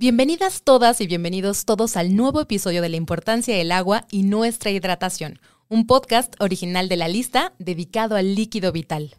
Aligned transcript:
Bienvenidas 0.00 0.62
todas 0.62 1.02
y 1.02 1.06
bienvenidos 1.06 1.66
todos 1.66 1.94
al 1.98 2.16
nuevo 2.16 2.40
episodio 2.40 2.80
de 2.80 2.88
La 2.88 2.96
importancia 2.96 3.54
del 3.54 3.70
agua 3.70 4.06
y 4.10 4.22
nuestra 4.22 4.70
hidratación, 4.70 5.40
un 5.68 5.86
podcast 5.86 6.32
original 6.38 6.88
de 6.88 6.96
la 6.96 7.06
lista 7.06 7.52
dedicado 7.58 8.16
al 8.16 8.34
líquido 8.34 8.72
vital. 8.72 9.16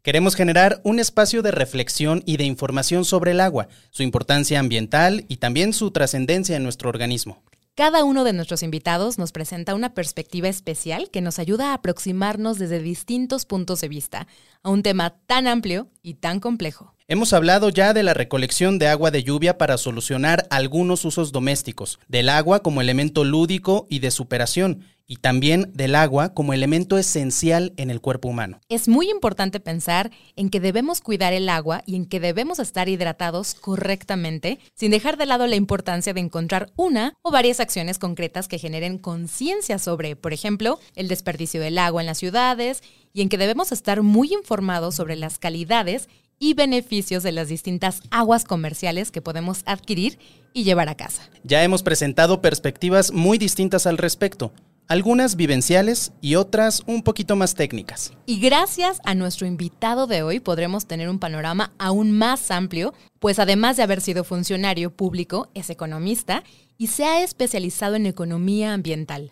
Queremos 0.00 0.34
generar 0.34 0.80
un 0.82 0.98
espacio 0.98 1.42
de 1.42 1.50
reflexión 1.50 2.22
y 2.24 2.38
de 2.38 2.44
información 2.44 3.04
sobre 3.04 3.32
el 3.32 3.40
agua, 3.40 3.68
su 3.90 4.02
importancia 4.02 4.58
ambiental 4.58 5.26
y 5.28 5.36
también 5.36 5.74
su 5.74 5.90
trascendencia 5.90 6.56
en 6.56 6.62
nuestro 6.62 6.88
organismo. 6.88 7.42
Cada 7.74 8.02
uno 8.02 8.24
de 8.24 8.32
nuestros 8.32 8.62
invitados 8.62 9.18
nos 9.18 9.30
presenta 9.30 9.74
una 9.74 9.92
perspectiva 9.92 10.48
especial 10.48 11.10
que 11.10 11.20
nos 11.20 11.38
ayuda 11.38 11.72
a 11.72 11.74
aproximarnos 11.74 12.58
desde 12.58 12.78
distintos 12.78 13.44
puntos 13.44 13.82
de 13.82 13.88
vista 13.88 14.26
a 14.62 14.70
un 14.70 14.82
tema 14.82 15.18
tan 15.26 15.46
amplio 15.46 15.90
y 16.02 16.14
tan 16.14 16.40
complejo. 16.40 16.93
Hemos 17.06 17.34
hablado 17.34 17.68
ya 17.68 17.92
de 17.92 18.02
la 18.02 18.14
recolección 18.14 18.78
de 18.78 18.88
agua 18.88 19.10
de 19.10 19.22
lluvia 19.22 19.58
para 19.58 19.76
solucionar 19.76 20.46
algunos 20.48 21.04
usos 21.04 21.32
domésticos, 21.32 21.98
del 22.08 22.30
agua 22.30 22.62
como 22.62 22.80
elemento 22.80 23.24
lúdico 23.24 23.86
y 23.90 23.98
de 23.98 24.10
superación, 24.10 24.86
y 25.06 25.16
también 25.16 25.70
del 25.74 25.96
agua 25.96 26.32
como 26.32 26.54
elemento 26.54 26.96
esencial 26.96 27.74
en 27.76 27.90
el 27.90 28.00
cuerpo 28.00 28.28
humano. 28.28 28.58
Es 28.70 28.88
muy 28.88 29.10
importante 29.10 29.60
pensar 29.60 30.12
en 30.34 30.48
que 30.48 30.60
debemos 30.60 31.02
cuidar 31.02 31.34
el 31.34 31.50
agua 31.50 31.82
y 31.84 31.96
en 31.96 32.06
que 32.06 32.20
debemos 32.20 32.58
estar 32.58 32.88
hidratados 32.88 33.52
correctamente, 33.52 34.58
sin 34.74 34.90
dejar 34.90 35.18
de 35.18 35.26
lado 35.26 35.46
la 35.46 35.56
importancia 35.56 36.14
de 36.14 36.20
encontrar 36.20 36.72
una 36.74 37.12
o 37.20 37.30
varias 37.30 37.60
acciones 37.60 37.98
concretas 37.98 38.48
que 38.48 38.58
generen 38.58 38.96
conciencia 38.96 39.78
sobre, 39.78 40.16
por 40.16 40.32
ejemplo, 40.32 40.80
el 40.94 41.08
desperdicio 41.08 41.60
del 41.60 41.76
agua 41.76 42.00
en 42.00 42.06
las 42.06 42.16
ciudades 42.16 42.82
y 43.12 43.20
en 43.20 43.28
que 43.28 43.36
debemos 43.36 43.72
estar 43.72 44.00
muy 44.00 44.32
informados 44.32 44.94
sobre 44.94 45.16
las 45.16 45.38
calidades 45.38 46.08
y 46.44 46.52
beneficios 46.52 47.22
de 47.22 47.32
las 47.32 47.48
distintas 47.48 48.02
aguas 48.10 48.44
comerciales 48.44 49.10
que 49.10 49.22
podemos 49.22 49.62
adquirir 49.64 50.18
y 50.52 50.64
llevar 50.64 50.90
a 50.90 50.94
casa. 50.94 51.22
Ya 51.42 51.64
hemos 51.64 51.82
presentado 51.82 52.42
perspectivas 52.42 53.14
muy 53.14 53.38
distintas 53.38 53.86
al 53.86 53.96
respecto, 53.96 54.52
algunas 54.86 55.36
vivenciales 55.36 56.12
y 56.20 56.34
otras 56.34 56.82
un 56.84 57.02
poquito 57.02 57.34
más 57.34 57.54
técnicas. 57.54 58.12
Y 58.26 58.40
gracias 58.40 59.00
a 59.06 59.14
nuestro 59.14 59.46
invitado 59.46 60.06
de 60.06 60.22
hoy 60.22 60.38
podremos 60.38 60.84
tener 60.84 61.08
un 61.08 61.18
panorama 61.18 61.72
aún 61.78 62.12
más 62.12 62.50
amplio, 62.50 62.92
pues 63.20 63.38
además 63.38 63.78
de 63.78 63.84
haber 63.84 64.02
sido 64.02 64.22
funcionario 64.22 64.94
público, 64.94 65.48
es 65.54 65.70
economista 65.70 66.44
y 66.76 66.88
se 66.88 67.06
ha 67.06 67.22
especializado 67.22 67.94
en 67.94 68.04
economía 68.04 68.74
ambiental. 68.74 69.30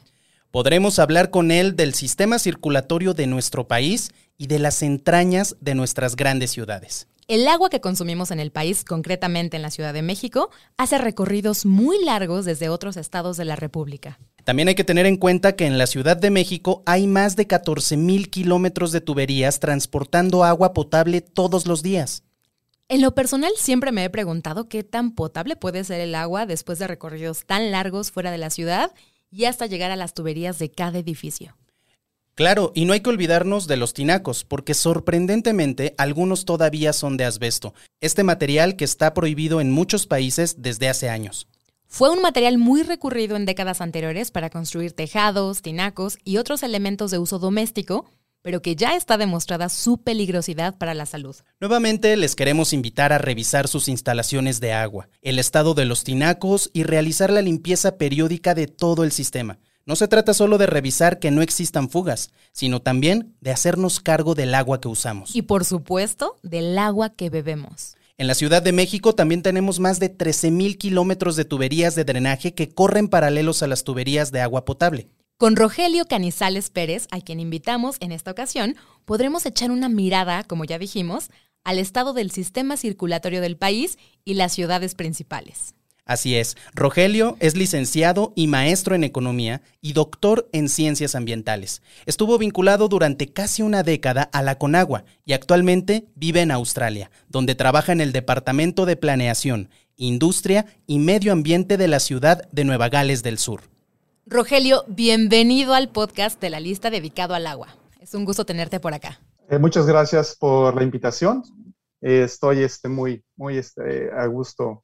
Podremos 0.50 0.98
hablar 0.98 1.30
con 1.30 1.50
él 1.50 1.76
del 1.76 1.92
sistema 1.92 2.38
circulatorio 2.38 3.12
de 3.12 3.26
nuestro 3.26 3.69
país 3.69 4.12
y 4.42 4.48
de 4.48 4.58
las 4.58 4.82
entrañas 4.82 5.56
de 5.60 5.76
nuestras 5.76 6.16
grandes 6.16 6.50
ciudades. 6.50 7.06
El 7.28 7.46
agua 7.46 7.70
que 7.70 7.80
consumimos 7.80 8.32
en 8.32 8.40
el 8.40 8.50
país, 8.50 8.82
concretamente 8.82 9.56
en 9.56 9.62
la 9.62 9.70
Ciudad 9.70 9.94
de 9.94 10.02
México, 10.02 10.50
hace 10.76 10.98
recorridos 10.98 11.64
muy 11.64 12.04
largos 12.04 12.44
desde 12.44 12.68
otros 12.68 12.96
estados 12.96 13.36
de 13.36 13.44
la 13.44 13.54
República. 13.54 14.18
También 14.42 14.66
hay 14.66 14.74
que 14.74 14.82
tener 14.82 15.06
en 15.06 15.16
cuenta 15.16 15.54
que 15.54 15.66
en 15.66 15.78
la 15.78 15.86
Ciudad 15.86 16.16
de 16.16 16.30
México 16.30 16.82
hay 16.86 17.06
más 17.06 17.36
de 17.36 17.46
14 17.46 17.96
mil 17.96 18.30
kilómetros 18.30 18.90
de 18.90 19.00
tuberías 19.00 19.60
transportando 19.60 20.42
agua 20.42 20.72
potable 20.72 21.20
todos 21.20 21.68
los 21.68 21.84
días. 21.84 22.24
En 22.88 23.00
lo 23.00 23.14
personal 23.14 23.52
siempre 23.56 23.92
me 23.92 24.02
he 24.02 24.10
preguntado 24.10 24.68
qué 24.68 24.82
tan 24.82 25.14
potable 25.14 25.54
puede 25.54 25.84
ser 25.84 26.00
el 26.00 26.16
agua 26.16 26.46
después 26.46 26.80
de 26.80 26.88
recorridos 26.88 27.46
tan 27.46 27.70
largos 27.70 28.10
fuera 28.10 28.32
de 28.32 28.38
la 28.38 28.50
ciudad 28.50 28.90
y 29.30 29.44
hasta 29.44 29.66
llegar 29.66 29.92
a 29.92 29.96
las 29.96 30.14
tuberías 30.14 30.58
de 30.58 30.72
cada 30.72 30.98
edificio. 30.98 31.54
Claro, 32.34 32.72
y 32.75 32.86
no 32.86 32.94
hay 32.94 33.00
que 33.00 33.11
olvidarnos 33.11 33.66
de 33.66 33.77
los 33.77 33.92
tinacos, 33.92 34.44
porque 34.44 34.72
sorprendentemente 34.72 35.94
algunos 35.98 36.47
todavía 36.47 36.94
son 36.94 37.19
de 37.19 37.27
asbesto, 37.27 37.75
este 38.00 38.25
material 38.25 38.77
que 38.77 38.84
está 38.84 39.12
prohibido 39.12 39.61
en 39.61 39.70
muchos 39.70 40.06
países 40.06 40.62
desde 40.62 40.88
hace 40.88 41.10
años. 41.10 41.47
Fue 41.88 42.08
un 42.08 42.22
material 42.22 42.56
muy 42.56 42.84
recurrido 42.84 43.36
en 43.36 43.44
décadas 43.44 43.83
anteriores 43.83 44.30
para 44.30 44.48
construir 44.48 44.92
tejados, 44.92 45.60
tinacos 45.60 46.19
y 46.25 46.38
otros 46.38 46.62
elementos 46.62 47.10
de 47.10 47.19
uso 47.19 47.38
doméstico, 47.38 48.06
pero 48.41 48.62
que 48.62 48.77
ya 48.77 48.97
está 48.97 49.19
demostrada 49.19 49.69
su 49.69 49.99
peligrosidad 49.99 50.78
para 50.78 50.94
la 50.94 51.04
salud. 51.04 51.37
Nuevamente 51.60 52.16
les 52.16 52.34
queremos 52.34 52.72
invitar 52.72 53.12
a 53.12 53.19
revisar 53.19 53.69
sus 53.69 53.88
instalaciones 53.88 54.59
de 54.59 54.72
agua, 54.72 55.10
el 55.20 55.38
estado 55.38 55.75
de 55.75 55.84
los 55.84 56.03
tinacos 56.03 56.70
y 56.72 56.84
realizar 56.84 57.31
la 57.31 57.43
limpieza 57.43 57.99
periódica 57.99 58.54
de 58.54 58.69
todo 58.69 59.04
el 59.04 59.12
sistema. 59.12 59.59
No 59.84 59.97
se 59.97 60.06
trata 60.06 60.32
solo 60.32 60.59
de 60.59 60.66
revisar 60.66 61.19
que 61.19 61.31
no 61.31 61.43
existan 61.43 61.91
fugas, 61.91 62.31
sino 62.53 62.81
también 62.81 63.34
de 63.41 63.50
hacernos 63.50 63.98
cargo 63.98 64.34
del 64.34 64.54
agua 64.54 64.81
que 64.81 64.88
usamos. 64.88 65.34
Y 65.34 65.43
por 65.43 65.65
supuesto, 65.65 66.37
del 66.43 66.78
agua 66.78 67.10
que 67.10 67.31
bebemos. 67.31 67.97
En 68.16 68.28
la 68.28 68.34
Ciudad 68.34 68.62
de 68.62 68.72
México 68.72 69.15
también 69.15 69.43
tenemos 69.43 69.81
más 69.81 69.98
de 69.98 70.16
13.000 70.16 70.78
kilómetros 70.78 71.34
de 71.34 71.44
tuberías 71.44 71.97
de 71.97 72.04
drenaje 72.04 72.54
que 72.54 72.69
corren 72.69 73.09
paralelos 73.09 73.62
a 73.65 73.66
las 73.66 73.82
tuberías 73.82 74.31
de 74.31 74.41
agua 74.41 74.65
potable. 74.65 75.09
Con 75.38 75.56
Rogelio 75.56 76.04
Canizales 76.04 76.70
Pérez, 76.70 77.09
a 77.10 77.20
quien 77.20 77.41
invitamos 77.41 77.97
en 77.99 78.12
esta 78.12 78.31
ocasión, 78.31 78.76
podremos 79.04 79.44
echar 79.44 79.72
una 79.72 79.88
mirada, 79.88 80.44
como 80.44 80.64
ya 80.64 80.78
dijimos, 80.78 81.31
al 81.64 81.81
estado 81.81 82.12
del 82.12 82.31
sistema 82.31 82.76
circulatorio 82.76 83.41
del 83.41 83.56
país 83.56 83.99
y 84.25 84.34
las 84.34 84.53
ciudades 84.53 84.94
principales. 84.94 85.75
Así 86.04 86.36
es, 86.36 86.56
Rogelio 86.74 87.36
es 87.38 87.56
licenciado 87.56 88.32
y 88.34 88.48
maestro 88.48 88.96
en 88.96 89.04
economía 89.04 89.62
y 89.80 89.92
doctor 89.92 90.48
en 90.52 90.68
ciencias 90.68 91.14
ambientales. 91.14 91.80
Estuvo 92.06 92.38
vinculado 92.38 92.88
durante 92.88 93.32
casi 93.32 93.62
una 93.62 93.84
década 93.84 94.22
a 94.32 94.42
la 94.42 94.58
Conagua 94.58 95.04
y 95.24 95.32
actualmente 95.32 96.08
vive 96.16 96.40
en 96.40 96.50
Australia, 96.50 97.12
donde 97.28 97.54
trabaja 97.54 97.92
en 97.92 98.00
el 98.00 98.10
Departamento 98.10 98.84
de 98.84 98.96
Planeación, 98.96 99.70
Industria 99.96 100.66
y 100.88 100.98
Medio 100.98 101.32
Ambiente 101.32 101.76
de 101.76 101.86
la 101.86 102.00
ciudad 102.00 102.48
de 102.50 102.64
Nueva 102.64 102.88
Gales 102.88 103.22
del 103.22 103.38
Sur. 103.38 103.60
Rogelio, 104.26 104.84
bienvenido 104.88 105.72
al 105.72 105.88
podcast 105.88 106.40
de 106.40 106.50
la 106.50 106.58
lista 106.58 106.90
dedicado 106.90 107.34
al 107.34 107.46
agua. 107.46 107.76
Es 108.00 108.14
un 108.14 108.24
gusto 108.24 108.44
tenerte 108.44 108.80
por 108.80 108.92
acá. 108.92 109.20
Eh, 109.48 109.58
muchas 109.58 109.86
gracias 109.86 110.34
por 110.34 110.74
la 110.74 110.82
invitación. 110.82 111.44
Eh, 112.00 112.22
estoy 112.24 112.64
este, 112.64 112.88
muy, 112.88 113.24
muy 113.36 113.56
este, 113.56 114.10
a 114.10 114.26
gusto 114.26 114.82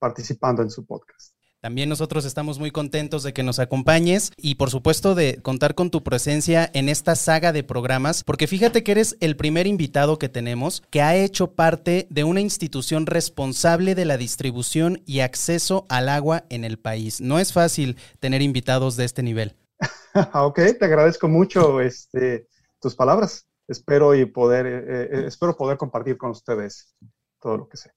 participando 0.00 0.62
en 0.62 0.70
su 0.70 0.84
podcast. 0.84 1.34
También 1.60 1.90
nosotros 1.90 2.24
estamos 2.24 2.58
muy 2.58 2.70
contentos 2.70 3.22
de 3.22 3.34
que 3.34 3.42
nos 3.42 3.58
acompañes 3.58 4.32
y 4.38 4.54
por 4.54 4.70
supuesto 4.70 5.14
de 5.14 5.42
contar 5.42 5.74
con 5.74 5.90
tu 5.90 6.02
presencia 6.02 6.70
en 6.72 6.88
esta 6.88 7.14
saga 7.16 7.52
de 7.52 7.62
programas, 7.62 8.24
porque 8.24 8.46
fíjate 8.46 8.82
que 8.82 8.92
eres 8.92 9.18
el 9.20 9.36
primer 9.36 9.66
invitado 9.66 10.18
que 10.18 10.30
tenemos 10.30 10.82
que 10.88 11.02
ha 11.02 11.14
hecho 11.16 11.52
parte 11.52 12.06
de 12.08 12.24
una 12.24 12.40
institución 12.40 13.04
responsable 13.04 13.94
de 13.94 14.06
la 14.06 14.16
distribución 14.16 15.02
y 15.04 15.20
acceso 15.20 15.84
al 15.90 16.08
agua 16.08 16.44
en 16.48 16.64
el 16.64 16.78
país. 16.78 17.20
No 17.20 17.38
es 17.38 17.52
fácil 17.52 17.98
tener 18.20 18.40
invitados 18.40 18.96
de 18.96 19.04
este 19.04 19.22
nivel. 19.22 19.54
ok, 20.32 20.60
te 20.78 20.84
agradezco 20.86 21.28
mucho 21.28 21.82
este, 21.82 22.48
tus 22.80 22.96
palabras. 22.96 23.46
Espero, 23.68 24.14
y 24.14 24.24
poder, 24.24 24.66
eh, 24.66 25.02
eh, 25.12 25.24
espero 25.26 25.54
poder 25.54 25.76
compartir 25.76 26.16
con 26.16 26.30
ustedes 26.30 26.94
todo 27.38 27.58
lo 27.58 27.68
que 27.68 27.76
sé. 27.76 27.92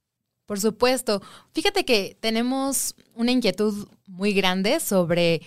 Por 0.45 0.59
supuesto. 0.59 1.21
Fíjate 1.53 1.85
que 1.85 2.17
tenemos 2.19 2.95
una 3.15 3.31
inquietud 3.31 3.87
muy 4.07 4.33
grande 4.33 4.79
sobre 4.79 5.41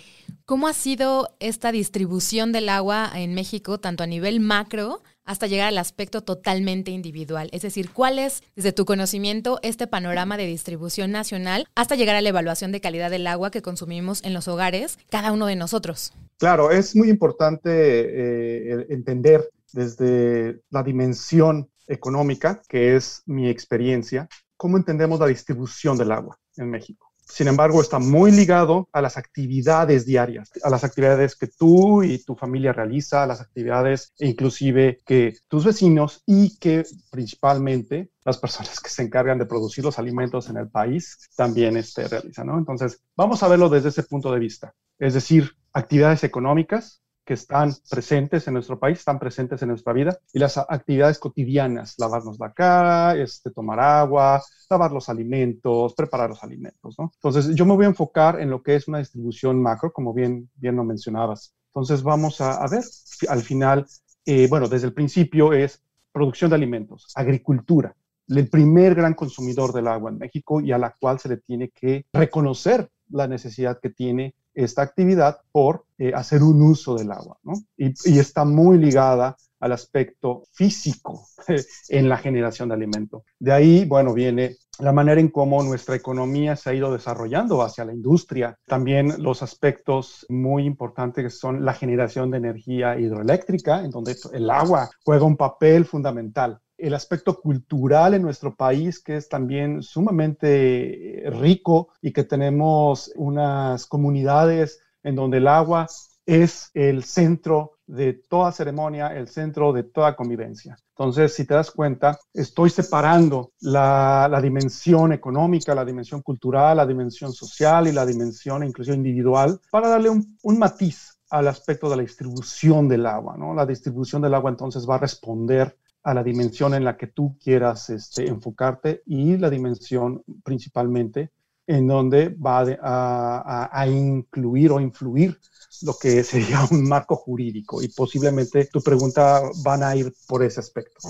cómo 0.45 0.69
ha 0.69 0.73
sido 0.73 1.29
esta 1.39 1.71
distribución 1.73 2.53
del 2.53 2.69
agua 2.69 3.11
en 3.15 3.35
México, 3.35 3.79
tanto 3.79 4.05
a 4.05 4.07
nivel 4.07 4.41
macro 4.41 5.03
hasta 5.25 5.49
llegar 5.49 5.67
al 5.69 5.79
aspecto 5.79 6.23
totalmente 6.23 6.93
individual. 6.93 7.51
Es 7.53 7.63
decir, 7.63 7.91
cuál 7.91 8.19
es, 8.19 8.43
desde 8.55 8.73
tu 8.73 8.85
conocimiento, 8.85 9.59
este 9.63 9.87
panorama 9.87 10.37
de 10.37 10.47
distribución 10.47 11.11
nacional 11.11 11.67
hasta 11.75 11.97
llegar 11.97 12.17
a 12.17 12.21
la 12.21 12.29
evaluación 12.29 12.73
de 12.73 12.81
calidad 12.81 13.11
del 13.11 13.27
agua 13.27 13.51
que 13.51 13.61
consumimos 13.61 14.23
en 14.25 14.33
los 14.33 14.49
hogares, 14.49 14.99
cada 15.11 15.33
uno 15.33 15.47
de 15.47 15.57
nosotros. 15.57 16.13
Claro, 16.39 16.71
es 16.71 16.95
muy 16.95 17.11
importante 17.11 17.71
eh, 17.71 18.87
entender 18.89 19.51
desde 19.73 20.61
la 20.71 20.83
dimensión 20.83 21.69
económica, 21.89 22.63
que 22.69 22.97
es 22.97 23.23
mi 23.27 23.49
experiencia, 23.49 24.29
cómo 24.57 24.77
entendemos 24.77 25.21
la 25.21 25.27
distribución 25.27 25.97
del 25.97 26.13
agua 26.13 26.39
en 26.57 26.71
México. 26.71 27.07
Sin 27.29 27.49
embargo, 27.49 27.81
está 27.81 27.99
muy 27.99 28.31
ligado 28.31 28.89
a 28.93 29.01
las 29.01 29.17
actividades 29.17 30.07
diarias, 30.07 30.53
a 30.63 30.71
las 30.71 30.85
actividades 30.85 31.35
que 31.35 31.49
tú 31.49 32.05
y 32.05 32.23
tu 32.23 32.37
familia 32.37 32.73
realiza, 32.73 33.25
a 33.25 33.27
las 33.27 33.41
actividades 33.41 34.13
inclusive 34.19 35.01
que 35.05 35.37
tus 35.49 35.65
vecinos 35.65 36.23
y 36.25 36.57
que 36.59 36.85
principalmente 37.11 38.11
las 38.25 38.39
personas 38.39 38.79
que 38.79 38.91
se 38.91 39.03
encargan 39.03 39.39
de 39.39 39.47
producir 39.47 39.85
los 39.85 39.99
alimentos 39.99 40.49
en 40.49 40.57
el 40.57 40.69
país 40.69 41.19
también 41.37 41.77
este, 41.77 42.07
realizan. 42.07 42.49
Entonces, 42.51 43.01
vamos 43.17 43.43
a 43.43 43.49
verlo 43.49 43.69
desde 43.69 43.89
ese 43.89 44.05
punto 44.05 44.31
de 44.31 44.39
vista. 44.39 44.73
Es 44.97 45.15
decir, 45.15 45.51
actividades 45.73 46.23
económicas, 46.23 47.03
que 47.27 47.35
están 47.35 47.75
presentes 47.91 48.47
en 48.47 48.55
nuestro 48.55 48.79
país, 48.79 49.01
están 49.01 49.19
presentes 49.19 49.61
en 49.61 49.69
nuestra 49.69 49.93
vida, 49.93 50.17
y 50.33 50.39
las 50.39 50.57
actividades 50.57 51.19
cotidianas, 51.19 51.97
lavarnos 51.99 52.39
la 52.39 52.53
cara, 52.53 53.17
este, 53.17 53.51
tomar 53.51 53.81
agua, 53.81 54.43
lavar 54.71 54.93
los 54.93 55.09
alimentos, 55.09 55.93
preparar 55.95 56.31
los 56.31 56.43
alimentos, 56.45 56.95
¿no? 56.99 57.11
Entonces, 57.17 57.55
yo 57.55 57.67
me 57.67 57.75
voy 57.75 57.85
a 57.85 57.89
enfocar 57.89 58.41
en 58.41 58.49
lo 58.49 58.63
que 58.63 58.77
es 58.77 58.87
una 58.87 58.99
distribución 58.99 59.61
macro, 59.61 59.93
como 59.93 60.15
bien, 60.15 60.49
bien 60.55 60.77
lo 60.77 60.85
mencionabas. 60.85 61.53
Entonces, 61.75 62.03
vamos 62.05 62.41
a, 62.41 62.65
ver, 62.69 62.85
al 63.29 63.43
final, 63.43 63.87
eh, 64.25 64.47
bueno, 64.49 64.69
desde 64.69 64.87
el 64.87 64.95
principio 64.95 65.53
es 65.53 65.83
producción 66.13 66.51
de 66.51 66.57
alimentos, 66.57 67.13
agricultura. 67.17 67.95
el 68.29 68.49
primer 68.49 68.95
gran 68.95 69.15
consumidor 69.15 69.73
del 69.73 69.89
agua 69.89 70.11
en 70.11 70.19
México 70.19 70.61
y 70.61 70.73
a 70.73 70.79
la 70.79 70.95
cual 70.99 71.19
se 71.19 71.29
le 71.29 71.37
tiene 71.37 71.71
que 71.71 72.07
reconocer 72.13 72.89
la 73.11 73.29
necesidad 73.29 73.79
que 73.81 73.91
tiene 73.91 74.35
esta 74.57 74.83
actividad 74.83 75.39
por 75.53 75.85
eh, 75.99 76.13
hacer 76.15 76.43
un 76.43 76.63
uso 76.63 76.97
del 76.97 77.13
agua, 77.13 77.39
¿no? 77.45 77.53
y, 77.77 77.93
y, 78.11 78.19
está 78.19 78.45
muy 78.45 78.79
ligada 78.79 79.37
al 79.61 79.73
aspecto 79.73 80.45
físico 80.53 81.27
en 81.89 82.09
la 82.09 82.19
generación 82.19 82.69
de 82.69 82.75
alimento. 82.75 83.25
De 83.39 83.53
ahí, 83.53 83.85
bueno, 83.85 84.15
viene 84.15 84.57
la 84.79 84.93
manera 84.93 85.21
en 85.21 85.29
cómo 85.29 85.63
nuestra 85.63 85.97
economía 85.97 86.55
se 86.57 86.71
ha 86.71 86.75
ido 86.75 86.93
desarrollando 86.93 87.63
hacia 87.63 87.85
la 87.85 87.95
industria, 87.95 88.59
también 88.67 89.23
los 89.23 89.43
aspectos 89.43 90.27
muy 90.29 90.65
importantes 90.65 91.25
que 91.25 91.31
son 91.31 91.65
la 91.65 91.73
generación 91.73 92.31
de 92.31 92.39
energía 92.39 92.99
hidroeléctrica, 92.99 93.83
en 93.83 93.91
donde 93.91 94.15
el 94.33 94.51
agua 94.51 94.91
juega 95.05 95.25
un 95.25 95.37
papel 95.37 95.87
fundamental 95.87 96.61
el 96.79 96.95
aspecto 96.95 97.41
cultural 97.41 98.15
en 98.15 98.23
nuestro 98.23 98.55
país, 98.55 99.03
que 99.03 99.17
es 99.17 99.29
también 99.29 99.83
sumamente 99.83 101.25
rico 101.27 101.89
y 102.03 102.13
que 102.13 102.25
tenemos 102.25 103.11
unas 103.17 103.87
comunidades 103.87 104.83
en 105.03 105.15
donde 105.15 105.39
el 105.39 105.49
agua 105.49 105.87
es 106.27 106.71
el 106.75 107.05
centro 107.05 107.79
de 107.87 108.15
toda 108.15 108.51
ceremonia, 108.51 109.17
el 109.17 109.29
centro 109.29 109.73
de 109.73 109.85
toda 109.85 110.17
convivencia. 110.17 110.77
Entonces, 110.91 111.35
si 111.35 111.47
te 111.47 111.55
das 111.55 111.71
cuenta, 111.71 112.19
estoy 112.35 112.71
separando 112.71 113.53
la, 113.61 114.41
dimensión 114.43 115.13
económica, 115.13 115.75
la 115.75 115.85
dimensión 115.85 116.23
cultural, 116.23 116.79
la 116.79 116.87
dimensión 116.87 117.33
social 117.33 117.87
y 117.87 117.93
la 117.93 118.05
dimensión 118.05 118.65
inclusive 118.65 118.97
individual 118.97 119.61
para 119.71 119.89
darle 119.89 120.11
un, 120.11 120.37
un 120.43 120.59
matiz 120.59 121.19
al 121.31 121.49
aspecto 121.49 121.89
de 121.89 121.97
la 121.97 122.03
distribución 122.03 122.89
del 122.89 123.07
agua. 123.07 123.37
¿no? 123.37 123.55
La 123.55 123.67
distribución 123.67 124.23
del 124.23 124.35
agua 124.35 124.51
entonces 124.51 124.87
va 124.89 124.97
a 124.97 125.01
responder 125.01 125.77
a 126.03 126.15
la 126.15 126.23
dimensión 126.23 126.75
en 126.75 126.85
la 126.85 126.97
que 126.97 127.09
tú 127.09 127.37
quieras 127.43 127.91
este, 127.91 128.29
enfocarte 128.29 129.03
y 129.07 129.37
la 129.37 129.51
dimensión 129.51 130.23
principalmente 130.45 131.33
en 131.67 131.87
donde 131.87 132.29
va 132.29 132.61
a, 132.83 133.71
a, 133.73 133.89
incluir 133.89 134.71
o 134.71 134.81
influir 134.81 135.39
lo 135.83 135.95
que 136.01 136.23
sería 136.25 136.67
un 136.71 136.89
marco 136.89 137.17
jurídico 137.17 137.83
y 137.83 137.89
posiblemente 137.89 138.67
tu 138.67 138.81
pregunta 138.81 139.43
van 139.65 139.83
a 139.83 139.95
ir 139.97 140.13
por 140.27 140.43
ese 140.43 140.61
aspecto. 140.61 141.01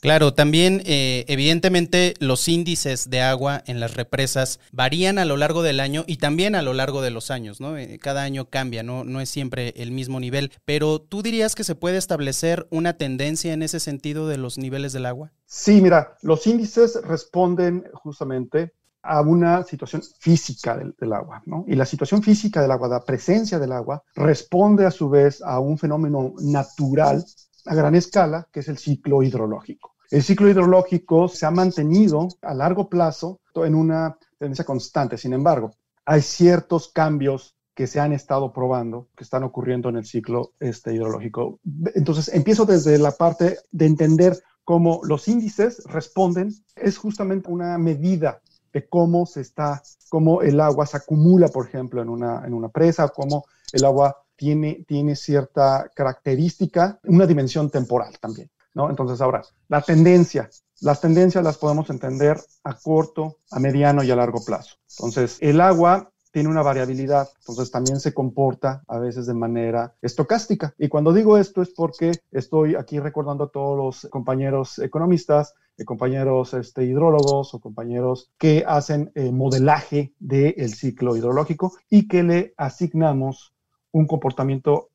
Claro, 0.00 0.34
también 0.34 0.82
eh, 0.84 1.24
evidentemente 1.26 2.14
los 2.20 2.48
índices 2.48 3.08
de 3.08 3.22
agua 3.22 3.62
en 3.66 3.80
las 3.80 3.96
represas 3.96 4.60
varían 4.70 5.18
a 5.18 5.24
lo 5.24 5.38
largo 5.38 5.62
del 5.62 5.80
año 5.80 6.04
y 6.06 6.18
también 6.18 6.54
a 6.54 6.62
lo 6.62 6.74
largo 6.74 7.00
de 7.00 7.10
los 7.10 7.30
años, 7.30 7.60
¿no? 7.60 7.78
Eh, 7.78 7.98
cada 7.98 8.22
año 8.22 8.50
cambia, 8.50 8.82
¿no? 8.82 9.04
No 9.04 9.20
es 9.20 9.30
siempre 9.30 9.72
el 9.76 9.92
mismo 9.92 10.20
nivel, 10.20 10.52
pero 10.66 11.00
¿tú 11.00 11.22
dirías 11.22 11.54
que 11.54 11.64
se 11.64 11.74
puede 11.74 11.96
establecer 11.96 12.66
una 12.70 12.98
tendencia 12.98 13.54
en 13.54 13.62
ese 13.62 13.80
sentido 13.80 14.28
de 14.28 14.36
los 14.36 14.58
niveles 14.58 14.92
del 14.92 15.06
agua? 15.06 15.32
Sí, 15.46 15.80
mira, 15.80 16.16
los 16.20 16.46
índices 16.46 17.00
responden 17.02 17.84
justamente 17.94 18.74
a 19.06 19.20
una 19.20 19.62
situación 19.62 20.02
física 20.18 20.76
del, 20.76 21.12
agua, 21.12 21.42
¿no? 21.46 21.64
Y 21.68 21.74
la 21.74 21.86
situación 21.86 22.22
física 22.22 22.60
del 22.60 22.70
agua, 22.70 22.88
la 22.88 23.04
presencia 23.04 23.58
del 23.58 23.72
agua, 23.72 24.02
responde 24.14 24.84
a 24.86 24.90
su 24.90 25.08
vez 25.08 25.42
a 25.42 25.60
un 25.60 25.78
fenómeno 25.78 26.34
natural 26.40 27.24
a 27.66 27.74
gran 27.74 27.94
escala, 27.94 28.48
que 28.52 28.60
es 28.60 28.68
el 28.68 28.78
ciclo 28.78 29.22
hidrológico. 29.22 29.94
El 30.10 30.22
ciclo 30.22 30.48
hidrológico 30.48 31.28
se 31.28 31.46
ha 31.46 31.50
mantenido 31.50 32.28
a 32.42 32.54
largo 32.54 32.88
plazo 32.88 33.40
en 33.54 33.74
una 33.74 34.16
tendencia 34.38 34.64
constante. 34.64 35.16
Sin 35.16 35.32
embargo, 35.32 35.72
hay 36.04 36.22
ciertos 36.22 36.88
cambios 36.92 37.56
que 37.74 37.86
se 37.86 38.00
han 38.00 38.12
estado 38.12 38.52
probando, 38.52 39.08
que 39.16 39.24
están 39.24 39.42
ocurriendo 39.42 39.88
en 39.88 39.96
el 39.96 40.06
ciclo 40.06 40.52
este, 40.60 40.94
hidrológico. 40.94 41.60
Entonces, 41.94 42.32
empiezo 42.32 42.64
desde 42.64 42.98
la 42.98 43.10
parte 43.10 43.58
de 43.70 43.86
entender 43.86 44.38
cómo 44.64 45.00
los 45.04 45.28
índices 45.28 45.82
responden. 45.84 46.52
Es 46.74 46.96
justamente 46.96 47.50
una 47.50 47.76
medida 47.78 48.40
cómo 48.84 49.26
se 49.26 49.40
está, 49.40 49.82
cómo 50.08 50.42
el 50.42 50.60
agua 50.60 50.86
se 50.86 50.98
acumula, 50.98 51.48
por 51.48 51.66
ejemplo, 51.66 52.02
en 52.02 52.08
una, 52.08 52.44
en 52.44 52.54
una 52.54 52.68
presa, 52.68 53.08
cómo 53.08 53.44
el 53.72 53.84
agua 53.84 54.16
tiene, 54.36 54.84
tiene 54.86 55.16
cierta 55.16 55.90
característica, 55.94 56.98
una 57.04 57.26
dimensión 57.26 57.70
temporal 57.70 58.18
también. 58.20 58.50
¿no? 58.74 58.90
Entonces, 58.90 59.20
ahora, 59.20 59.42
la 59.68 59.80
tendencia, 59.80 60.50
las 60.80 61.00
tendencias 61.00 61.42
las 61.42 61.56
podemos 61.56 61.88
entender 61.88 62.38
a 62.64 62.74
corto, 62.74 63.38
a 63.50 63.58
mediano 63.58 64.02
y 64.02 64.10
a 64.10 64.16
largo 64.16 64.44
plazo. 64.44 64.76
Entonces, 64.90 65.38
el 65.40 65.60
agua 65.60 66.12
tiene 66.36 66.50
una 66.50 66.60
variabilidad, 66.60 67.30
entonces 67.38 67.70
también 67.70 67.98
se 67.98 68.12
comporta 68.12 68.82
a 68.88 68.98
veces 68.98 69.24
de 69.24 69.32
manera 69.32 69.94
estocástica. 70.02 70.74
Y 70.76 70.88
cuando 70.88 71.14
digo 71.14 71.38
esto 71.38 71.62
es 71.62 71.70
porque 71.70 72.12
estoy 72.30 72.74
aquí 72.74 73.00
recordando 73.00 73.44
a 73.44 73.48
todos 73.48 73.78
los 73.78 74.10
compañeros 74.10 74.78
economistas, 74.80 75.54
eh, 75.78 75.86
compañeros 75.86 76.52
este, 76.52 76.84
hidrólogos 76.84 77.54
o 77.54 77.58
compañeros 77.58 78.30
que 78.36 78.64
hacen 78.68 79.10
eh, 79.14 79.32
modelaje 79.32 80.12
del 80.18 80.74
ciclo 80.74 81.16
hidrológico 81.16 81.72
y 81.88 82.06
que 82.06 82.22
le 82.22 82.52
asignamos 82.58 83.54
un 83.92 84.06
comportamiento 84.06 84.90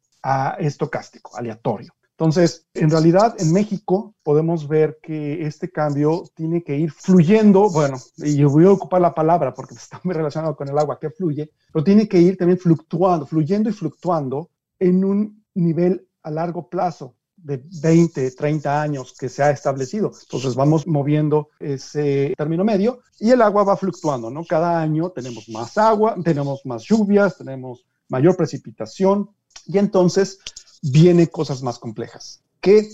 estocástico, 0.60 1.36
aleatorio. 1.36 1.92
Entonces, 2.22 2.68
en 2.76 2.92
realidad 2.92 3.34
en 3.40 3.52
México 3.52 4.14
podemos 4.22 4.68
ver 4.68 5.00
que 5.02 5.44
este 5.44 5.72
cambio 5.72 6.22
tiene 6.36 6.64
que 6.64 6.78
ir 6.78 6.92
fluyendo, 6.92 7.68
bueno, 7.72 7.98
y 8.18 8.36
yo 8.36 8.48
voy 8.48 8.66
a 8.66 8.72
ocupar 8.72 9.02
la 9.02 9.16
palabra 9.16 9.56
porque 9.56 9.74
está 9.74 10.00
muy 10.04 10.14
relacionado 10.14 10.56
con 10.56 10.70
el 10.70 10.78
agua 10.78 11.00
que 11.00 11.10
fluye, 11.10 11.50
pero 11.74 11.84
tiene 11.84 12.08
que 12.08 12.20
ir 12.20 12.38
también 12.38 12.60
fluctuando, 12.60 13.26
fluyendo 13.26 13.72
y 13.72 13.74
fluctuando 13.74 14.52
en 14.78 15.04
un 15.04 15.44
nivel 15.56 16.08
a 16.22 16.30
largo 16.30 16.70
plazo 16.70 17.16
de 17.38 17.64
20, 17.82 18.30
30 18.30 18.80
años 18.80 19.16
que 19.20 19.28
se 19.28 19.42
ha 19.42 19.50
establecido. 19.50 20.12
Entonces 20.22 20.54
vamos 20.54 20.86
moviendo 20.86 21.50
ese 21.60 22.36
término 22.38 22.64
medio 22.64 23.00
y 23.20 23.32
el 23.32 23.42
agua 23.42 23.64
va 23.64 23.76
fluctuando, 23.78 24.30
¿no? 24.30 24.46
Cada 24.46 24.80
año 24.80 25.10
tenemos 25.10 25.50
más 25.50 25.76
agua, 25.76 26.16
tenemos 26.24 26.68
más 26.68 26.84
lluvias, 26.84 27.40
tenemos 27.40 27.84
mayor 28.10 28.38
precipitación 28.38 29.32
y 29.66 29.80
entonces 29.80 30.38
vienen 30.82 31.28
cosas 31.28 31.62
más 31.64 31.80
complejas. 31.80 32.44
que 32.60 32.88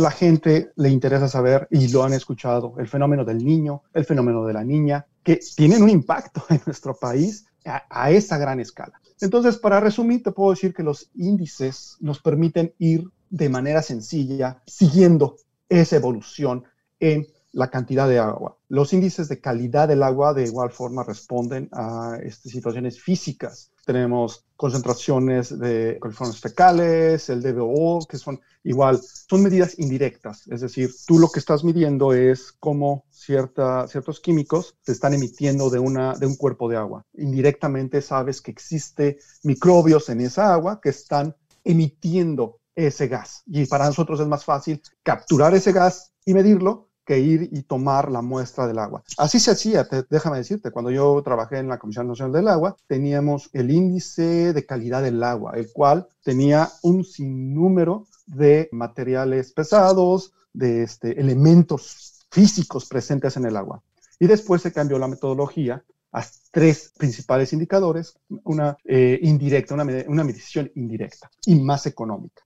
la 0.00 0.10
gente 0.10 0.72
le 0.74 0.88
interesa 0.90 1.28
saber 1.28 1.68
y 1.70 1.88
lo 1.88 2.02
han 2.02 2.12
escuchado? 2.12 2.74
El 2.78 2.88
fenómeno 2.88 3.24
del 3.24 3.44
niño, 3.44 3.82
el 3.92 4.04
fenómeno 4.04 4.44
de 4.44 4.52
la 4.52 4.64
niña, 4.64 5.06
que 5.22 5.38
tienen 5.56 5.82
un 5.82 5.90
impacto 5.90 6.44
en 6.50 6.60
nuestro 6.66 6.96
país 6.96 7.46
a, 7.64 7.84
a 7.88 8.10
esa 8.10 8.38
gran 8.38 8.58
escala. 8.58 9.00
Entonces, 9.20 9.56
para 9.58 9.78
resumir, 9.80 10.22
te 10.22 10.32
puedo 10.32 10.50
decir 10.50 10.74
que 10.74 10.82
los 10.82 11.10
índices 11.14 11.96
nos 12.00 12.20
permiten 12.20 12.74
ir 12.78 13.08
de 13.30 13.48
manera 13.48 13.82
sencilla 13.82 14.62
siguiendo 14.66 15.36
esa 15.68 15.96
evolución 15.96 16.64
en 17.00 17.26
la 17.52 17.70
cantidad 17.70 18.08
de 18.08 18.18
agua. 18.18 18.58
Los 18.68 18.92
índices 18.92 19.28
de 19.28 19.40
calidad 19.40 19.88
del 19.88 20.02
agua 20.02 20.34
de 20.34 20.44
igual 20.44 20.70
forma 20.70 21.04
responden 21.04 21.68
a 21.72 22.18
estas 22.22 22.52
situaciones 22.52 23.00
físicas. 23.00 23.70
Tenemos 23.84 24.44
concentraciones 24.56 25.58
de 25.58 25.98
coliformes 26.00 26.40
fecales, 26.40 27.28
el 27.28 27.42
DBO, 27.42 28.06
que 28.08 28.18
son 28.18 28.40
igual, 28.62 29.00
son 29.00 29.42
medidas 29.42 29.78
indirectas. 29.78 30.46
Es 30.48 30.60
decir, 30.60 30.90
tú 31.06 31.18
lo 31.18 31.28
que 31.28 31.40
estás 31.40 31.64
midiendo 31.64 32.12
es 32.12 32.52
cómo 32.52 33.04
cierta, 33.10 33.86
ciertos 33.88 34.20
químicos 34.20 34.74
se 34.82 34.92
están 34.92 35.14
emitiendo 35.14 35.70
de, 35.70 35.78
una, 35.78 36.14
de 36.14 36.26
un 36.26 36.36
cuerpo 36.36 36.68
de 36.68 36.76
agua. 36.76 37.04
Indirectamente 37.14 38.00
sabes 38.00 38.40
que 38.40 38.50
existe 38.50 39.18
microbios 39.42 40.08
en 40.08 40.20
esa 40.20 40.52
agua 40.52 40.80
que 40.80 40.90
están 40.90 41.36
emitiendo 41.64 42.60
ese 42.74 43.08
gas. 43.08 43.42
Y 43.46 43.66
para 43.66 43.86
nosotros 43.86 44.20
es 44.20 44.26
más 44.26 44.44
fácil 44.44 44.80
capturar 45.02 45.54
ese 45.54 45.72
gas 45.72 46.12
y 46.24 46.34
medirlo 46.34 46.90
que 47.04 47.18
ir 47.18 47.48
y 47.52 47.62
tomar 47.62 48.10
la 48.10 48.22
muestra 48.22 48.66
del 48.66 48.78
agua. 48.78 49.02
Así 49.18 49.38
se 49.38 49.50
hacía, 49.50 49.86
déjame 50.10 50.38
decirte, 50.38 50.70
cuando 50.70 50.90
yo 50.90 51.20
trabajé 51.22 51.58
en 51.58 51.68
la 51.68 51.78
Comisión 51.78 52.08
Nacional 52.08 52.32
del 52.32 52.48
Agua, 52.48 52.76
teníamos 52.86 53.50
el 53.52 53.70
índice 53.70 54.52
de 54.52 54.66
calidad 54.66 55.02
del 55.02 55.22
agua, 55.22 55.52
el 55.54 55.70
cual 55.72 56.08
tenía 56.22 56.70
un 56.82 57.04
sinnúmero 57.04 58.06
de 58.26 58.68
materiales 58.72 59.52
pesados, 59.52 60.32
de 60.54 60.84
este, 60.84 61.20
elementos 61.20 62.26
físicos 62.30 62.86
presentes 62.86 63.36
en 63.36 63.44
el 63.44 63.56
agua. 63.56 63.82
Y 64.18 64.26
después 64.26 64.62
se 64.62 64.72
cambió 64.72 64.98
la 64.98 65.08
metodología 65.08 65.84
a 66.12 66.24
tres 66.52 66.92
principales 66.96 67.52
indicadores, 67.52 68.16
una 68.44 68.76
eh, 68.84 69.18
indirecta, 69.22 69.74
una, 69.74 69.84
una 70.06 70.24
medición 70.24 70.70
indirecta 70.76 71.28
y 71.44 71.56
más 71.56 71.86
económica. 71.86 72.42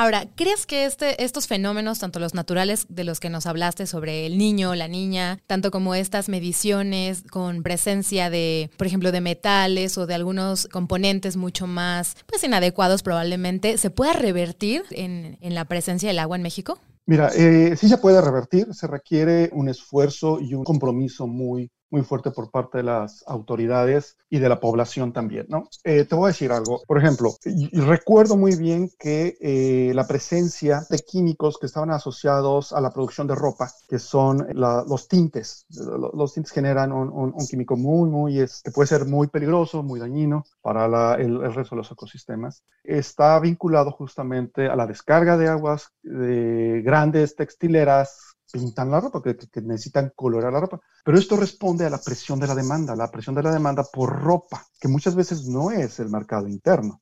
Ahora, 0.00 0.28
¿crees 0.36 0.64
que 0.64 0.84
este, 0.84 1.24
estos 1.24 1.48
fenómenos, 1.48 1.98
tanto 1.98 2.20
los 2.20 2.32
naturales 2.32 2.86
de 2.88 3.02
los 3.02 3.18
que 3.18 3.30
nos 3.30 3.46
hablaste 3.46 3.84
sobre 3.84 4.26
el 4.26 4.38
niño, 4.38 4.76
la 4.76 4.86
niña, 4.86 5.40
tanto 5.48 5.72
como 5.72 5.96
estas 5.96 6.28
mediciones 6.28 7.24
con 7.28 7.64
presencia 7.64 8.30
de, 8.30 8.70
por 8.76 8.86
ejemplo, 8.86 9.10
de 9.10 9.20
metales 9.20 9.98
o 9.98 10.06
de 10.06 10.14
algunos 10.14 10.68
componentes 10.68 11.36
mucho 11.36 11.66
más 11.66 12.14
pues, 12.26 12.44
inadecuados 12.44 13.02
probablemente, 13.02 13.76
se 13.76 13.90
pueda 13.90 14.12
revertir 14.12 14.84
en, 14.92 15.36
en 15.40 15.56
la 15.56 15.64
presencia 15.64 16.08
del 16.08 16.20
agua 16.20 16.36
en 16.36 16.42
México? 16.44 16.78
Mira, 17.04 17.32
eh, 17.34 17.74
sí 17.76 17.88
se 17.88 17.98
puede 17.98 18.20
revertir, 18.20 18.72
se 18.74 18.86
requiere 18.86 19.50
un 19.52 19.68
esfuerzo 19.68 20.38
y 20.40 20.54
un 20.54 20.62
compromiso 20.62 21.26
muy 21.26 21.72
muy 21.90 22.02
fuerte 22.02 22.30
por 22.30 22.50
parte 22.50 22.78
de 22.78 22.84
las 22.84 23.24
autoridades 23.26 24.16
y 24.30 24.38
de 24.38 24.48
la 24.48 24.60
población 24.60 25.12
también, 25.12 25.46
¿no? 25.48 25.68
Eh, 25.84 26.04
te 26.04 26.14
voy 26.14 26.26
a 26.26 26.28
decir 26.28 26.52
algo. 26.52 26.82
Por 26.86 26.98
ejemplo, 26.98 27.34
recuerdo 27.72 28.36
muy 28.36 28.56
bien 28.56 28.90
que 28.98 29.36
eh, 29.40 29.92
la 29.94 30.06
presencia 30.06 30.82
de 30.90 30.98
químicos 30.98 31.58
que 31.58 31.66
estaban 31.66 31.90
asociados 31.90 32.72
a 32.72 32.80
la 32.80 32.90
producción 32.90 33.26
de 33.26 33.34
ropa, 33.34 33.70
que 33.88 33.98
son 33.98 34.46
los 34.54 35.08
tintes. 35.08 35.66
Los, 35.70 36.34
tintes 36.34 36.52
generan 36.52 36.92
un, 36.92 37.32
químico 37.48 37.76
muy, 37.76 38.10
muy, 38.10 38.46
que 38.62 38.70
puede 38.70 38.86
ser 38.86 39.06
muy 39.06 39.28
peligroso, 39.28 39.82
muy 39.82 40.00
dañino 40.00 40.44
para 40.60 41.14
el, 41.14 41.42
el 41.42 41.54
resto 41.54 41.74
de 41.74 41.78
los 41.78 41.90
ecosistemas. 41.90 42.62
Está 42.84 43.38
vinculado 43.40 43.92
justamente 43.92 44.68
a 44.68 44.76
la 44.76 44.86
descarga 44.86 45.36
de 45.36 45.48
aguas 45.48 45.92
de 46.02 46.82
grandes 46.84 47.34
textileras 47.36 48.37
pintan 48.52 48.90
la 48.90 49.00
ropa, 49.00 49.22
que, 49.22 49.60
necesitan 49.62 50.12
colorar 50.14 50.52
la 50.52 50.60
ropa. 50.60 50.80
Pero 51.04 51.18
esto 51.18 51.36
responde 51.36 51.84
a 51.84 51.90
la 51.90 51.98
presión 51.98 52.38
de 52.40 52.46
la 52.46 52.54
demanda, 52.54 52.96
la 52.96 53.10
presión 53.10 53.34
de 53.34 53.42
la 53.42 53.52
demanda 53.52 53.84
por 53.84 54.10
ropa, 54.10 54.66
que 54.80 54.88
muchas 54.88 55.14
veces 55.14 55.46
no 55.46 55.70
es 55.70 56.00
el 56.00 56.08
mercado 56.08 56.48
interno. 56.48 57.00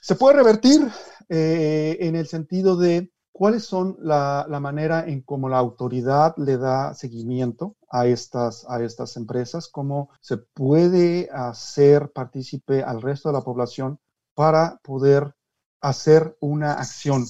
Se 0.00 0.14
puede 0.14 0.36
revertir 0.36 0.88
eh, 1.28 1.98
en 2.00 2.16
el 2.16 2.26
sentido 2.26 2.76
de 2.76 3.12
cuáles 3.38 3.64
son 3.64 3.96
la, 4.00 4.46
manera 4.60 5.06
en 5.06 5.22
cómo 5.22 5.48
la 5.48 5.58
autoridad 5.58 6.34
le 6.38 6.56
da 6.56 6.94
seguimiento 6.94 7.76
a 7.88 8.06
estas, 8.06 8.66
a 8.68 8.82
estas 8.82 9.16
empresas, 9.16 9.68
cómo 9.68 10.10
se 10.20 10.38
puede 10.38 11.28
hacer 11.32 12.10
partícipe 12.10 12.82
al 12.82 13.00
resto 13.00 13.28
de 13.28 13.34
la 13.34 13.44
población 13.44 14.00
para 14.34 14.80
poder 14.82 15.34
hacer 15.80 16.36
una 16.40 16.72
acción 16.72 17.26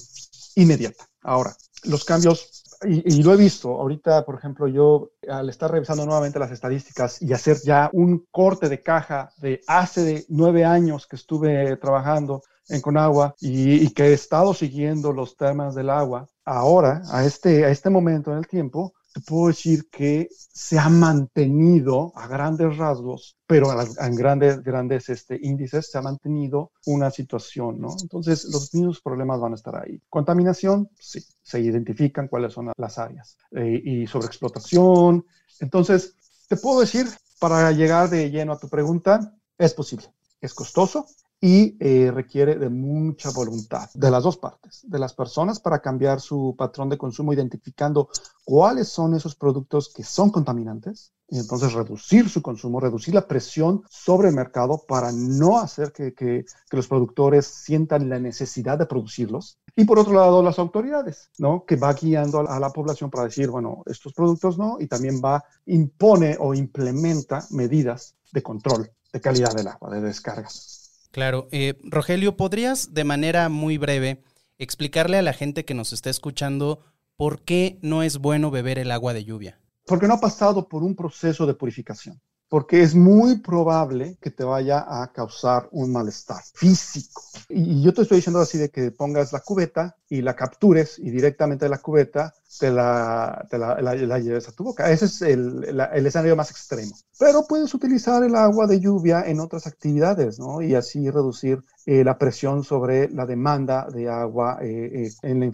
inmediata. 0.55 1.07
Ahora, 1.21 1.55
los 1.83 2.05
cambios 2.05 2.63
y, 2.85 3.23
lo 3.23 3.33
he 3.33 3.37
visto, 3.37 3.69
ahorita, 3.79 4.23
por 4.25 4.35
ejemplo, 4.35 4.67
yo 4.67 5.11
al 5.29 5.49
estar 5.49 5.69
revisando 5.69 6.05
nuevamente 6.05 6.39
las 6.39 6.51
estadísticas 6.51 7.21
y 7.21 7.33
hacer 7.33 7.57
ya 7.63 7.89
un 7.91 8.25
corte 8.31 8.69
de 8.69 8.81
caja 8.81 9.31
de 9.37 9.61
hace 9.67 10.25
nueve 10.29 10.63
años 10.63 11.05
que 11.05 11.17
estuve 11.17 11.75
trabajando 11.77 12.41
en 12.69 12.81
Conagua 12.81 13.35
y, 13.41 13.85
y 13.85 13.89
que 13.91 14.05
he 14.05 14.13
estado 14.13 14.53
siguiendo 14.53 15.11
los 15.11 15.35
temas 15.35 15.75
del 15.75 15.89
agua, 15.89 16.27
ahora, 16.45 17.01
a 17.11 17.25
este, 17.25 17.65
a 17.65 17.69
este 17.69 17.89
momento 17.89 18.31
en 18.31 18.37
el 18.37 18.47
tiempo, 18.47 18.93
te 19.13 19.21
puedo 19.21 19.47
decir 19.47 19.89
que 19.89 20.29
se 20.29 20.77
ha 20.77 20.89
mantenido 20.89 22.11
a 22.15 22.27
grandes 22.27 22.77
rasgos, 22.77 23.37
pero 23.47 23.69
en 23.71 24.15
grandes, 24.15 24.61
grandes 24.61 25.09
este, 25.09 25.39
índices 25.41 25.89
se 25.89 25.97
ha 25.97 26.01
mantenido 26.01 26.71
una 26.85 27.09
situación, 27.09 27.79
¿no? 27.79 27.95
Entonces, 28.01 28.45
los 28.45 28.73
mismos 28.73 29.01
problemas 29.01 29.39
van 29.39 29.53
a 29.53 29.55
estar 29.55 29.75
ahí. 29.75 29.99
Contaminación, 30.09 30.89
sí, 30.99 31.23
se 31.41 31.59
identifican 31.59 32.27
cuáles 32.27 32.53
son 32.53 32.71
las 32.77 32.97
áreas. 32.99 33.37
Eh, 33.51 33.81
y 33.83 34.07
sobreexplotación. 34.07 35.25
Entonces, 35.59 36.15
te 36.47 36.57
puedo 36.57 36.81
decir, 36.81 37.07
para 37.39 37.71
llegar 37.71 38.09
de 38.09 38.29
lleno 38.29 38.53
a 38.53 38.59
tu 38.59 38.69
pregunta, 38.69 39.35
es 39.57 39.73
posible. 39.73 40.05
Es 40.39 40.53
costoso, 40.53 41.07
y 41.41 41.77
eh, 41.79 42.11
requiere 42.11 42.55
de 42.55 42.69
mucha 42.69 43.31
voluntad 43.31 43.89
de 43.93 44.11
las 44.11 44.23
dos 44.23 44.37
partes, 44.37 44.81
de 44.83 44.99
las 44.99 45.13
personas 45.13 45.59
para 45.59 45.79
cambiar 45.79 46.19
su 46.19 46.55
patrón 46.57 46.89
de 46.89 46.97
consumo, 46.97 47.33
identificando 47.33 48.09
cuáles 48.43 48.89
son 48.89 49.13
esos 49.13 49.35
productos 49.35 49.93
que 49.93 50.03
son 50.03 50.31
contaminantes 50.31 51.13
y 51.29 51.37
entonces 51.37 51.73
reducir 51.73 52.27
su 52.27 52.41
consumo, 52.41 52.79
reducir 52.79 53.13
la 53.13 53.27
presión 53.27 53.83
sobre 53.89 54.29
el 54.29 54.35
mercado 54.35 54.83
para 54.87 55.11
no 55.11 55.59
hacer 55.59 55.93
que, 55.93 56.45
los 56.71 56.87
productores 56.87 57.45
sientan 57.45 58.09
la 58.09 58.19
necesidad 58.19 58.77
de 58.77 58.85
producirlos. 58.85 59.59
Y 59.75 59.85
por 59.85 59.99
otro 59.99 60.13
lado, 60.13 60.41
las 60.41 60.59
autoridades, 60.59 61.29
¿no? 61.37 61.65
Que 61.65 61.75
va 61.75 61.93
guiando 61.93 62.39
a 62.49 62.59
la 62.59 62.71
población 62.71 63.09
para 63.09 63.25
decir, 63.25 63.49
bueno, 63.49 63.83
estos 63.85 64.13
productos 64.13 64.57
no, 64.57 64.77
y 64.79 64.87
también 64.87 65.21
va, 65.23 65.43
impone 65.67 66.35
o 66.39 66.53
implementa 66.53 67.45
medidas 67.51 68.15
de 68.31 68.43
control 68.43 68.91
de 69.11 69.21
calidad 69.21 69.53
del 69.53 69.67
agua, 69.67 69.89
de 69.89 70.01
descargas. 70.01 70.78
Claro. 71.11 71.47
Eh, 71.51 71.79
Rogelio, 71.83 72.37
¿podrías 72.37 72.93
de 72.93 73.03
manera 73.03 73.49
muy 73.49 73.77
breve 73.77 74.23
explicarle 74.57 75.17
a 75.17 75.21
la 75.21 75.33
gente 75.33 75.65
que 75.65 75.73
nos 75.73 75.93
está 75.93 76.09
escuchando 76.09 76.79
por 77.15 77.41
qué 77.41 77.79
no 77.81 78.03
es 78.03 78.17
bueno 78.17 78.51
beber 78.51 78.79
el 78.79 78.91
agua 78.91 79.13
de 79.13 79.25
lluvia? 79.25 79.59
Porque 79.85 80.07
no 80.07 80.15
ha 80.15 80.19
pasado 80.19 80.67
por 80.67 80.83
un 80.83 80.95
proceso 80.95 81.45
de 81.45 81.55
purificación 81.55 82.21
porque 82.49 82.81
es 82.81 82.95
muy 82.95 83.37
probable 83.37 84.17
que 84.19 84.31
te 84.31 84.43
vaya 84.43 84.83
a 84.87 85.11
causar 85.13 85.69
un 85.71 85.91
malestar 85.91 86.41
físico. 86.53 87.21
Y, 87.47 87.81
yo 87.83 87.93
te 87.93 88.01
estoy 88.01 88.17
diciendo 88.17 88.41
así 88.41 88.57
de 88.57 88.69
que 88.69 88.91
pongas 88.91 89.31
la 89.31 89.39
cubeta 89.39 89.95
y 90.09 90.21
la 90.21 90.35
captures 90.35 90.97
y 90.97 91.11
directamente 91.11 91.65
de 91.65 91.69
la 91.69 91.77
cubeta 91.77 92.33
te 92.59 92.71
la, 92.71 93.47
la, 93.51 94.19
lleves 94.19 94.49
a 94.49 94.51
tu 94.51 94.63
boca. 94.63 94.89
Ese 94.89 95.05
es 95.05 95.21
el, 95.21 95.63
el, 95.63 96.05
escenario 96.07 96.35
más 96.35 96.49
extremo. 96.49 96.95
Pero 97.19 97.45
puedes 97.47 97.71
utilizar 97.75 98.23
el 98.23 98.35
agua 98.35 98.65
de 98.65 98.79
lluvia 98.79 99.23
en 99.27 99.39
otras 99.39 99.67
actividades, 99.67 100.39
¿no? 100.39 100.61
Y 100.61 100.73
así 100.73 101.09
reducir 101.11 101.63
eh, 101.85 102.03
la 102.03 102.17
presión 102.17 102.63
sobre 102.63 103.09
la 103.09 103.27
demanda 103.27 103.87
de 103.93 104.09
agua 104.09 104.57
eh, 104.61 105.05
eh, 105.05 105.11
en 105.21 105.39
la 105.39 105.45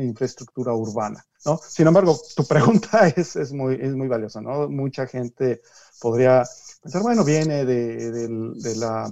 infraestructura, 0.00 0.74
urbana, 0.74 1.24
¿no? 1.46 1.60
Sin 1.66 1.86
embargo, 1.86 2.18
tu 2.34 2.44
pregunta 2.44 3.06
es, 3.16 3.36
es, 3.36 3.52
muy, 3.52 3.78
es 3.80 3.94
muy 3.94 4.08
valiosa, 4.08 4.40
¿no? 4.40 4.68
Mucha 4.68 5.06
gente 5.06 5.62
podría 6.02 6.42
pensar, 6.82 7.02
bueno, 7.02 7.24
viene 7.24 7.64
de, 7.64 8.76
la... 8.76 9.10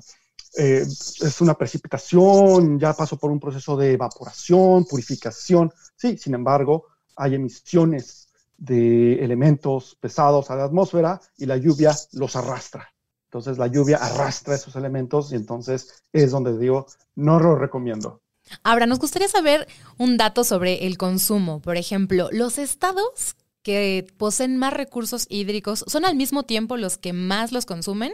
Eh, 0.59 0.83
es 0.83 1.41
una 1.41 1.55
precipitación, 1.55 2.81
ya 2.81 2.93
pasó 2.93 3.17
por 3.17 3.31
un 3.31 3.39
proceso 3.39 3.77
de 3.77 3.93
evaporación, 3.93 4.85
purificación. 4.85 5.73
Sí, 5.97 6.19
sin 6.19 6.35
embargo, 6.35 6.87
hay 7.17 7.37
emisiones 7.37 8.29
de 8.59 9.25
elementos 9.25 9.97
pesados 10.01 10.51
a 10.51 10.57
la 10.57 10.65
atmósfera 10.65 11.21
y 11.39 11.47
la 11.47 11.57
lluvia 11.57 11.97
los 12.13 12.35
arrastra. 12.35 12.93
Entonces 13.27 13.59
la 13.59 13.69
lluvia 13.69 13.99
arrastra 13.99 14.57
esos 14.57 14.75
elementos 14.75 15.33
y 15.33 15.37
entonces 15.37 16.03
es 16.13 16.33
donde 16.33 16.59
digo, 16.59 16.87
no 17.15 17.39
lo 17.39 17.55
recomiendo. 17.55 18.21
Ahora, 18.65 18.87
nos 18.87 18.99
gustaría 18.99 19.29
saber 19.29 19.69
un 19.99 20.17
dato 20.17 20.43
sobre 20.43 20.87
el 20.87 20.99
consumo. 20.99 21.61
Por 21.61 21.77
ejemplo, 21.77 22.29
los 22.33 22.59
estados 22.59 23.37
que 23.63 24.07
poseen 24.17 24.57
más 24.57 24.73
recursos 24.73 25.27
hídricos 25.29 25.85
son 25.87 26.05
al 26.05 26.17
mismo 26.17 26.45
tiempo 26.45 26.77
los 26.77 26.99
que 26.99 27.13
más 27.13 27.53
los 27.53 27.67
consumen? 27.67 28.13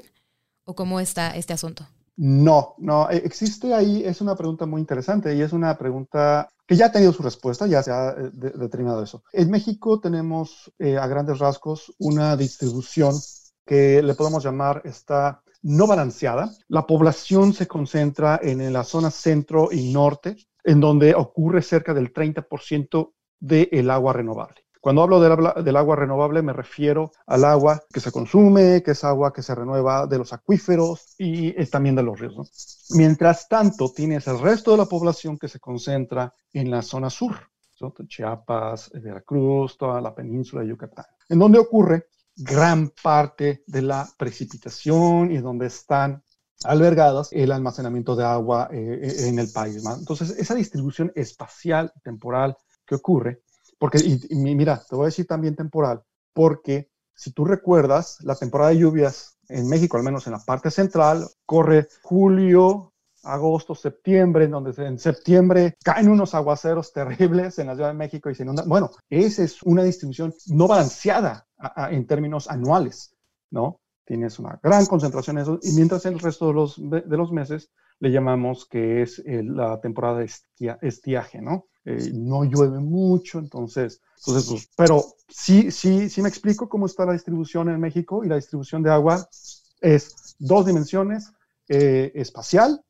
¿O 0.64 0.74
cómo 0.74 0.98
está 1.00 1.36
este 1.36 1.52
asunto? 1.52 1.86
No, 2.16 2.74
no, 2.78 3.10
e, 3.10 3.18
existe 3.18 3.74
ahí, 3.74 4.02
es 4.04 4.20
una 4.20 4.34
pregunta 4.34 4.64
muy 4.64 4.80
interesante 4.80 5.34
y 5.34 5.42
es 5.42 5.52
una 5.52 5.76
pregunta 5.76 6.48
que 6.66 6.74
ya 6.74 6.86
ha 6.86 6.92
tenido 6.92 7.12
su 7.12 7.22
respuesta, 7.22 7.66
ya 7.66 7.82
se 7.82 7.92
ha 7.92 8.10
eh, 8.10 8.30
determinado 8.32 9.02
eso. 9.02 9.22
En 9.32 9.50
México 9.50 10.00
tenemos 10.00 10.72
eh, 10.78 10.96
a 10.96 11.06
grandes 11.06 11.38
rasgos 11.38 11.94
una 11.98 12.36
distribución 12.36 13.14
que 13.64 14.02
le 14.02 14.14
podemos 14.14 14.42
llamar 14.42 14.80
esta 14.84 15.42
no 15.62 15.86
balanceada. 15.86 16.50
La 16.68 16.86
población 16.86 17.52
se 17.52 17.66
concentra 17.66 18.40
en 18.42 18.72
la 18.72 18.84
zona 18.84 19.10
centro 19.10 19.68
y 19.70 19.92
norte, 19.92 20.36
en 20.64 20.80
donde 20.80 21.14
ocurre 21.14 21.62
cerca 21.62 21.92
del 21.92 22.12
30% 22.12 23.12
del 23.40 23.90
agua 23.90 24.12
renovable. 24.12 24.65
Cuando 24.86 25.02
hablo 25.02 25.18
del, 25.18 25.76
agua 25.76 25.96
renovable 25.96 26.42
me 26.42 26.52
refiero 26.52 27.10
al 27.26 27.44
agua 27.44 27.82
que 27.92 27.98
se 27.98 28.12
consume, 28.12 28.84
que 28.84 28.92
es 28.92 29.02
agua 29.02 29.32
que 29.32 29.42
se 29.42 29.52
renueva 29.52 30.06
de 30.06 30.16
los 30.16 30.32
acuíferos 30.32 31.16
y 31.18 31.52
también 31.66 31.96
de 31.96 32.04
los 32.04 32.20
ríos. 32.20 32.86
Mientras 32.90 33.48
tanto, 33.48 33.90
tienes 33.92 34.28
el 34.28 34.38
resto 34.38 34.70
de 34.70 34.76
la 34.76 34.84
población 34.84 35.38
que 35.38 35.48
se 35.48 35.58
concentra 35.58 36.32
en 36.52 36.70
la 36.70 36.82
zona 36.82 37.10
sur, 37.10 37.34
Chiapas, 38.06 38.92
Veracruz, 38.92 39.76
toda 39.76 40.00
la 40.00 40.14
península 40.14 40.62
de 40.62 40.68
Yucatán, 40.68 41.06
en 41.30 41.40
donde 41.40 41.58
ocurre 41.58 42.06
gran 42.36 42.90
parte 42.90 43.64
de 43.66 43.82
la 43.82 44.08
precipitación 44.16 45.32
y 45.32 45.38
donde 45.38 45.66
están 45.66 46.22
albergadas 46.62 47.32
el 47.32 47.50
almacenamiento 47.50 48.14
de 48.14 48.24
agua 48.24 48.68
eh, 48.70 49.00
eh, 49.02 49.28
en 49.30 49.40
el 49.40 49.50
país. 49.50 49.84
Entonces, 49.84 50.30
esa 50.38 50.54
distribución 50.54 51.10
espacial 51.16 51.92
y 51.96 52.00
temporal 52.02 52.56
que 52.86 52.94
ocurre 52.94 53.42
porque, 53.78 53.98
y, 53.98 54.36
mira, 54.36 54.82
te 54.88 54.96
voy 54.96 55.04
a 55.04 55.06
decir 55.06 55.26
también 55.26 55.54
temporal, 55.56 56.02
porque 56.32 56.90
si 57.14 57.32
tú 57.32 57.44
recuerdas, 57.44 58.18
la 58.22 58.34
temporada 58.34 58.70
de 58.70 58.78
lluvias 58.78 59.38
en 59.48 59.68
México, 59.68 59.96
al 59.96 60.02
menos 60.02 60.26
en 60.26 60.32
la 60.32 60.40
parte 60.40 60.70
central, 60.70 61.26
corre 61.44 61.88
julio, 62.02 62.92
agosto, 63.22 63.74
septiembre, 63.74 64.44
en 64.44 64.50
donde 64.52 64.72
en 64.84 64.98
septiembre 64.98 65.76
caen 65.82 66.08
unos 66.08 66.34
aguaceros 66.34 66.92
terribles 66.92 67.58
en 67.58 67.66
la 67.66 67.74
Ciudad 67.74 67.88
de 67.88 67.94
México 67.94 68.30
y 68.30 68.34
se 68.34 68.42
inundan. 68.42 68.68
Bueno, 68.68 68.90
esa 69.10 69.42
es 69.42 69.62
una 69.62 69.82
distribución 69.82 70.34
no 70.48 70.68
balanceada 70.68 71.46
en 71.90 72.06
términos 72.06 72.48
anuales, 72.48 73.14
¿no? 73.50 73.80
Tienes 74.04 74.38
una 74.38 74.60
gran 74.62 74.86
concentración 74.86 75.38
en 75.38 75.42
eso, 75.42 75.58
y 75.62 75.72
mientras 75.72 76.06
el 76.06 76.20
resto 76.20 76.48
de 76.48 76.54
los, 76.54 76.76
de 76.78 77.16
los 77.16 77.32
meses 77.32 77.70
le 78.00 78.10
llamamos 78.10 78.66
que 78.66 79.02
es 79.02 79.22
la 79.26 79.80
temporada 79.80 80.18
de 80.18 80.30
estiaje, 80.82 81.40
¿no? 81.40 81.66
Eh, 81.84 82.10
no 82.12 82.44
llueve 82.44 82.80
mucho, 82.80 83.38
entonces, 83.38 84.00
entonces 84.18 84.50
pues, 84.50 84.70
pero 84.76 85.04
sí, 85.28 85.70
sí, 85.70 86.10
sí 86.10 86.20
me 86.20 86.28
explico 86.28 86.68
cómo 86.68 86.86
está 86.86 87.06
la 87.06 87.12
distribución 87.12 87.68
en 87.68 87.80
México 87.80 88.24
y 88.24 88.28
la 88.28 88.36
distribución 88.36 88.82
de 88.82 88.90
agua 88.90 89.28
es 89.80 90.36
dos 90.38 90.66
dimensiones, 90.66 91.32
eh, 91.68 92.10
espacial 92.16 92.82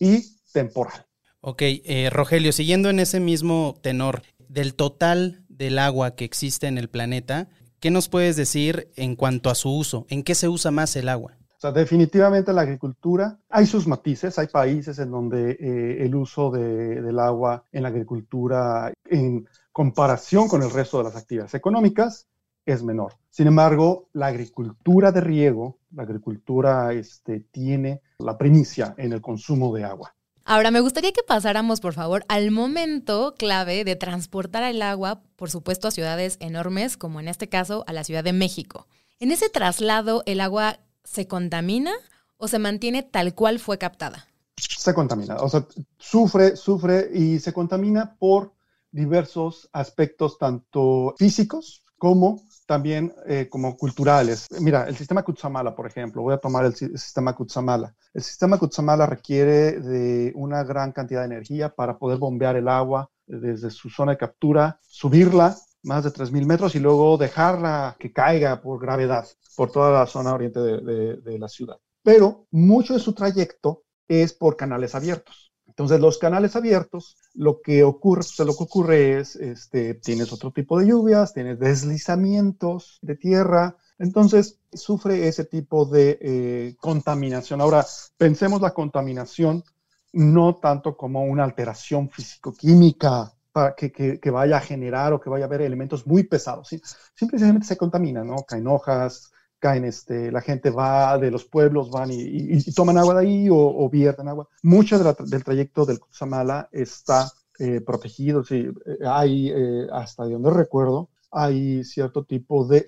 y 0.00 0.24
temporal. 0.52 1.06
Ok, 1.40 1.62
eh, 1.62 2.10
Rogelio, 2.10 2.52
siguiendo 2.52 2.90
en 2.90 2.98
ese 2.98 3.20
mismo 3.20 3.74
tenor, 3.80 4.22
del 4.48 4.74
total 4.74 5.44
del 5.48 5.78
agua 5.78 6.14
que 6.14 6.24
existe 6.24 6.66
en 6.66 6.78
el 6.78 6.90
planeta, 6.90 7.48
¿Qué 7.82 7.90
nos 7.90 8.08
puedes 8.08 8.36
decir 8.36 8.92
en 8.94 9.16
cuanto 9.16 9.50
a 9.50 9.56
su 9.56 9.68
uso? 9.68 10.06
¿En 10.08 10.22
qué 10.22 10.36
se 10.36 10.46
usa 10.46 10.70
más 10.70 10.94
el 10.94 11.08
agua? 11.08 11.36
Sea, 11.62 11.70
definitivamente 11.70 12.52
la 12.52 12.62
agricultura, 12.62 13.38
hay 13.48 13.66
sus 13.66 13.86
matices, 13.86 14.36
hay 14.36 14.48
países 14.48 14.98
en 14.98 15.12
donde 15.12 15.52
eh, 15.52 16.04
el 16.04 16.12
uso 16.16 16.50
del 16.50 17.16
agua 17.20 17.64
en 17.70 17.84
la 17.84 17.88
agricultura, 17.90 18.92
en 19.04 19.46
comparación 19.70 20.48
con 20.48 20.64
el 20.64 20.72
resto 20.72 20.98
de 20.98 21.04
las 21.04 21.14
actividades 21.14 21.54
económicas, 21.54 22.26
es 22.66 22.82
menor. 22.82 23.12
Sin 23.30 23.46
embargo, 23.46 24.08
la 24.12 24.26
agricultura 24.26 25.12
de 25.12 25.20
riego, 25.20 25.78
la 25.92 26.02
agricultura 26.02 26.92
este, 26.94 27.44
tiene 27.52 28.00
la 28.18 28.36
primicia 28.36 28.96
en 28.98 29.12
el 29.12 29.20
consumo 29.20 29.72
de 29.72 29.84
agua. 29.84 30.16
Ahora, 30.44 30.72
me 30.72 30.80
gustaría 30.80 31.12
que 31.12 31.22
pasáramos, 31.22 31.80
por 31.80 31.92
favor, 31.92 32.24
al 32.26 32.50
momento 32.50 33.36
clave 33.38 33.84
de 33.84 33.94
transportar 33.94 34.64
el 34.64 34.82
agua, 34.82 35.22
por 35.36 35.48
supuesto, 35.48 35.86
a 35.86 35.92
ciudades 35.92 36.38
enormes, 36.40 36.96
como 36.96 37.20
en 37.20 37.28
este 37.28 37.48
caso 37.48 37.84
a 37.86 37.92
la 37.92 38.02
Ciudad 38.02 38.24
de 38.24 38.32
México. 38.32 38.88
En 39.20 39.30
ese 39.30 39.48
traslado, 39.48 40.24
¿el 40.26 40.40
agua 40.40 40.80
se 41.04 41.26
contamina 41.26 41.92
o 42.36 42.48
se 42.48 42.58
mantiene 42.58 43.02
tal 43.02 43.34
cual 43.34 43.58
fue 43.58 43.78
captada? 43.78 44.26
Se 44.56 44.94
contamina, 44.94 45.36
o 45.36 45.48
sea, 45.48 45.66
sufre, 45.98 46.56
sufre 46.56 47.10
y 47.12 47.38
se 47.38 47.52
contamina 47.52 48.16
por 48.18 48.52
diversos 48.90 49.68
aspectos, 49.72 50.38
tanto 50.38 51.14
físicos 51.18 51.84
como 51.98 52.42
también 52.66 53.14
eh, 53.26 53.48
como 53.48 53.76
culturales. 53.76 54.48
Mira, 54.60 54.88
el 54.88 54.96
sistema 54.96 55.22
Kutsamala, 55.22 55.74
por 55.74 55.86
ejemplo, 55.86 56.22
voy 56.22 56.34
a 56.34 56.38
tomar 56.38 56.64
el, 56.64 56.74
sistema 56.74 57.34
Kutsamala. 57.34 57.94
El 58.12 58.22
sistema 58.22 58.58
Kutsamala 58.58 59.06
requiere 59.06 59.78
de 59.78 60.32
una 60.34 60.64
gran 60.64 60.92
cantidad 60.92 61.20
de 61.20 61.26
energía 61.26 61.68
para 61.68 61.98
poder 61.98 62.18
bombear 62.18 62.56
el 62.56 62.68
agua 62.68 63.10
desde 63.26 63.70
su 63.70 63.88
zona 63.88 64.12
de 64.12 64.18
captura, 64.18 64.80
subirla 64.88 65.56
más 65.82 66.04
de 66.04 66.10
3.000 66.10 66.46
metros 66.46 66.74
y 66.74 66.78
luego 66.78 67.16
dejarla 67.16 67.96
que 67.98 68.12
caiga 68.12 68.60
por 68.60 68.80
gravedad 68.80 69.26
por 69.56 69.70
toda 69.70 69.92
la 69.92 70.06
zona 70.06 70.34
oriente 70.34 70.60
de 70.60 71.38
la 71.38 71.48
ciudad. 71.48 71.78
Pero 72.02 72.46
mucho 72.50 72.94
de 72.94 73.00
su 73.00 73.12
trayecto 73.12 73.84
es 74.08 74.32
por 74.32 74.56
canales 74.56 74.94
abiertos. 74.94 75.52
Entonces, 75.72 76.00
los 76.00 76.18
canales 76.18 76.54
abiertos, 76.54 77.16
lo 77.32 77.62
que 77.62 77.82
ocurre, 77.82 78.20
pues, 78.36 78.46
lo 78.46 78.54
que 78.54 78.64
ocurre 78.64 79.20
es, 79.20 79.36
este, 79.36 79.94
tienes 79.94 80.30
otro 80.30 80.50
tipo 80.50 80.78
de 80.78 80.86
lluvias, 80.86 81.32
tienes 81.32 81.58
deslizamientos 81.58 82.98
de 83.00 83.16
tierra, 83.16 83.78
entonces 83.98 84.58
sufre 84.70 85.28
ese 85.28 85.46
tipo 85.46 85.86
de 85.86 86.18
eh, 86.20 86.76
contaminación. 86.78 87.62
Ahora, 87.62 87.86
pensemos 88.18 88.60
la 88.60 88.74
contaminación 88.74 89.64
no 90.12 90.56
tanto 90.56 90.94
como 90.94 91.24
una 91.24 91.44
alteración 91.44 92.10
físico-química 92.10 93.32
para 93.52 93.74
que, 93.74 93.92
que, 93.92 94.30
vaya 94.30 94.56
a 94.56 94.60
generar 94.60 95.12
o 95.12 95.20
que 95.20 95.30
vaya 95.30 95.44
a 95.44 95.48
haber 95.48 95.60
elementos 95.60 96.06
muy 96.06 96.24
pesados. 96.24 96.68
¿sí? 96.68 96.80
Simplemente 97.14 97.66
se 97.66 97.76
contamina, 97.76 98.24
¿no? 98.24 98.36
Caen 98.48 98.66
hojas, 98.66 99.30
caen, 99.58 99.84
este, 99.84 100.32
la 100.32 100.40
gente 100.40 100.70
va 100.70 101.18
de 101.18 101.30
los 101.30 101.44
pueblos, 101.44 101.90
van 101.90 102.10
y, 102.10 102.60
toman 102.72 102.98
agua 102.98 103.14
de 103.14 103.20
ahí 103.20 103.48
o, 103.50 103.88
vierten 103.88 104.28
agua. 104.28 104.48
Mucho 104.62 104.98
del 104.98 105.44
trayecto 105.44 105.84
del 105.84 106.00
Cutzamala 106.00 106.68
está 106.72 107.30
eh, 107.58 107.80
protegido, 107.80 108.42
sí, 108.42 108.66
eh, 108.86 108.98
hay, 109.06 109.50
eh, 109.50 109.86
hasta 109.92 110.24
donde 110.24 110.50
recuerdo, 110.50 111.10
hay 111.30 111.84
cierto 111.84 112.24
tipo 112.24 112.66
de, 112.66 112.86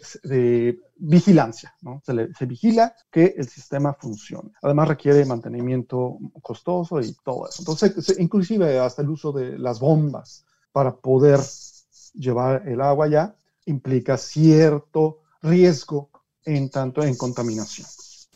vigilancia, 0.97 1.75
¿no? 1.83 2.03
Se, 2.05 2.33
se, 2.35 2.47
vigila 2.47 2.95
que 3.11 3.35
el 3.37 3.49
sistema 3.49 3.95
funcione. 3.95 4.53
Además 4.63 4.89
requiere 4.89 5.25
mantenimiento 5.25 6.19
costoso 6.43 7.01
y 7.01 7.15
todo 7.25 7.49
eso. 7.49 7.63
Entonces, 7.63 8.19
inclusive 8.19 8.79
hasta 8.79 9.03
el 9.03 9.11
uso 9.11 9.33
de 9.33 9.59
las 9.59 9.81
bombas 9.81 10.45
para 10.75 10.97
poder 10.97 11.39
llevar 12.15 12.67
el 12.67 12.81
agua 12.81 13.07
allá 13.07 13.37
implica 13.65 14.17
cierto 14.19 15.21
riesgo 15.41 16.11
en 16.45 16.69
tanto 16.69 17.05
en 17.05 17.15
contaminación. 17.15 17.87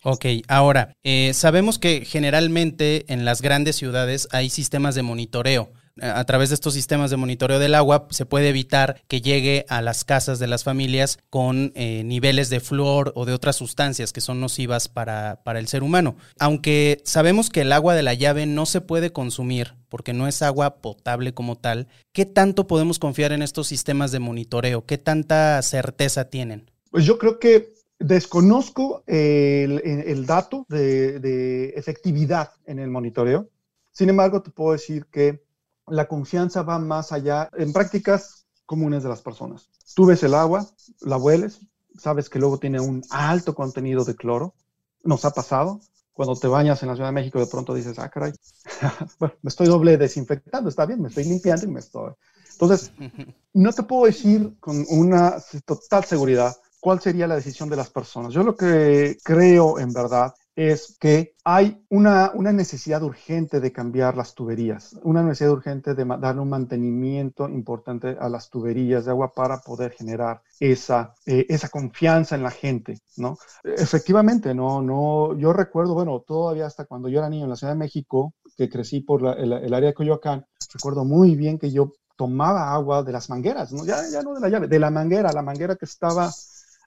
Ok, 0.04 0.24
ahora, 0.46 0.94
eh, 1.02 1.32
sabemos 1.34 1.80
que 1.80 2.04
generalmente 2.04 3.12
en 3.12 3.24
las 3.24 3.42
grandes 3.42 3.74
ciudades 3.74 4.28
hay 4.30 4.50
sistemas 4.50 4.94
de 4.94 5.02
monitoreo. 5.02 5.72
A 6.02 6.24
través 6.24 6.50
de 6.50 6.54
estos 6.54 6.74
sistemas 6.74 7.10
de 7.10 7.16
monitoreo 7.16 7.58
del 7.58 7.74
agua 7.74 8.06
se 8.10 8.26
puede 8.26 8.48
evitar 8.48 9.00
que 9.08 9.20
llegue 9.20 9.64
a 9.68 9.82
las 9.82 10.04
casas 10.04 10.38
de 10.38 10.46
las 10.46 10.64
familias 10.64 11.18
con 11.30 11.72
eh, 11.74 12.02
niveles 12.04 12.50
de 12.50 12.60
flúor 12.60 13.12
o 13.14 13.24
de 13.24 13.32
otras 13.32 13.56
sustancias 13.56 14.12
que 14.12 14.20
son 14.20 14.40
nocivas 14.40 14.88
para, 14.88 15.40
para 15.44 15.58
el 15.58 15.68
ser 15.68 15.82
humano. 15.82 16.16
Aunque 16.38 17.00
sabemos 17.04 17.50
que 17.50 17.62
el 17.62 17.72
agua 17.72 17.94
de 17.94 18.02
la 18.02 18.14
llave 18.14 18.46
no 18.46 18.66
se 18.66 18.80
puede 18.80 19.12
consumir 19.12 19.74
porque 19.88 20.12
no 20.12 20.28
es 20.28 20.42
agua 20.42 20.76
potable 20.76 21.32
como 21.32 21.56
tal, 21.56 21.88
¿qué 22.12 22.26
tanto 22.26 22.66
podemos 22.66 22.98
confiar 22.98 23.32
en 23.32 23.42
estos 23.42 23.66
sistemas 23.68 24.12
de 24.12 24.18
monitoreo? 24.18 24.84
¿Qué 24.84 24.98
tanta 24.98 25.60
certeza 25.62 26.28
tienen? 26.28 26.70
Pues 26.90 27.04
yo 27.04 27.18
creo 27.18 27.38
que 27.38 27.78
Desconozco 28.00 29.02
el, 29.06 30.24
dato 30.24 30.64
de, 30.68 31.72
efectividad 31.74 32.50
en 32.64 32.78
el 32.78 32.90
monitoreo. 32.90 33.48
Sin 33.90 34.08
embargo, 34.08 34.40
te 34.40 34.52
puedo 34.52 34.72
decir 34.72 35.06
que 35.06 35.42
la 35.90 36.06
confianza 36.06 36.62
va 36.62 36.78
más 36.78 37.12
allá 37.12 37.50
en 37.56 37.72
prácticas 37.72 38.46
comunes 38.66 39.02
de 39.02 39.08
las 39.08 39.22
personas. 39.22 39.68
Tú 39.94 40.06
ves 40.06 40.22
el 40.22 40.34
agua, 40.34 40.66
la 41.00 41.16
hueles, 41.16 41.60
sabes 41.98 42.28
que 42.28 42.38
luego 42.38 42.58
tiene 42.58 42.80
un 42.80 43.02
alto 43.10 43.54
contenido 43.54 44.04
de 44.04 44.14
cloro. 44.14 44.54
Nos 45.02 45.24
ha 45.24 45.30
pasado. 45.30 45.80
Cuando 46.12 46.34
te 46.34 46.48
bañas 46.48 46.82
en 46.82 46.88
la 46.88 46.96
Ciudad 46.96 47.10
de 47.10 47.14
México, 47.14 47.38
de 47.38 47.46
pronto 47.46 47.72
dices, 47.72 47.96
ah, 48.00 48.08
caray, 48.08 48.32
bueno, 49.20 49.36
me 49.40 49.48
estoy 49.48 49.68
doble 49.68 49.96
desinfectando, 49.96 50.68
está 50.68 50.84
bien, 50.84 51.00
me 51.00 51.08
estoy 51.08 51.24
limpiando 51.24 51.64
y 51.64 51.68
me 51.68 51.78
estoy. 51.78 52.12
Entonces, 52.52 52.90
no 53.54 53.72
te 53.72 53.84
puedo 53.84 54.06
decir 54.06 54.56
con 54.58 54.84
una 54.88 55.36
total 55.64 56.04
seguridad 56.04 56.56
cuál 56.80 57.00
sería 57.00 57.28
la 57.28 57.36
decisión 57.36 57.68
de 57.68 57.76
las 57.76 57.90
personas. 57.90 58.32
Yo 58.32 58.42
lo 58.42 58.56
que 58.56 59.16
creo 59.22 59.78
en 59.78 59.92
verdad 59.92 60.34
es 60.58 60.96
que 60.98 61.36
hay 61.44 61.84
una, 61.88 62.32
una, 62.34 62.50
necesidad 62.50 63.00
urgente 63.04 63.60
de 63.60 63.70
cambiar 63.70 64.16
las 64.16 64.34
tuberías, 64.34 64.98
una 65.04 65.22
necesidad 65.22 65.52
urgente 65.52 65.94
de 65.94 66.04
darle 66.04 66.40
un 66.40 66.48
mantenimiento 66.48 67.48
importante 67.48 68.16
a 68.18 68.28
las 68.28 68.50
tuberías 68.50 69.04
de 69.04 69.12
agua 69.12 69.32
para 69.32 69.58
poder 69.60 69.92
generar 69.92 70.42
esa, 70.58 71.14
eh, 71.26 71.46
esa 71.48 71.68
confianza 71.68 72.34
en 72.34 72.42
la 72.42 72.50
gente, 72.50 72.98
¿no? 73.18 73.38
Efectivamente, 73.62 74.52
no, 74.52 74.82
no, 74.82 75.38
yo 75.38 75.52
recuerdo, 75.52 75.94
bueno, 75.94 76.24
todavía 76.26 76.66
hasta 76.66 76.86
cuando 76.86 77.08
yo 77.08 77.20
era 77.20 77.30
niño 77.30 77.44
en 77.44 77.50
la 77.50 77.56
Ciudad 77.56 77.74
de 77.74 77.78
México, 77.78 78.34
que 78.56 78.68
crecí 78.68 78.98
por 78.98 79.38
el, 79.38 79.52
el, 79.52 79.72
área 79.72 79.90
de 79.90 79.94
Coyoacán, 79.94 80.44
recuerdo 80.74 81.04
muy 81.04 81.36
bien 81.36 81.60
que 81.60 81.70
yo 81.70 81.92
tomaba 82.16 82.74
agua 82.74 83.04
de 83.04 83.12
las 83.12 83.30
mangueras, 83.30 83.72
¿no? 83.72 83.84
Ya, 83.84 83.98
ya 84.10 84.22
no 84.22 84.34
de 84.34 84.40
la 84.40 84.48
llave, 84.48 84.66
de 84.66 84.78
la 84.80 84.90
manguera, 84.90 85.32
la 85.32 85.42
manguera 85.42 85.76
que 85.76 85.84
estaba 85.84 86.32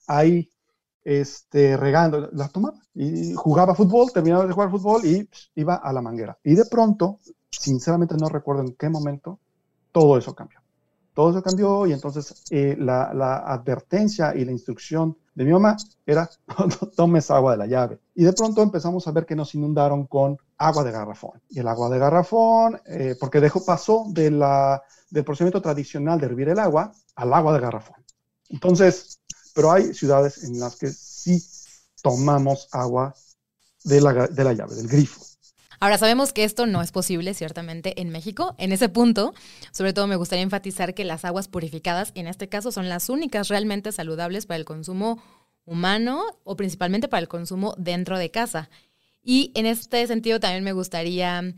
ahí 0.07 0.49
este, 1.03 1.77
regando, 1.77 2.29
la 2.33 2.47
tomaba 2.49 2.79
y 2.93 3.33
jugaba 3.33 3.75
fútbol, 3.75 4.11
terminaba 4.11 4.45
de 4.45 4.53
jugar 4.53 4.69
fútbol 4.69 5.05
y 5.05 5.27
iba 5.55 5.75
a 5.75 5.93
la 5.93 6.01
manguera. 6.01 6.37
Y 6.43 6.55
de 6.55 6.65
pronto, 6.65 7.19
sinceramente 7.49 8.15
no 8.17 8.29
recuerdo 8.29 8.61
en 8.61 8.75
qué 8.75 8.89
momento, 8.89 9.39
todo 9.91 10.17
eso 10.17 10.33
cambió. 10.35 10.59
Todo 11.13 11.31
eso 11.31 11.43
cambió 11.43 11.85
y 11.87 11.93
entonces 11.93 12.43
eh, 12.51 12.75
la, 12.79 13.09
advertencia 13.45 14.33
y 14.33 14.45
la 14.45 14.51
instrucción 14.51 15.17
de 15.35 15.43
mi 15.43 15.51
mamá 15.51 15.75
era, 16.05 16.29
no, 16.57 16.87
tomes 16.87 17.29
agua 17.31 17.51
de 17.51 17.57
la 17.57 17.67
llave. 17.67 17.99
Y 18.15 18.23
de 18.23 18.33
pronto 18.33 18.61
empezamos 18.61 19.07
a 19.07 19.11
ver 19.11 19.25
que 19.25 19.35
nos 19.35 19.53
inundaron 19.55 20.07
con 20.07 20.37
agua 20.57 20.83
de 20.83 20.91
garrafón. 20.91 21.41
Y 21.49 21.59
el 21.59 21.67
agua 21.67 21.89
de 21.89 21.99
garrafón, 21.99 22.79
eh, 22.85 23.15
porque 23.19 23.41
dejó, 23.41 23.65
pasó 23.65 24.05
del 24.13 24.39
procedimiento 25.25 25.61
tradicional 25.61 26.19
de 26.19 26.27
hervir 26.27 26.49
el 26.49 26.59
agua 26.59 26.93
al 27.15 27.33
agua 27.33 27.53
de 27.53 27.59
garrafón. 27.59 27.97
Entonces, 28.51 29.20
pero 29.53 29.71
hay 29.71 29.93
ciudades 29.93 30.43
en 30.43 30.59
las 30.59 30.75
que 30.75 30.89
sí 30.91 31.43
tomamos 32.01 32.67
agua 32.71 33.15
de 33.83 34.01
la, 34.01 34.27
de 34.27 34.43
la 34.43 34.53
llave, 34.53 34.75
del 34.75 34.87
grifo. 34.87 35.21
Ahora 35.79 35.97
sabemos 35.97 36.31
que 36.31 36.43
esto 36.43 36.67
no 36.67 36.83
es 36.83 36.91
posible, 36.91 37.33
ciertamente, 37.33 37.99
en 37.99 38.09
México. 38.09 38.55
En 38.59 38.71
ese 38.71 38.87
punto, 38.87 39.33
sobre 39.71 39.93
todo 39.93 40.05
me 40.05 40.15
gustaría 40.15 40.43
enfatizar 40.43 40.93
que 40.93 41.05
las 41.05 41.25
aguas 41.25 41.47
purificadas, 41.47 42.11
en 42.13 42.27
este 42.27 42.47
caso, 42.47 42.71
son 42.71 42.87
las 42.87 43.09
únicas 43.09 43.47
realmente 43.47 43.91
saludables 43.91 44.45
para 44.45 44.57
el 44.57 44.65
consumo 44.65 45.19
humano 45.65 46.23
o 46.43 46.55
principalmente 46.55 47.07
para 47.07 47.21
el 47.21 47.27
consumo 47.27 47.73
dentro 47.79 48.19
de 48.19 48.29
casa. 48.29 48.69
Y 49.23 49.51
en 49.55 49.65
este 49.65 50.05
sentido 50.05 50.39
también 50.39 50.63
me 50.63 50.73
gustaría 50.73 51.55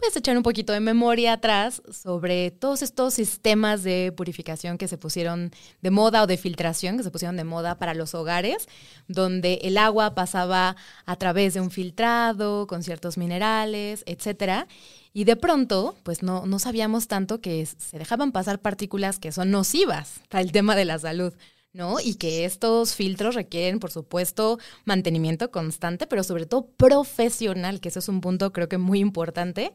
pues 0.00 0.16
echar 0.16 0.36
un 0.36 0.42
poquito 0.42 0.72
de 0.72 0.80
memoria 0.80 1.34
atrás 1.34 1.82
sobre 1.92 2.50
todos 2.50 2.80
estos 2.82 3.14
sistemas 3.14 3.82
de 3.82 4.12
purificación 4.16 4.78
que 4.78 4.88
se 4.88 4.96
pusieron 4.96 5.52
de 5.82 5.90
moda 5.90 6.22
o 6.22 6.26
de 6.26 6.38
filtración 6.38 6.96
que 6.96 7.02
se 7.02 7.10
pusieron 7.10 7.36
de 7.36 7.44
moda 7.44 7.78
para 7.78 7.92
los 7.92 8.14
hogares, 8.14 8.66
donde 9.08 9.60
el 9.62 9.76
agua 9.76 10.14
pasaba 10.14 10.76
a 11.04 11.16
través 11.16 11.54
de 11.54 11.60
un 11.60 11.70
filtrado 11.70 12.66
con 12.66 12.82
ciertos 12.82 13.18
minerales, 13.18 14.02
etcétera. 14.06 14.66
Y 15.12 15.24
de 15.24 15.36
pronto, 15.36 15.96
pues 16.02 16.22
no, 16.22 16.46
no 16.46 16.58
sabíamos 16.58 17.06
tanto 17.06 17.40
que 17.40 17.66
se 17.66 17.98
dejaban 17.98 18.32
pasar 18.32 18.60
partículas 18.60 19.18
que 19.18 19.32
son 19.32 19.50
nocivas 19.50 20.20
para 20.30 20.40
el 20.40 20.52
tema 20.52 20.76
de 20.76 20.86
la 20.86 20.98
salud. 20.98 21.34
¿No? 21.72 22.00
Y 22.00 22.14
que 22.14 22.44
estos 22.44 22.94
filtros 22.94 23.34
requieren, 23.34 23.78
por 23.78 23.90
supuesto, 23.90 24.58
mantenimiento 24.84 25.50
constante, 25.50 26.06
pero 26.06 26.24
sobre 26.24 26.46
todo 26.46 26.66
profesional, 26.66 27.80
que 27.80 27.88
eso 27.88 28.00
es 28.00 28.08
un 28.08 28.20
punto 28.20 28.52
creo 28.52 28.68
que 28.68 28.78
muy 28.78 28.98
importante. 29.00 29.72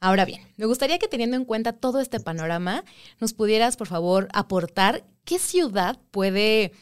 Ahora 0.00 0.24
bien, 0.24 0.42
me 0.56 0.66
gustaría 0.66 0.98
que 0.98 1.08
teniendo 1.08 1.36
en 1.36 1.44
cuenta 1.44 1.72
todo 1.72 2.00
este 2.00 2.20
panorama, 2.20 2.84
nos 3.20 3.32
pudieras, 3.32 3.76
por 3.76 3.86
favor, 3.86 4.28
aportar 4.32 5.04
qué 5.24 5.38
ciudad 5.38 5.98
puede 6.10 6.72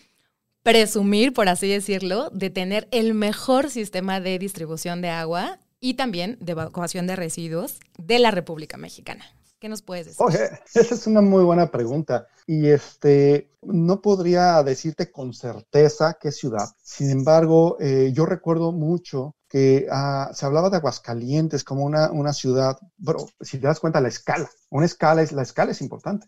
presumir, 0.62 1.32
por 1.32 1.48
así 1.48 1.68
decirlo, 1.68 2.30
de 2.30 2.50
tener 2.50 2.88
el 2.90 3.14
mejor 3.14 3.70
sistema 3.70 4.20
de 4.20 4.38
distribución 4.38 5.02
de 5.02 5.10
agua 5.10 5.58
y 5.80 5.94
también 5.94 6.38
de 6.40 6.52
evacuación 6.52 7.06
de 7.06 7.16
residuos 7.16 7.80
de 7.98 8.18
la 8.18 8.30
República 8.30 8.76
Mexicana. 8.76 9.24
¿Qué 9.62 9.68
nos 9.68 9.80
puedes 9.80 10.06
decir? 10.06 10.26
Oye, 10.26 10.50
esa 10.74 10.92
es 10.96 11.06
una 11.06 11.20
muy 11.20 11.44
buena 11.44 11.70
pregunta. 11.70 12.26
Y 12.48 12.66
este, 12.66 13.48
no 13.62 14.02
podría 14.02 14.60
decirte 14.64 15.12
con 15.12 15.32
certeza 15.32 16.18
qué 16.20 16.32
ciudad. 16.32 16.68
Sin 16.82 17.10
embargo, 17.10 17.76
eh, 17.78 18.10
yo 18.12 18.26
recuerdo 18.26 18.72
mucho 18.72 19.36
que 19.48 19.86
ah, 19.88 20.32
se 20.34 20.46
hablaba 20.46 20.68
de 20.68 20.78
Aguascalientes 20.78 21.62
como 21.62 21.84
una, 21.84 22.10
una 22.10 22.32
ciudad, 22.32 22.76
pero 23.06 23.24
si 23.40 23.58
te 23.58 23.68
das 23.68 23.78
cuenta 23.78 24.00
la 24.00 24.08
escala, 24.08 24.50
una 24.68 24.86
escala 24.86 25.22
es, 25.22 25.30
la 25.30 25.42
escala 25.42 25.70
es 25.70 25.80
importante. 25.80 26.26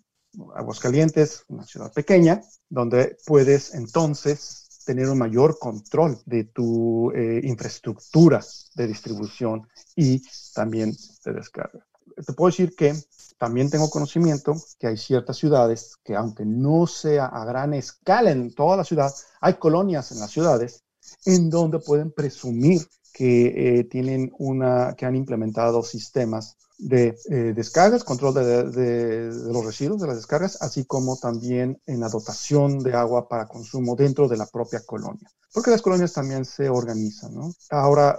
Aguascalientes, 0.55 1.43
una 1.49 1.65
ciudad 1.65 1.93
pequeña, 1.93 2.41
donde 2.69 3.17
puedes 3.27 3.75
entonces 3.75 4.85
tener 4.87 5.09
un 5.09 5.19
mayor 5.19 5.59
control 5.59 6.19
de 6.25 6.45
tu 6.45 7.11
eh, 7.11 7.41
infraestructura 7.43 8.45
de 8.77 8.87
distribución 8.87 9.67
y 9.97 10.23
también 10.55 10.93
de 11.25 11.33
descarga. 11.33 11.85
Te 12.25 12.33
puedo 12.33 12.51
decir 12.51 12.77
que 12.77 12.95
también 13.39 13.71
tengo 13.71 13.91
conocimiento 13.91 14.55
que 14.79 14.87
hay 14.87 14.97
ciertas 14.97 15.37
ciudades 15.37 15.97
que 16.05 16.15
aunque 16.15 16.45
no 16.45 16.87
sea 16.87 17.27
a 17.27 17.45
gran 17.45 17.75
escala 17.75 18.31
en 18.31 18.55
toda 18.55 18.77
la 18.77 18.85
ciudad, 18.85 19.13
hay 19.41 19.55
colonias 19.55 20.13
en 20.13 20.21
las 20.21 20.31
ciudades 20.31 20.85
en 21.25 21.51
donde 21.51 21.79
pueden 21.79 22.13
presumir 22.13 22.87
que 23.13 23.79
eh, 23.79 23.85
tienen 23.85 24.33
una, 24.39 24.95
que 24.97 25.07
han 25.07 25.15
implementado 25.15 25.83
sistemas 25.83 26.57
de 26.79 27.17
eh, 27.31 27.53
descargas, 27.55 28.03
control 28.03 28.35
de, 28.35 29.31
los 29.53 29.65
residuos 29.65 30.01
de 30.01 30.09
las 30.09 30.17
descargas, 30.17 30.61
así 30.61 30.85
como 30.85 31.17
también 31.17 31.81
en 31.87 32.01
la 32.01 32.09
dotación 32.09 32.81
de 32.81 32.95
agua 32.95 33.29
para 33.29 33.47
consumo 33.47 33.95
dentro 33.95 34.27
de 34.27 34.37
la 34.37 34.47
propia 34.47 34.81
colonia, 34.85 35.31
porque 35.53 35.71
las 35.71 35.83
colonias 35.83 36.13
también 36.13 36.45
se 36.45 36.69
organizan. 36.69 37.35
Ahora, 37.71 38.19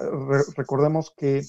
recordemos 0.56 1.12
que 1.18 1.46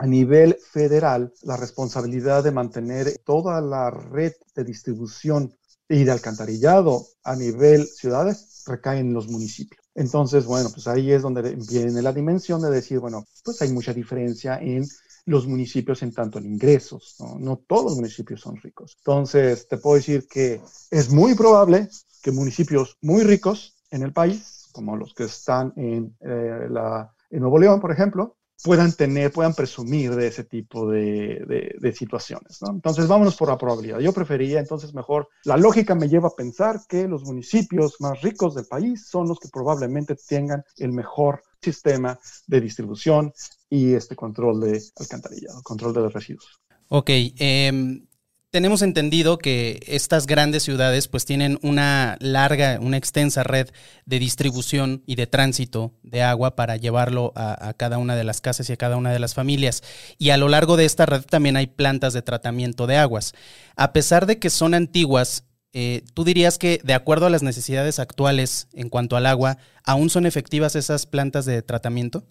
a 0.00 0.06
nivel 0.06 0.56
federal, 0.72 1.30
la 1.42 1.58
responsabilidad 1.58 2.42
de 2.42 2.52
mantener 2.52 3.18
toda 3.22 3.60
la 3.60 3.90
red 3.90 4.32
de 4.54 4.64
distribución 4.64 5.54
y 5.90 6.04
de 6.04 6.10
alcantarillado 6.10 7.04
a 7.22 7.36
nivel 7.36 7.86
ciudades 7.86 8.64
recae 8.66 9.00
en 9.00 9.12
los 9.12 9.28
municipios. 9.28 9.84
Entonces, 9.94 10.46
bueno, 10.46 10.70
pues 10.72 10.86
ahí 10.86 11.12
es 11.12 11.20
donde 11.20 11.54
viene 11.68 12.00
la 12.00 12.14
dimensión 12.14 12.62
de 12.62 12.70
decir, 12.70 12.98
bueno, 12.98 13.26
pues 13.44 13.60
hay 13.60 13.72
mucha 13.72 13.92
diferencia 13.92 14.58
en 14.58 14.86
los 15.26 15.46
municipios 15.46 16.02
en 16.02 16.14
tanto 16.14 16.38
en 16.38 16.46
ingresos, 16.46 17.16
¿no? 17.20 17.38
no 17.38 17.58
todos 17.58 17.84
los 17.84 17.96
municipios 17.96 18.40
son 18.40 18.56
ricos. 18.56 18.96
Entonces, 19.00 19.68
te 19.68 19.76
puedo 19.76 19.96
decir 19.96 20.26
que 20.26 20.62
es 20.90 21.10
muy 21.10 21.34
probable 21.34 21.90
que 22.22 22.32
municipios 22.32 22.96
muy 23.02 23.22
ricos 23.22 23.76
en 23.90 24.02
el 24.02 24.14
país, 24.14 24.70
como 24.72 24.96
los 24.96 25.12
que 25.12 25.24
están 25.24 25.74
en, 25.76 26.16
eh, 26.20 26.68
la, 26.70 27.12
en 27.28 27.40
Nuevo 27.40 27.58
León, 27.58 27.80
por 27.80 27.92
ejemplo, 27.92 28.38
puedan 28.62 28.92
tener, 28.92 29.32
puedan 29.32 29.54
presumir 29.54 30.14
de 30.14 30.26
ese 30.26 30.44
tipo 30.44 30.90
de, 30.90 31.74
de, 31.78 31.92
situaciones. 31.92 32.60
¿no? 32.62 32.72
Entonces, 32.72 33.06
vámonos 33.08 33.36
por 33.36 33.48
la 33.48 33.58
probabilidad. 33.58 34.00
Yo 34.00 34.12
prefería, 34.12 34.58
entonces, 34.58 34.94
mejor, 34.94 35.28
la 35.44 35.56
lógica 35.56 35.94
me 35.94 36.08
lleva 36.08 36.28
a 36.28 36.36
pensar 36.36 36.80
que 36.88 37.08
los 37.08 37.24
municipios 37.24 38.00
más 38.00 38.20
ricos 38.22 38.54
del 38.54 38.66
país 38.66 39.06
son 39.06 39.28
los 39.28 39.38
que 39.38 39.48
probablemente 39.48 40.16
tengan 40.16 40.64
el 40.76 40.92
mejor 40.92 41.42
sistema 41.60 42.18
de 42.46 42.60
distribución 42.60 43.32
y 43.68 43.94
este 43.94 44.16
control 44.16 44.60
de 44.60 44.82
alcantarillado, 44.96 45.62
control 45.62 45.92
de 45.92 46.00
los 46.00 46.12
residuos. 46.12 46.60
Ok, 46.88 47.10
eh, 47.10 48.02
tenemos 48.50 48.82
entendido 48.82 49.38
que 49.38 49.80
estas 49.86 50.26
grandes 50.26 50.64
ciudades 50.64 51.06
pues 51.06 51.24
tienen 51.24 51.58
una 51.62 52.16
larga, 52.20 52.78
una 52.80 52.96
extensa 52.96 53.44
red 53.44 53.68
de 54.06 54.18
distribución 54.18 55.02
y 55.06 55.14
de 55.14 55.28
tránsito 55.28 55.92
de 56.02 56.22
agua 56.22 56.56
para 56.56 56.76
llevarlo 56.76 57.32
a, 57.36 57.72
cada 57.76 57.98
una 57.98 58.16
de 58.16 58.24
las 58.24 58.40
casas 58.40 58.68
y 58.68 58.72
a 58.72 58.76
cada 58.76 58.96
una 58.96 59.12
de 59.12 59.20
las 59.20 59.34
familias. 59.34 59.82
Y 60.18 60.30
a 60.30 60.36
lo 60.36 60.48
largo 60.48 60.76
de 60.76 60.84
esta 60.84 61.06
red 61.06 61.22
también 61.22 61.56
hay 61.56 61.68
plantas 61.68 62.12
de 62.12 62.22
tratamiento 62.22 62.88
de 62.88 62.96
aguas. 62.96 63.34
A 63.76 63.92
pesar 63.92 64.26
de 64.26 64.40
que 64.40 64.50
son 64.50 64.74
antiguas, 64.74 65.44
eh, 65.72 66.02
¿tú 66.14 66.24
dirías 66.24 66.58
que 66.58 66.80
de 66.82 66.94
acuerdo 66.94 67.26
a 67.26 67.30
las 67.30 67.44
necesidades 67.44 68.00
actuales 68.00 68.66
en 68.72 68.88
cuanto 68.88 69.16
al 69.16 69.26
agua, 69.26 69.58
aún 69.84 70.10
son 70.10 70.26
efectivas 70.26 70.74
esas 70.74 71.06
plantas 71.06 71.44
de 71.44 71.62
tratamiento? 71.62 72.24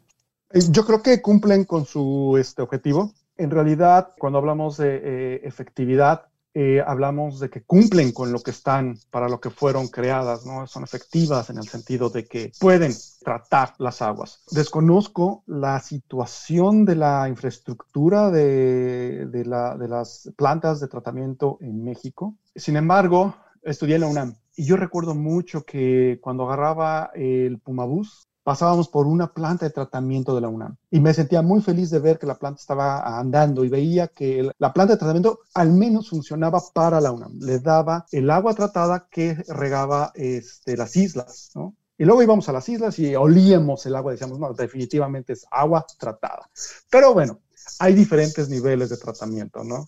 Eh, 0.52 0.60
yo 0.70 0.86
creo 0.86 1.02
que 1.02 1.22
cumplen 1.22 1.64
con 1.64 1.86
su 1.86 2.36
este, 2.38 2.62
objetivo 2.62 3.14
en 3.40 3.50
realidad, 3.50 4.14
cuando 4.20 4.38
hablamos 4.38 4.78
de 4.78 5.02
eh, 5.02 5.42
efectividad, 5.44 6.26
eh, 6.54 6.84
hablamos 6.86 7.40
de 7.40 7.50
que 7.50 7.64
cumplen 7.64 8.12
con 8.12 8.32
lo 8.32 8.40
que 8.40 8.52
están, 8.52 8.98
para 9.12 9.30
lo 9.30 9.40
que 9.40 9.50
fueron 9.50 9.88
creadas, 9.88 10.46
¿no? 10.46 10.68
Son 10.68 10.84
efectivas 10.84 11.50
en 11.50 11.58
el 11.58 11.68
sentido 11.68 12.10
de 12.10 12.26
que 12.26 12.52
pueden 12.60 12.92
tratar 13.24 13.76
las 13.78 14.02
aguas. 14.02 14.44
Desconozco 14.52 15.44
la 15.48 15.80
situación 15.80 16.86
de 16.86 16.96
la 16.96 17.30
infraestructura 17.30 18.30
de, 18.30 19.28
de, 19.28 19.46
la, 19.46 19.78
de 19.78 19.88
las 19.88 20.30
plantas 20.36 20.80
de 20.82 20.88
tratamiento 20.88 21.60
en 21.62 21.84
México. 21.84 22.36
Sin 22.56 22.76
embargo, 22.76 23.36
estudié 23.62 23.96
en 23.96 24.02
la 24.02 24.08
UNAM 24.08 24.36
y 24.56 24.66
yo 24.66 24.76
recuerdo 24.76 25.16
mucho 25.16 25.64
que 25.64 26.20
cuando 26.22 26.44
agarraba 26.44 27.12
el 27.14 27.60
Pumabús, 27.60 28.29
pasábamos 28.50 28.90
por 28.90 29.06
una 29.06 29.32
planta 29.32 29.68
de 29.68 29.72
tratamiento 29.72 30.34
de 30.34 30.42
la 30.42 30.48
UNAM 30.48 30.76
y 30.90 31.00
me 31.00 31.14
sentía 31.14 31.44
muy 31.44 31.62
feliz 31.62 31.92
de 31.92 32.00
ver 32.00 32.18
que 32.18 32.26
la 32.26 32.40
planta 32.40 32.60
estaba 32.60 33.20
andando 33.20 33.64
y 33.64 33.70
veía 33.70 34.08
que 34.08 34.50
la 34.58 34.74
planta 34.74 34.94
de 34.94 34.98
tratamiento 34.98 35.42
al 35.54 35.72
menos 35.72 36.10
funcionaba 36.10 36.60
para 36.74 37.00
la 37.00 37.12
UNAM. 37.12 37.38
Le 37.42 37.60
daba 37.60 38.08
el 38.12 38.28
agua 38.32 38.56
tratada 38.56 39.08
que 39.12 39.36
regaba 39.50 40.12
este, 40.16 40.76
las 40.76 40.96
islas, 40.96 41.52
¿no? 41.54 41.76
Y 41.96 42.06
luego 42.06 42.24
íbamos 42.24 42.50
a 42.50 42.54
las 42.54 42.68
islas 42.68 42.98
y 42.98 43.16
olíamos 43.16 43.86
el 43.86 43.96
agua, 43.96 44.14
decíamos, 44.14 44.40
no, 44.40 44.52
definitivamente 44.54 45.34
es 45.34 45.46
agua 45.52 45.86
tratada. 46.00 46.50
Pero 46.90 47.14
bueno, 47.14 47.42
hay 47.78 47.94
diferentes 47.94 48.50
niveles 48.50 48.90
de 48.90 48.98
tratamiento, 48.98 49.64
¿no? 49.64 49.86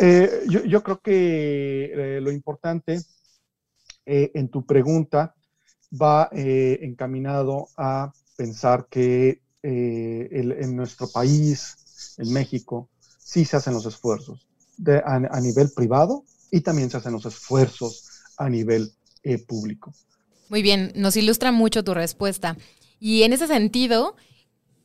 Eh, 0.00 0.46
yo, 0.48 0.82
creo 0.82 0.98
que 0.98 2.16
eh, 2.16 2.20
lo 2.20 2.32
importante 2.32 2.98
eh, 4.04 4.32
en 4.34 4.48
tu 4.48 4.66
pregunta 4.66 5.36
va 6.00 6.28
eh, 6.32 6.78
encaminado 6.82 7.68
a 7.76 8.12
pensar 8.36 8.86
que 8.90 9.40
eh, 9.62 10.28
en 10.32 10.76
nuestro 10.76 11.08
país, 11.08 12.14
en 12.18 12.32
México, 12.32 12.88
sí 13.18 13.44
se 13.44 13.56
hacen 13.56 13.74
los 13.74 13.86
esfuerzos 13.86 14.46
a, 15.04 15.40
nivel 15.40 15.70
privado 15.74 16.24
y 16.50 16.60
también 16.60 16.90
se 16.90 16.96
hacen 16.96 17.12
los 17.12 17.26
esfuerzos 17.26 18.08
a 18.36 18.48
nivel 18.48 18.92
eh, 19.22 19.38
público. 19.38 19.92
Muy 20.48 20.62
bien, 20.62 20.92
nos 20.94 21.16
ilustra 21.16 21.52
mucho 21.52 21.84
tu 21.84 21.94
respuesta. 21.94 22.56
Y 23.00 23.22
en 23.22 23.32
ese 23.32 23.46
sentido, 23.46 24.16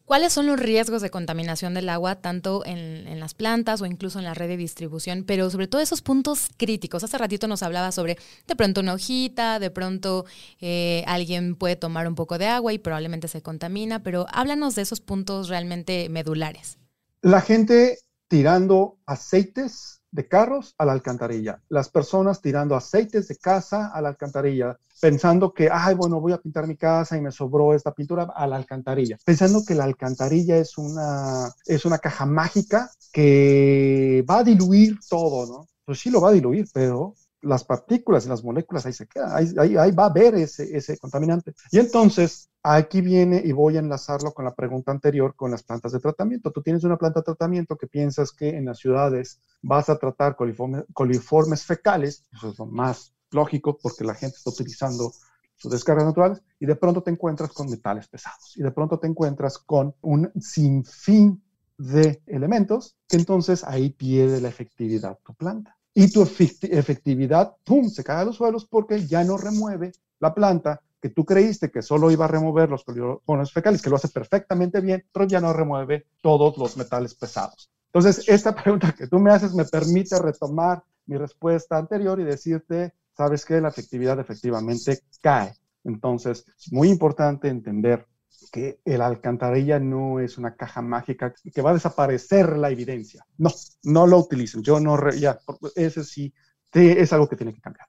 ¿Cuáles 0.09 0.33
son 0.33 0.47
los 0.47 0.59
riesgos 0.59 1.03
de 1.03 1.11
contaminación 1.11 1.75
del 1.75 1.87
agua, 1.87 2.15
tanto 2.15 2.65
en, 2.65 3.19
las 3.19 3.35
plantas 3.35 3.79
o 3.79 3.85
incluso 3.85 4.17
en 4.17 4.25
la 4.25 4.33
red 4.33 4.47
de 4.47 4.57
distribución? 4.57 5.23
Pero 5.23 5.51
sobre 5.51 5.67
todo 5.67 5.81
esos 5.81 6.01
puntos 6.01 6.47
críticos. 6.57 7.03
Hace 7.03 7.19
ratito 7.19 7.47
nos 7.47 7.61
hablaba 7.61 7.91
sobre 7.91 8.17
de 8.47 8.55
pronto 8.55 8.81
una 8.81 8.95
hojita, 8.95 9.59
de 9.59 9.69
pronto 9.69 10.25
eh, 10.61 11.03
alguien 11.05 11.53
puede 11.53 11.75
tomar 11.75 12.07
un 12.07 12.15
poco 12.15 12.39
de 12.39 12.47
agua 12.47 12.73
y 12.73 12.79
probablemente 12.79 13.27
se 13.27 13.43
contamina, 13.43 14.01
pero 14.01 14.25
háblanos 14.31 14.73
de 14.73 14.81
esos 14.81 14.99
puntos 14.99 15.47
realmente 15.47 16.09
medulares. 16.09 16.79
La 17.21 17.41
gente 17.41 17.99
tirando 18.29 18.97
aceites 19.05 19.98
de 20.11 20.27
carros 20.27 20.75
a 20.77 20.85
la 20.85 20.93
alcantarilla, 20.93 21.61
las 21.69 21.89
personas 21.89 22.41
tirando 22.41 22.75
aceites 22.75 23.27
de 23.27 23.37
casa 23.37 23.87
a 23.93 24.01
la 24.01 24.09
alcantarilla, 24.09 24.77
pensando 25.01 25.53
que, 25.53 25.69
ay, 25.71 25.95
bueno, 25.95 26.19
voy 26.19 26.33
a 26.33 26.39
pintar 26.39 26.67
mi 26.67 26.75
casa 26.75 27.17
y 27.17 27.21
me 27.21 27.31
sobró 27.31 27.73
esta 27.73 27.93
pintura 27.93 28.23
a 28.35 28.47
la 28.47 28.55
alcantarilla, 28.55 29.17
pensando 29.23 29.63
que 29.65 29.75
la 29.75 29.83
alcantarilla 29.83 30.57
es 30.57 30.77
una, 30.77 31.51
es 31.65 31.85
una 31.85 31.99
caja 31.99 32.25
mágica 32.25 32.89
que 33.11 34.25
va 34.29 34.39
a 34.39 34.43
diluir 34.43 34.97
todo, 35.09 35.45
¿no? 35.45 35.67
Pues 35.85 35.99
sí 35.99 36.09
lo 36.09 36.21
va 36.21 36.29
a 36.29 36.33
diluir, 36.33 36.67
pero 36.73 37.15
las 37.41 37.63
partículas 37.63 38.25
y 38.25 38.29
las 38.29 38.43
moléculas 38.43 38.85
ahí 38.85 38.93
se 38.93 39.07
quedan, 39.07 39.31
ahí, 39.33 39.77
ahí, 39.77 39.91
va 39.91 40.03
a 40.03 40.09
haber 40.09 40.35
ese, 40.35 40.75
ese 40.75 40.97
contaminante. 40.97 41.53
Y 41.71 41.79
entonces 41.79 42.49
aquí 42.63 43.01
viene 43.01 43.41
y 43.43 43.51
voy 43.51 43.77
a 43.77 43.79
enlazarlo 43.79 44.33
con 44.33 44.45
la 44.45 44.53
pregunta 44.53 44.91
anterior 44.91 45.35
con 45.35 45.51
las 45.51 45.63
plantas 45.63 45.91
de 45.91 45.99
tratamiento. 45.99 46.51
Tú 46.51 46.61
tienes 46.61 46.83
una 46.83 46.97
planta 46.97 47.21
de 47.21 47.25
tratamiento 47.25 47.77
que 47.77 47.87
piensas 47.87 48.31
que 48.31 48.49
en 48.49 48.65
las 48.65 48.79
ciudades 48.79 49.39
vas 49.61 49.89
a 49.89 49.97
tratar 49.97 50.35
coliformes, 50.35 51.65
fecales, 51.65 52.25
eso 52.33 52.49
es 52.49 52.59
lo 52.59 52.65
más 52.65 53.13
lógico 53.31 53.77
porque 53.81 54.03
la 54.03 54.15
gente 54.15 54.37
está 54.37 54.49
utilizando 54.49 55.11
sus 55.55 55.71
descargas 55.71 56.05
naturales 56.05 56.41
y 56.59 56.65
de 56.65 56.75
pronto 56.75 57.03
te 57.03 57.11
encuentras 57.11 57.51
con 57.51 57.69
metales 57.69 58.07
pesados 58.07 58.55
y 58.55 58.63
de 58.63 58.71
pronto 58.71 58.97
te 58.97 59.07
encuentras 59.07 59.57
con 59.57 59.93
un 60.01 60.31
sinfín 60.39 61.43
de 61.77 62.21
elementos 62.25 62.97
que 63.07 63.17
entonces 63.17 63.63
ahí 63.63 63.89
pierde 63.89 64.41
la 64.41 64.49
efectividad 64.49 65.19
tu 65.23 65.33
planta 65.33 65.78
y 65.99 66.09
tu 66.09 66.21
efectividad, 66.21 67.57
¡pum!, 67.65 67.89
se 67.89 68.05
cae 68.05 68.21
a 68.21 68.23
los 68.23 68.37
suelos 68.37 68.65
porque 68.65 69.05
ya 69.05 69.21
no 69.25 69.37
remueve 69.37 69.91
la 70.21 70.33
planta 70.33 70.81
que 71.01 71.09
tú 71.09 71.25
creíste 71.25 71.69
que 71.69 71.81
solo 71.81 72.09
iba 72.09 72.23
a 72.23 72.29
remover 72.29 72.69
los 72.69 72.85
coliformes 72.85 73.51
fecales, 73.51 73.81
que 73.81 73.89
lo 73.89 73.97
hace 73.97 74.07
perfectamente 74.07 74.79
bien, 74.79 75.03
pero 75.11 75.27
ya 75.27 75.41
no 75.41 75.51
remueve 75.51 76.05
todos 76.21 76.57
los 76.57 76.77
metales 76.77 77.15
pesados. 77.15 77.69
Entonces, 77.87 78.29
esta 78.29 78.55
pregunta 78.63 78.95
que 78.97 79.07
tú 79.07 79.19
me 79.19 79.31
haces 79.31 79.53
me 79.53 79.65
permite 79.65 80.17
retomar 80.19 80.81
mi 81.05 81.17
respuesta 81.17 81.77
anterior 81.77 82.17
y 82.21 82.23
decirte, 82.23 82.93
sabes 83.17 83.43
que 83.43 83.59
la 83.59 83.67
efectividad 83.67 84.17
efectivamente 84.21 85.01
cae. 85.21 85.53
Entonces, 85.83 86.45
es 86.57 86.71
muy 86.71 86.87
importante 86.87 87.49
entender 87.49 88.07
que 88.51 88.79
el 88.85 89.01
alcantarilla 89.01 89.79
no 89.79 90.19
es 90.19 90.37
una 90.37 90.55
caja 90.55 90.81
mágica 90.81 91.33
que 91.53 91.61
va 91.61 91.71
a 91.71 91.73
desaparecer 91.73 92.57
la 92.57 92.69
evidencia. 92.69 93.25
No, 93.37 93.51
no 93.83 94.07
lo 94.07 94.17
utilicen. 94.19 94.63
Yo 94.63 94.79
no, 94.79 94.97
ya, 95.11 95.39
ese 95.75 96.03
sí 96.03 96.33
es 96.73 97.13
algo 97.13 97.27
que 97.27 97.35
tiene 97.35 97.53
que 97.53 97.61
cambiar. 97.61 97.87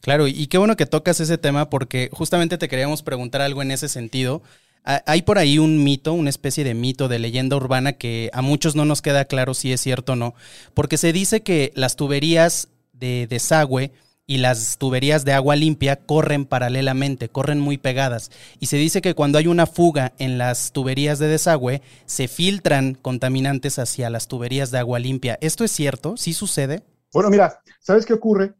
Claro, 0.00 0.26
y 0.28 0.46
qué 0.48 0.58
bueno 0.58 0.76
que 0.76 0.84
tocas 0.84 1.20
ese 1.20 1.38
tema 1.38 1.70
porque 1.70 2.10
justamente 2.12 2.58
te 2.58 2.68
queríamos 2.68 3.02
preguntar 3.02 3.40
algo 3.40 3.62
en 3.62 3.70
ese 3.70 3.88
sentido. 3.88 4.42
Hay 4.84 5.22
por 5.22 5.38
ahí 5.38 5.58
un 5.58 5.82
mito, 5.82 6.12
una 6.12 6.28
especie 6.28 6.62
de 6.62 6.74
mito, 6.74 7.08
de 7.08 7.18
leyenda 7.18 7.56
urbana 7.56 7.94
que 7.94 8.28
a 8.34 8.42
muchos 8.42 8.76
no 8.76 8.84
nos 8.84 9.00
queda 9.00 9.24
claro 9.24 9.54
si 9.54 9.72
es 9.72 9.80
cierto 9.80 10.12
o 10.12 10.16
no, 10.16 10.34
porque 10.74 10.98
se 10.98 11.14
dice 11.14 11.42
que 11.42 11.72
las 11.74 11.96
tuberías 11.96 12.68
de 12.92 13.26
desagüe 13.26 13.92
y 14.26 14.38
las 14.38 14.78
tuberías 14.78 15.24
de 15.24 15.32
agua 15.32 15.56
limpia 15.56 15.96
corren 15.96 16.46
paralelamente, 16.46 17.28
corren 17.28 17.60
muy 17.60 17.78
pegadas. 17.78 18.30
Y 18.58 18.66
se 18.66 18.76
dice 18.76 19.02
que 19.02 19.14
cuando 19.14 19.38
hay 19.38 19.46
una 19.46 19.66
fuga 19.66 20.14
en 20.18 20.38
las 20.38 20.72
tuberías 20.72 21.18
de 21.18 21.28
desagüe, 21.28 21.82
se 22.06 22.28
filtran 22.28 22.94
contaminantes 22.94 23.78
hacia 23.78 24.10
las 24.10 24.28
tuberías 24.28 24.70
de 24.70 24.78
agua 24.78 24.98
limpia. 24.98 25.38
¿Esto 25.40 25.64
es 25.64 25.70
cierto? 25.70 26.16
¿Sí 26.16 26.32
sucede? 26.32 26.82
Bueno, 27.12 27.30
mira, 27.30 27.60
¿sabes 27.80 28.06
qué 28.06 28.14
ocurre? 28.14 28.54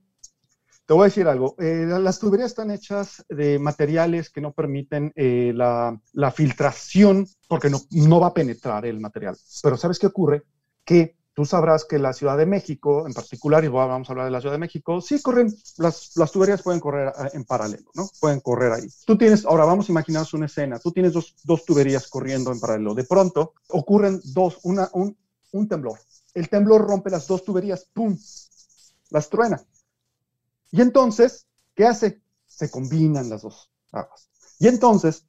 Te 0.87 0.93
voy 0.93 1.05
a 1.05 1.07
decir 1.07 1.27
algo. 1.27 1.57
Eh, 1.59 1.87
las 1.89 2.19
tuberías 2.19 2.49
están 2.49 2.71
hechas 2.71 3.25
de 3.31 3.59
materiales 3.59 4.29
que 4.29 4.43
no 4.43 4.53
permiten 4.53 5.13
eh, 5.17 5.53
la, 5.55 5.99
filtración 6.31 7.27
porque 7.49 7.71
no, 7.71 7.81
no 7.91 8.21
va 8.21 8.29
a 8.29 8.35
penetrar 8.35 8.85
el 8.85 9.01
material. 9.01 9.35
Pero 9.63 9.79
¿sabes 9.79 9.99
qué 9.99 10.09
ocurre? 10.09 10.43
Que 10.85 11.17
Tú 11.35 11.45
sabrás 11.45 11.85
que 11.85 11.99
la 11.99 12.13
Ciudad 12.13 12.39
de 12.39 12.47
México, 12.47 13.07
en 13.09 13.13
particular, 13.13 13.65
y 13.65 13.69
vamos 13.69 14.09
a 14.09 14.13
hablar 14.13 14.27
de 14.27 14.31
la 14.31 14.41
Ciudad 14.41 14.55
de 14.55 14.61
México, 14.61 15.01
sí 15.01 15.21
corren, 15.21 15.53
las, 15.79 16.13
tuberías 16.33 16.63
pueden 16.63 16.79
correr 16.79 17.09
eh, 17.09 17.31
en 17.33 17.45
paralelo, 17.45 17.91
¿no? 17.95 18.09
Pueden 18.21 18.39
correr 18.39 18.73
ahí. 18.73 18.89
Tú 19.05 19.19
tienes, 19.19 19.45
ahora 19.45 19.65
vamos 19.65 19.89
a 19.89 19.93
imaginarnos 19.93 20.33
una 20.35 20.47
escena, 20.47 20.79
tú 20.79 20.93
tienes 20.93 21.13
dos, 21.13 21.35
dos 21.43 21.65
tuberías 21.65 22.07
corriendo 22.07 22.53
en 22.53 22.61
paralelo. 22.61 22.95
De 22.95 23.03
pronto 23.03 23.55
ocurren 23.71 24.21
dos, 24.25 24.61
una, 24.63 24.89
un, 24.93 25.17
un 25.51 25.69
temblor. 25.69 25.99
El 26.35 26.49
temblor 26.49 26.87
rompe 26.87 27.11
las 27.11 27.27
dos 27.27 27.45
tuberías, 27.45 27.85
¡pum! 27.93 28.17
Las 29.11 29.29
truena. 29.29 29.61
Y 30.71 30.81
entonces, 30.81 31.47
¿qué 31.75 31.85
hace? 31.85 32.23
Se 32.47 32.71
combinan 32.71 33.29
las 33.29 33.43
dos 33.43 33.71
aguas. 33.91 34.29
Y 34.61 34.69
entonces 34.69 35.27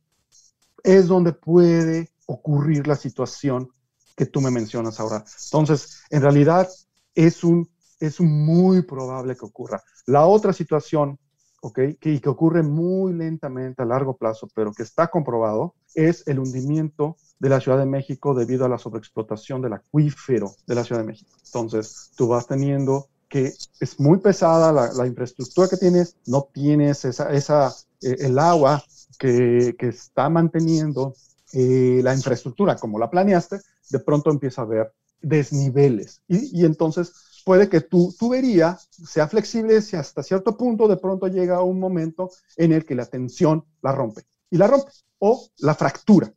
es 0.84 1.08
donde 1.08 1.34
puede 1.34 2.12
ocurrir 2.28 2.88
la 2.88 2.96
situación 2.96 3.70
que 4.16 4.26
tú 4.26 4.42
me 4.42 4.52
mencionas 4.52 5.00
ahora. 5.00 5.24
Entonces, 5.46 6.02
en 6.10 6.22
realidad 6.22 6.70
es 7.14 7.44
un, 7.44 7.70
es 8.00 8.20
muy 8.22 8.82
probable 8.82 9.36
que 9.36 9.46
ocurra. 9.46 9.84
La 10.06 10.26
otra 10.26 10.54
situación, 10.54 11.20
¿ok? 11.62 11.80
Que, 12.00 12.22
que 12.22 12.30
ocurre 12.30 12.64
muy 12.64 13.14
lentamente 13.14 13.82
a 13.82 13.86
largo 13.86 14.18
plazo, 14.18 14.48
pero 14.56 14.72
que 14.72 14.84
está 14.84 15.08
comprobado, 15.08 15.76
es 15.94 16.28
el 16.28 16.40
hundimiento 16.40 17.18
de 17.40 17.50
la 17.50 17.60
Ciudad 17.60 17.78
de 17.78 17.86
México 17.86 18.34
debido 18.34 18.66
a 18.66 18.70
la 18.70 18.78
sobreexplotación 18.78 19.62
del 19.62 19.74
acuífero 19.74 20.56
de 20.66 20.76
la 20.76 20.84
Ciudad 20.84 21.02
de 21.02 21.08
México. 21.08 21.32
Entonces, 21.46 22.12
tú 22.16 22.28
vas 22.28 22.48
teniendo 22.48 23.10
que 23.28 23.54
es 23.80 24.00
muy 24.00 24.20
pesada 24.20 24.72
la, 24.72 25.08
infraestructura 25.08 25.68
que 25.68 25.78
tienes, 25.78 26.16
no 26.28 26.48
tienes 26.54 27.04
esa, 27.06 27.34
esa 27.34 27.74
eh, 28.02 28.16
el 28.20 28.40
agua 28.40 28.84
que, 29.18 29.76
que 29.78 29.88
está 29.88 30.30
manteniendo 30.30 31.16
eh, 31.54 32.02
la 32.04 32.14
infraestructura 32.14 32.76
como 32.76 33.00
la 33.00 33.10
planeaste, 33.10 33.60
de 33.90 34.00
pronto 34.00 34.30
empieza 34.30 34.62
a 34.62 34.66
haber 34.66 34.94
desniveles. 35.22 36.22
Y, 36.28 36.66
entonces 36.66 37.42
puede 37.46 37.70
que 37.70 37.82
tu 37.82 38.14
tubería 38.18 38.78
sea 38.90 39.28
flexible 39.28 39.82
si 39.82 39.96
hasta 39.96 40.24
cierto 40.24 40.58
punto 40.58 40.88
de 40.88 40.98
pronto 40.98 41.28
llega 41.28 41.62
un 41.62 41.80
momento 41.80 42.30
en 42.58 42.72
el 42.72 42.86
que 42.86 42.96
la 42.96 43.06
tensión 43.06 43.66
la 43.82 43.92
rompe. 43.92 44.24
Y 44.50 44.58
la 44.58 44.68
rompe 44.68 44.92
o 45.20 45.48
la 45.58 45.76
fractura. 45.76 46.32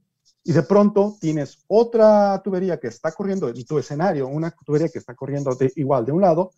Y 0.45 0.53
de 0.53 0.63
pronto 0.63 1.17
tienes 1.21 1.65
otra 1.67 2.41
tubería 2.43 2.81
que 2.81 2.89
está 2.89 3.13
corriendo 3.13 3.49
en 3.49 3.65
tu 3.67 3.79
escenario, 3.79 4.29
una 4.29 4.51
tubería 4.65 4.89
que 4.89 4.99
está 4.99 5.15
corriendo 5.15 5.55
de, 5.55 5.71
igual 5.77 6.07
de 6.07 6.13
un 6.13 6.23
lado, 6.23 6.53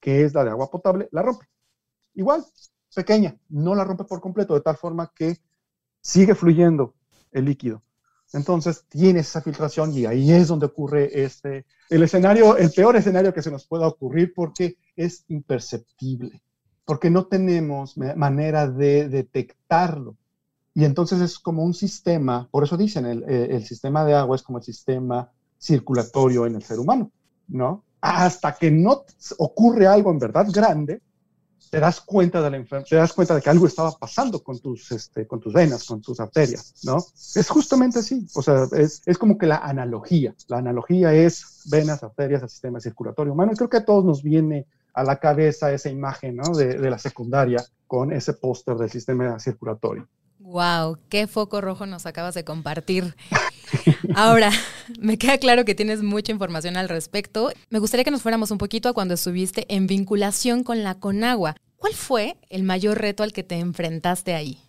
que 0.00 0.24
es 0.24 0.32
la 0.32 0.44
de 0.44 0.50
agua 0.50 0.70
potable, 0.70 1.08
la 1.12 1.22
rompe. 1.22 1.46
Igual, 2.14 2.44
pequeña, 2.94 3.38
no 3.50 3.74
la 3.74 3.84
rompe 3.84 4.04
por 4.04 4.20
completo, 4.20 4.54
de 4.54 4.62
tal 4.62 4.76
forma 4.76 5.12
que 5.14 5.38
sigue 6.00 6.34
fluyendo 6.34 6.94
el 7.32 7.44
líquido. 7.44 7.82
Entonces 8.32 8.84
tienes 8.88 9.28
esa 9.28 9.40
filtración 9.40 9.92
y 9.94 10.06
ahí 10.06 10.32
es 10.32 10.48
donde 10.48 10.66
ocurre 10.66 11.24
este, 11.24 11.64
el 11.88 12.02
escenario, 12.02 12.56
el 12.56 12.70
peor 12.70 12.96
escenario 12.96 13.32
que 13.32 13.42
se 13.42 13.50
nos 13.50 13.66
pueda 13.66 13.86
ocurrir 13.86 14.32
porque 14.34 14.76
es 14.96 15.24
imperceptible, 15.28 16.42
porque 16.84 17.10
no 17.10 17.26
tenemos 17.26 17.96
manera 17.96 18.68
de 18.68 19.08
detectarlo. 19.08 20.16
Y 20.74 20.84
entonces 20.84 21.20
es 21.20 21.38
como 21.38 21.64
un 21.64 21.72
sistema, 21.72 22.48
por 22.50 22.64
eso 22.64 22.76
dicen, 22.76 23.06
el, 23.06 23.22
el 23.24 23.64
sistema 23.64 24.04
de 24.04 24.14
agua 24.14 24.36
es 24.36 24.42
como 24.42 24.58
el 24.58 24.64
sistema 24.64 25.30
circulatorio 25.58 26.46
en 26.46 26.56
el 26.56 26.62
ser 26.62 26.78
humano, 26.78 27.10
¿no? 27.48 27.84
Hasta 28.00 28.54
que 28.56 28.70
no 28.70 29.04
ocurre 29.38 29.86
algo 29.86 30.10
en 30.10 30.18
verdad 30.18 30.46
grande, 30.52 31.00
te 31.70 31.80
das 31.80 32.00
cuenta 32.00 32.40
de 32.42 32.50
la 32.50 32.56
enfermedad, 32.56 32.88
te 32.88 32.96
das 32.96 33.12
cuenta 33.12 33.34
de 33.34 33.42
que 33.42 33.50
algo 33.50 33.66
estaba 33.66 33.92
pasando 33.92 34.42
con 34.42 34.58
tus, 34.58 34.90
este, 34.92 35.26
con 35.26 35.40
tus 35.40 35.52
venas, 35.52 35.84
con 35.84 36.00
tus 36.00 36.20
arterias, 36.20 36.74
¿no? 36.84 36.98
Es 37.34 37.48
justamente 37.48 38.00
así, 38.00 38.26
o 38.34 38.42
sea, 38.42 38.66
es, 38.72 39.02
es 39.04 39.18
como 39.18 39.38
que 39.38 39.46
la 39.46 39.58
analogía, 39.58 40.34
la 40.48 40.58
analogía 40.58 41.12
es 41.12 41.62
venas, 41.70 42.02
arterias, 42.02 42.42
el 42.42 42.48
sistema 42.48 42.80
circulatorio 42.80 43.32
humano, 43.32 43.52
creo 43.56 43.68
que 43.68 43.78
a 43.78 43.84
todos 43.84 44.04
nos 44.04 44.22
viene 44.22 44.66
a 44.94 45.02
la 45.02 45.16
cabeza 45.16 45.72
esa 45.72 45.90
imagen, 45.90 46.36
¿no? 46.36 46.54
De, 46.54 46.78
de 46.78 46.90
la 46.90 46.98
secundaria 46.98 47.64
con 47.86 48.12
ese 48.12 48.32
póster 48.32 48.76
del 48.76 48.90
sistema 48.90 49.38
circulatorio. 49.38 50.08
Wow, 50.46 50.98
qué 51.08 51.26
foco 51.26 51.60
rojo 51.60 51.86
nos 51.86 52.06
acabas 52.06 52.34
de 52.34 52.44
compartir. 52.44 53.16
Ahora, 54.14 54.52
me 55.00 55.18
queda 55.18 55.38
claro 55.38 55.64
que 55.64 55.74
tienes 55.74 56.04
mucha 56.04 56.30
información 56.30 56.76
al 56.76 56.88
respecto. 56.88 57.50
Me 57.68 57.80
gustaría 57.80 58.04
que 58.04 58.12
nos 58.12 58.22
fuéramos 58.22 58.52
un 58.52 58.58
poquito 58.58 58.88
a 58.88 58.92
cuando 58.92 59.14
estuviste 59.14 59.66
en 59.74 59.88
vinculación 59.88 60.62
con 60.62 60.84
la 60.84 61.00
Conagua. 61.00 61.56
¿Cuál 61.74 61.94
fue 61.94 62.36
el 62.48 62.62
mayor 62.62 62.98
reto 62.98 63.24
al 63.24 63.32
que 63.32 63.42
te 63.42 63.58
enfrentaste 63.58 64.36
ahí? 64.36 64.60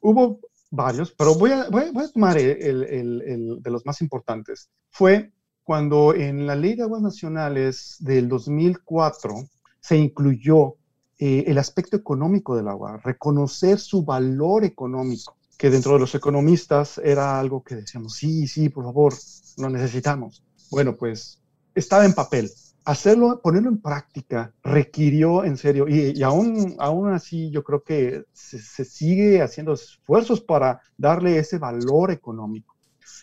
Hubo 0.00 0.38
varios, 0.70 1.12
pero 1.12 1.34
voy 1.34 1.52
a, 1.52 1.70
voy 1.70 1.90
tomar 2.12 2.36
el, 2.36 3.58
de 3.62 3.70
los 3.70 3.86
más 3.86 4.02
importantes. 4.02 4.68
Fue 4.90 5.32
cuando 5.62 6.14
en 6.14 6.46
la 6.46 6.56
Ley 6.56 6.74
de 6.74 6.82
Aguas 6.82 7.00
Nacionales 7.00 7.96
del 8.00 8.28
2004 8.28 9.48
se 9.80 9.96
incluyó 9.96 10.76
eh, 11.18 11.44
el 11.46 11.56
aspecto 11.56 11.96
económico 11.96 12.54
del 12.56 12.68
agua, 12.68 13.00
reconocer 13.02 13.78
su 13.78 14.04
valor 14.04 14.64
económico, 14.64 15.34
que 15.56 15.70
dentro 15.70 15.94
de 15.94 16.00
los 16.00 16.14
economistas 16.14 16.98
era 16.98 17.40
algo 17.40 17.62
que 17.62 17.76
decíamos, 17.76 18.14
sí, 18.14 18.46
sí, 18.46 18.68
por 18.68 18.84
favor, 18.84 19.14
lo 19.56 19.70
necesitamos. 19.70 20.42
Bueno, 20.70 20.94
pues 20.94 21.40
estaba 21.74 22.04
en 22.04 22.12
papel. 22.12 22.50
Hacerlo, 22.84 23.40
ponerlo 23.42 23.70
en 23.70 23.80
práctica, 23.80 24.52
requirió 24.62 25.42
en 25.42 25.56
serio, 25.56 25.88
y, 25.88 26.22
aún, 26.22 26.76
aún 26.78 27.12
así 27.12 27.50
yo 27.50 27.64
creo 27.64 27.82
que 27.82 28.24
se, 28.34 28.84
sigue 28.84 29.40
haciendo 29.40 29.72
esfuerzos 29.72 30.42
para 30.42 30.82
darle 30.98 31.38
ese 31.38 31.58
valor 31.58 32.10
económico. 32.10 32.76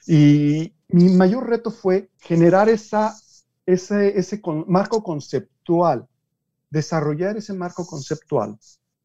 Y 0.08 0.74
mi 0.90 1.10
mayor 1.10 1.48
reto 1.48 1.70
fue 1.70 2.10
generar 2.18 2.70
esa, 2.70 3.16
ese, 3.68 4.18
ese 4.18 4.42
marco 4.68 5.04
conceptual 5.04 6.08
desarrollar 6.74 7.38
ese 7.38 7.54
marco 7.54 7.86
conceptual 7.86 8.58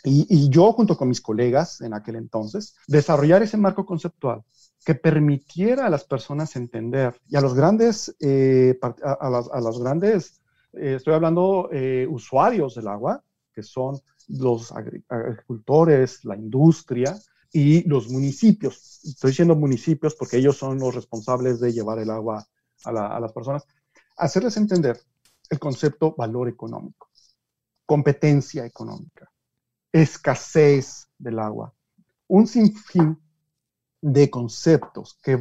y, 0.02 0.48
yo 0.48 0.72
junto 0.72 0.96
con 0.96 1.08
mis 1.08 1.20
colegas 1.20 1.80
en 1.82 1.92
aquel 1.92 2.16
entonces, 2.16 2.74
desarrollar 2.86 3.42
ese 3.42 3.58
marco 3.58 3.84
conceptual 3.84 4.42
que 4.84 4.94
permitiera 4.94 5.86
a 5.86 5.90
las 5.90 6.04
personas 6.04 6.56
entender 6.56 7.20
y 7.28 7.36
a 7.36 7.40
los 7.40 7.54
grandes, 7.54 8.14
eh, 8.20 8.78
a, 8.80 9.60
los 9.60 9.80
grandes, 9.80 10.40
eh, 10.72 10.94
estoy 10.96 11.14
hablando 11.14 11.68
eh, 11.70 12.06
usuarios 12.08 12.76
del 12.76 12.88
agua, 12.88 13.22
que 13.52 13.62
son 13.62 13.98
los 14.28 14.72
agricultores, 14.72 16.24
la 16.24 16.36
industria 16.36 17.18
y 17.52 17.86
los 17.86 18.08
municipios. 18.08 19.00
Estoy 19.04 19.32
diciendo 19.32 19.56
municipios 19.56 20.14
porque 20.14 20.38
ellos 20.38 20.56
son 20.56 20.78
los 20.78 20.94
responsables 20.94 21.60
de 21.60 21.72
llevar 21.72 21.98
el 21.98 22.10
agua 22.10 22.46
a 22.84 23.20
las 23.20 23.32
personas. 23.32 23.66
Hacerles 24.16 24.56
entender 24.56 24.98
el 25.50 25.58
concepto 25.58 26.14
valor 26.16 26.48
económico 26.48 27.07
competencia 27.88 28.66
económica, 28.66 29.30
escasez 29.90 31.08
del 31.16 31.38
agua, 31.38 31.72
un 32.26 32.46
sinfín 32.46 33.18
de 34.02 34.28
conceptos 34.28 35.18
que, 35.22 35.38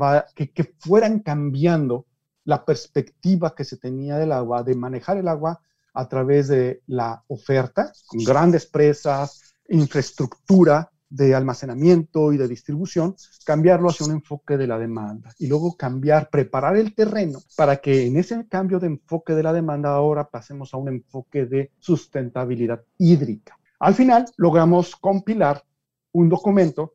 que 0.53 0.73
fueran 0.79 1.19
cambiando 1.19 2.05
la 2.45 2.63
perspectiva 2.63 3.53
que 3.53 3.65
se 3.65 3.75
tenía 3.75 4.15
del 4.17 4.31
agua, 4.31 4.63
de 4.63 4.75
manejar 4.75 5.17
el 5.17 5.27
agua 5.27 5.59
a 5.93 6.07
través 6.07 6.47
de 6.47 6.81
la 6.87 7.21
oferta, 7.27 7.91
con 8.05 8.23
grandes 8.23 8.65
presas, 8.65 9.41
infraestructura 9.67 10.89
de 11.09 11.35
almacenamiento 11.35 12.33
y 12.33 12.37
de 12.37 12.47
distribución, 12.47 13.15
cambiarlo 13.45 13.89
hacia 13.89 14.05
un 14.05 14.13
enfoque 14.13 14.57
de 14.57 14.67
la 14.67 14.77
demanda 14.77 15.33
y 15.39 15.47
luego 15.47 15.77
cambiar, 15.77 16.29
preparar 16.29 16.75
el 16.75 16.93
terreno 16.93 17.39
para 17.55 17.77
que 17.77 18.07
en 18.07 18.17
ese 18.17 18.47
cambio 18.47 18.79
de 18.79 18.87
enfoque 18.87 19.33
de 19.33 19.43
la 19.43 19.53
demanda 19.53 19.89
ahora 19.89 20.29
pasemos 20.29 20.73
a 20.73 20.77
un 20.77 20.89
enfoque 20.89 21.45
de 21.45 21.71
sustentabilidad 21.79 22.83
hídrica. 22.97 23.57
Al 23.79 23.93
final 23.93 24.25
logramos 24.37 24.95
compilar 24.95 25.63
un 26.11 26.29
documento 26.29 26.93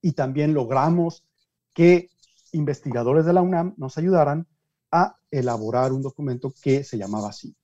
y 0.00 0.12
también 0.12 0.54
logramos 0.54 1.24
que 1.72 2.10
investigadores 2.52 3.26
de 3.26 3.32
la 3.32 3.42
UNAM 3.42 3.74
nos 3.76 3.98
ayudaran 3.98 4.46
a 4.90 5.16
elaborar 5.30 5.92
un 5.92 6.02
documento 6.02 6.52
que 6.62 6.84
se 6.84 6.96
llamaba 6.96 7.28
así. 7.28 7.54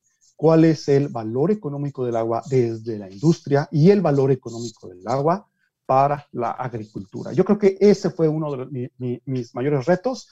¿Cuál 0.41 0.65
es 0.65 0.89
el 0.89 1.09
valor 1.09 1.51
económico 1.51 2.07
del 2.07 2.17
agua 2.17 2.43
desde 2.49 2.99
la 2.99 3.11
industria 3.11 3.69
y 3.71 3.91
el 3.91 4.01
valor 4.01 4.31
económico 4.31 4.89
del 4.89 5.07
agua 5.07 5.47
para 5.85 6.27
la 6.33 6.53
agricultura? 6.53 7.35
Yo 7.35 7.45
creo 7.45 7.59
que 7.59 7.77
ese 7.79 8.09
fue 8.09 8.27
uno 8.27 8.57
de 8.57 8.91
mis 9.27 9.55
mayores 9.55 9.85
retos, 9.85 10.31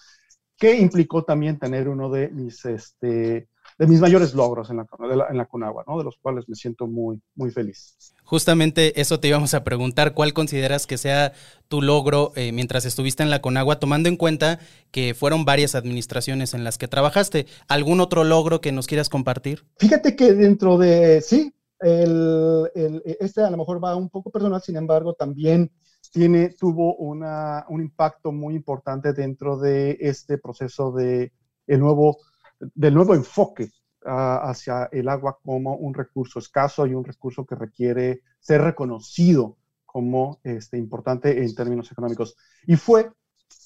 que 0.56 0.78
implicó 0.78 1.24
también 1.24 1.58
tener 1.58 1.90
uno 1.90 2.08
de 2.08 2.30
mis 2.30 2.64
este, 2.64 3.50
de 3.78 3.86
mis 3.86 4.00
mayores 4.00 4.34
logros 4.34 4.70
en 4.70 4.78
la, 4.78 4.86
en 5.30 5.36
la 5.36 5.46
Conagua, 5.46 5.84
¿no? 5.86 5.98
de 5.98 6.04
los 6.04 6.16
cuales 6.18 6.48
me 6.48 6.56
siento 6.56 6.86
muy, 6.86 7.22
muy 7.36 7.50
feliz. 7.50 7.96
Justamente 8.24 9.00
eso 9.00 9.20
te 9.20 9.28
íbamos 9.28 9.54
a 9.54 9.62
preguntar, 9.62 10.14
¿cuál 10.14 10.32
consideras 10.32 10.86
que 10.86 10.98
sea 10.98 11.32
tu 11.68 11.80
logro 11.80 12.32
eh, 12.34 12.52
mientras 12.52 12.84
estuviste 12.84 13.22
en 13.22 13.30
la 13.30 13.40
Conagua, 13.40 13.78
tomando 13.78 14.08
en 14.08 14.16
cuenta 14.16 14.58
que 14.90 15.14
fueron 15.14 15.44
varias 15.44 15.76
administraciones 15.76 16.54
en 16.54 16.64
las 16.64 16.76
que 16.76 16.88
trabajaste? 16.88 17.46
¿Algún 17.68 18.00
otro 18.00 18.24
logro 18.24 18.60
que 18.60 18.72
nos 18.72 18.88
quieras 18.88 19.08
compartir? 19.08 19.64
Fíjate 19.78 20.16
que 20.16 20.34
dentro 20.34 20.76
de, 20.76 21.20
sí, 21.20 21.54
el, 21.78 22.68
el, 22.74 23.02
este 23.20 23.42
a 23.42 23.50
lo 23.50 23.56
mejor 23.56 23.82
va 23.82 23.94
un 23.94 24.10
poco 24.10 24.30
personal, 24.30 24.60
sin 24.60 24.76
embargo, 24.76 25.14
también 25.14 25.70
tiene, 26.10 26.50
tuvo 26.50 26.96
una, 26.96 27.64
un 27.68 27.80
impacto 27.80 28.32
muy 28.32 28.56
importante 28.56 29.12
dentro 29.12 29.56
de 29.56 29.96
este 30.00 30.36
proceso 30.38 30.90
de 30.92 31.32
el 31.66 31.80
nuevo 31.80 32.18
del 32.60 32.94
nuevo 32.94 33.14
enfoque 33.14 33.70
ah, 34.04 34.40
hacia 34.44 34.88
el 34.92 35.08
agua 35.08 35.38
como 35.42 35.76
un 35.76 35.94
recurso 35.94 36.38
escaso 36.38 36.86
y 36.86 36.94
un 36.94 37.04
recurso 37.04 37.44
que 37.46 37.54
requiere 37.54 38.22
ser 38.40 38.62
reconocido 38.62 39.56
como 39.84 40.40
este, 40.44 40.78
importante 40.78 41.42
en 41.42 41.54
términos 41.54 41.90
económicos. 41.90 42.36
Y 42.66 42.76
fue 42.76 43.10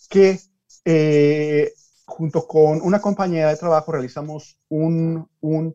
que 0.09 0.39
eh, 0.85 1.73
junto 2.05 2.47
con 2.47 2.81
una 2.83 3.01
compañera 3.01 3.51
de 3.51 3.57
trabajo 3.57 3.93
realizamos 3.93 4.59
un, 4.69 5.29
un 5.41 5.75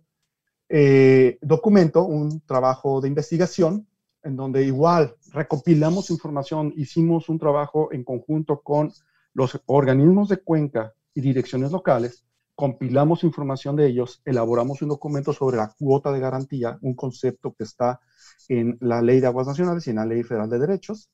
eh, 0.70 1.38
documento, 1.42 2.04
un 2.04 2.42
trabajo 2.42 3.02
de 3.02 3.08
investigación, 3.08 3.88
en 4.24 4.36
donde 4.36 4.64
igual 4.64 5.16
recopilamos 5.32 6.10
información, 6.10 6.74
hicimos 6.76 7.30
un 7.30 7.40
trabajo 7.40 7.92
en 7.94 8.04
conjunto 8.04 8.62
con 8.62 8.92
los 9.34 9.60
organismos 9.66 10.30
de 10.30 10.38
cuenca 10.38 10.94
y 11.14 11.22
direcciones 11.22 11.72
locales 11.72 12.27
compilamos 12.58 13.24
información 13.24 13.76
de 13.76 13.86
ellos, 13.86 14.20
elaboramos 14.26 14.82
un 14.82 14.90
documento 14.90 15.32
sobre 15.32 15.58
la 15.58 15.72
cuota 15.78 16.12
de 16.12 16.20
garantía, 16.20 16.80
un 16.82 16.96
concepto 16.96 17.54
que 17.54 17.64
está 17.64 18.00
en 18.50 18.80
la 18.82 19.00
Ley 19.00 19.20
de 19.20 19.28
Aguas 19.28 19.46
Nacionales 19.46 19.86
y 19.86 19.92
en 19.92 19.98
la 19.98 20.08
Ley 20.08 20.24
Federal 20.24 20.50
de 20.50 20.58
Derechos, 20.58 21.12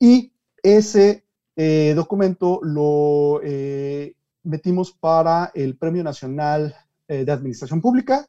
y 0.00 0.32
ese 0.60 1.24
eh, 1.54 1.92
documento 1.94 2.58
lo 2.64 3.40
eh, 3.44 4.16
metimos 4.42 4.90
para 4.90 5.52
el 5.54 5.76
Premio 5.78 6.02
Nacional 6.02 6.74
eh, 7.06 7.24
de 7.24 7.30
Administración 7.30 7.80
Pública, 7.80 8.26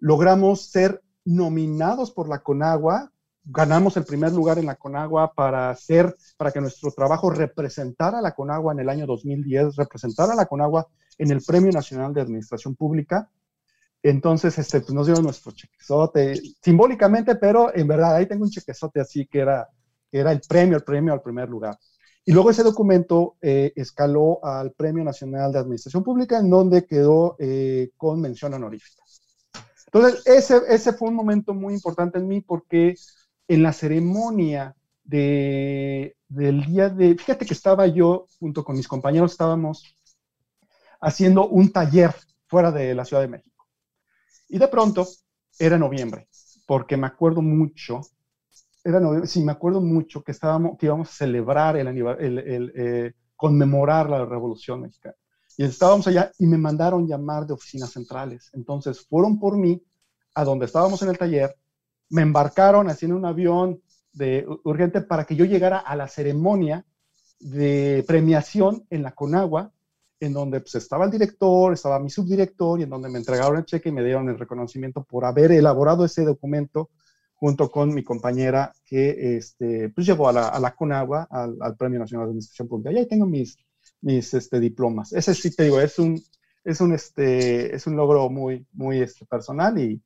logramos 0.00 0.62
ser 0.62 1.04
nominados 1.24 2.10
por 2.10 2.28
la 2.28 2.42
CONAGUA, 2.42 3.12
ganamos 3.46 3.96
el 3.96 4.04
primer 4.04 4.32
lugar 4.32 4.58
en 4.58 4.66
la 4.66 4.74
CONAGUA 4.74 5.32
para 5.32 5.70
hacer, 5.70 6.16
para 6.36 6.50
que 6.50 6.60
nuestro 6.60 6.90
trabajo 6.90 7.30
representara 7.30 8.18
a 8.18 8.22
la 8.22 8.34
CONAGUA 8.34 8.72
en 8.72 8.80
el 8.80 8.88
año 8.88 9.06
2010, 9.06 9.76
representara 9.76 10.32
a 10.32 10.36
la 10.36 10.46
CONAGUA 10.46 10.86
en 11.18 11.30
el 11.30 11.42
Premio 11.42 11.70
Nacional 11.70 12.12
de 12.12 12.20
Administración 12.20 12.74
Pública. 12.74 13.30
Entonces, 14.02 14.58
este, 14.58 14.80
pues 14.80 14.92
nos 14.92 15.06
dieron 15.06 15.24
nuestro 15.24 15.52
chequezote, 15.52 16.40
simbólicamente, 16.60 17.36
pero 17.36 17.74
en 17.74 17.86
verdad 17.86 18.16
ahí 18.16 18.26
tengo 18.26 18.44
un 18.44 18.50
chequezote 18.50 19.00
así 19.00 19.26
que 19.26 19.40
era, 19.40 19.68
era 20.10 20.32
el 20.32 20.40
premio, 20.46 20.76
el 20.76 20.84
premio 20.84 21.12
al 21.12 21.22
primer 21.22 21.48
lugar. 21.48 21.78
Y 22.24 22.32
luego 22.32 22.50
ese 22.50 22.64
documento 22.64 23.36
eh, 23.40 23.72
escaló 23.76 24.44
al 24.44 24.72
Premio 24.72 25.04
Nacional 25.04 25.52
de 25.52 25.60
Administración 25.60 26.02
Pública, 26.02 26.38
en 26.38 26.50
donde 26.50 26.84
quedó 26.84 27.36
eh, 27.38 27.90
con 27.96 28.20
mención 28.20 28.52
honorífica. 28.52 29.04
Entonces, 29.86 30.26
ese, 30.26 30.60
ese 30.68 30.92
fue 30.92 31.08
un 31.08 31.14
momento 31.14 31.54
muy 31.54 31.74
importante 31.74 32.18
en 32.18 32.26
mí 32.26 32.40
porque 32.40 32.96
en 33.48 33.62
la 33.62 33.72
ceremonia 33.72 34.74
de, 35.04 36.16
del 36.28 36.64
día 36.64 36.88
de, 36.88 37.16
fíjate 37.16 37.46
que 37.46 37.54
estaba 37.54 37.86
yo 37.86 38.26
junto 38.38 38.64
con 38.64 38.76
mis 38.76 38.88
compañeros, 38.88 39.32
estábamos 39.32 39.84
haciendo 41.00 41.48
un 41.48 41.70
taller 41.70 42.14
fuera 42.46 42.72
de 42.72 42.94
la 42.94 43.04
Ciudad 43.04 43.22
de 43.22 43.28
México. 43.28 43.66
Y 44.48 44.58
de 44.58 44.68
pronto 44.68 45.06
era 45.58 45.78
noviembre, 45.78 46.28
porque 46.66 46.96
me 46.96 47.06
acuerdo 47.06 47.42
mucho, 47.42 48.00
era 48.84 49.00
noviembre, 49.00 49.28
sí, 49.28 49.42
me 49.42 49.52
acuerdo 49.52 49.80
mucho 49.80 50.22
que, 50.22 50.32
estábamos, 50.32 50.76
que 50.78 50.86
íbamos 50.86 51.10
a 51.10 51.12
celebrar, 51.12 51.76
el, 51.76 51.88
el, 51.88 52.38
el 52.38 52.72
eh, 52.76 53.12
conmemorar 53.36 54.08
la 54.10 54.24
Revolución 54.24 54.82
Mexicana. 54.82 55.14
Y 55.56 55.64
estábamos 55.64 56.06
allá 56.06 56.30
y 56.38 56.46
me 56.46 56.58
mandaron 56.58 57.06
llamar 57.06 57.46
de 57.46 57.54
oficinas 57.54 57.90
centrales. 57.90 58.50
Entonces 58.52 59.00
fueron 59.06 59.38
por 59.38 59.56
mí 59.56 59.82
a 60.34 60.44
donde 60.44 60.66
estábamos 60.66 61.00
en 61.02 61.08
el 61.08 61.18
taller, 61.18 61.56
me 62.10 62.22
embarcaron 62.22 62.88
haciendo 62.88 63.16
un 63.16 63.24
avión 63.24 63.80
de 64.12 64.46
urgente 64.64 65.02
para 65.02 65.24
que 65.24 65.36
yo 65.36 65.44
llegara 65.44 65.78
a 65.78 65.94
la 65.96 66.08
ceremonia 66.08 66.84
de 67.38 68.04
premiación 68.06 68.86
en 68.90 69.02
la 69.02 69.12
Conagua 69.12 69.72
en 70.18 70.32
donde 70.32 70.60
pues, 70.60 70.74
estaba 70.76 71.04
el 71.04 71.10
director, 71.10 71.72
estaba 71.74 71.98
mi 72.00 72.08
subdirector 72.08 72.80
y 72.80 72.84
en 72.84 72.90
donde 72.90 73.10
me 73.10 73.18
entregaron 73.18 73.58
el 73.58 73.66
cheque 73.66 73.90
y 73.90 73.92
me 73.92 74.02
dieron 74.02 74.28
el 74.28 74.38
reconocimiento 74.38 75.04
por 75.04 75.24
haber 75.24 75.52
elaborado 75.52 76.04
ese 76.04 76.24
documento 76.24 76.90
junto 77.34 77.70
con 77.70 77.92
mi 77.92 78.02
compañera 78.02 78.72
que 78.86 79.36
este, 79.36 79.90
pues 79.90 80.06
llegó 80.06 80.28
a 80.28 80.32
la, 80.32 80.48
a 80.48 80.58
la 80.58 80.74
Conagua, 80.74 81.28
al, 81.30 81.76
Premio 81.76 81.98
Nacional 81.98 82.26
de 82.26 82.30
Administración 82.30 82.66
Pública. 82.66 82.92
Y 82.92 82.96
ahí 82.96 83.06
tengo 83.06 83.26
mis, 83.26 83.58
mis 84.00 84.32
este, 84.32 84.58
diplomas. 84.58 85.12
Ese 85.12 85.34
sí 85.34 85.54
te 85.54 85.64
digo, 85.64 85.78
es 85.78 85.98
un, 85.98 86.18
es 86.64 86.80
un, 86.80 86.94
este, 86.94 87.74
es 87.74 87.86
un 87.86 87.94
logro 87.94 88.30
muy, 88.30 88.66
muy 88.72 89.02
este, 89.02 89.26
personal 89.26 89.78
y, 89.78 90.00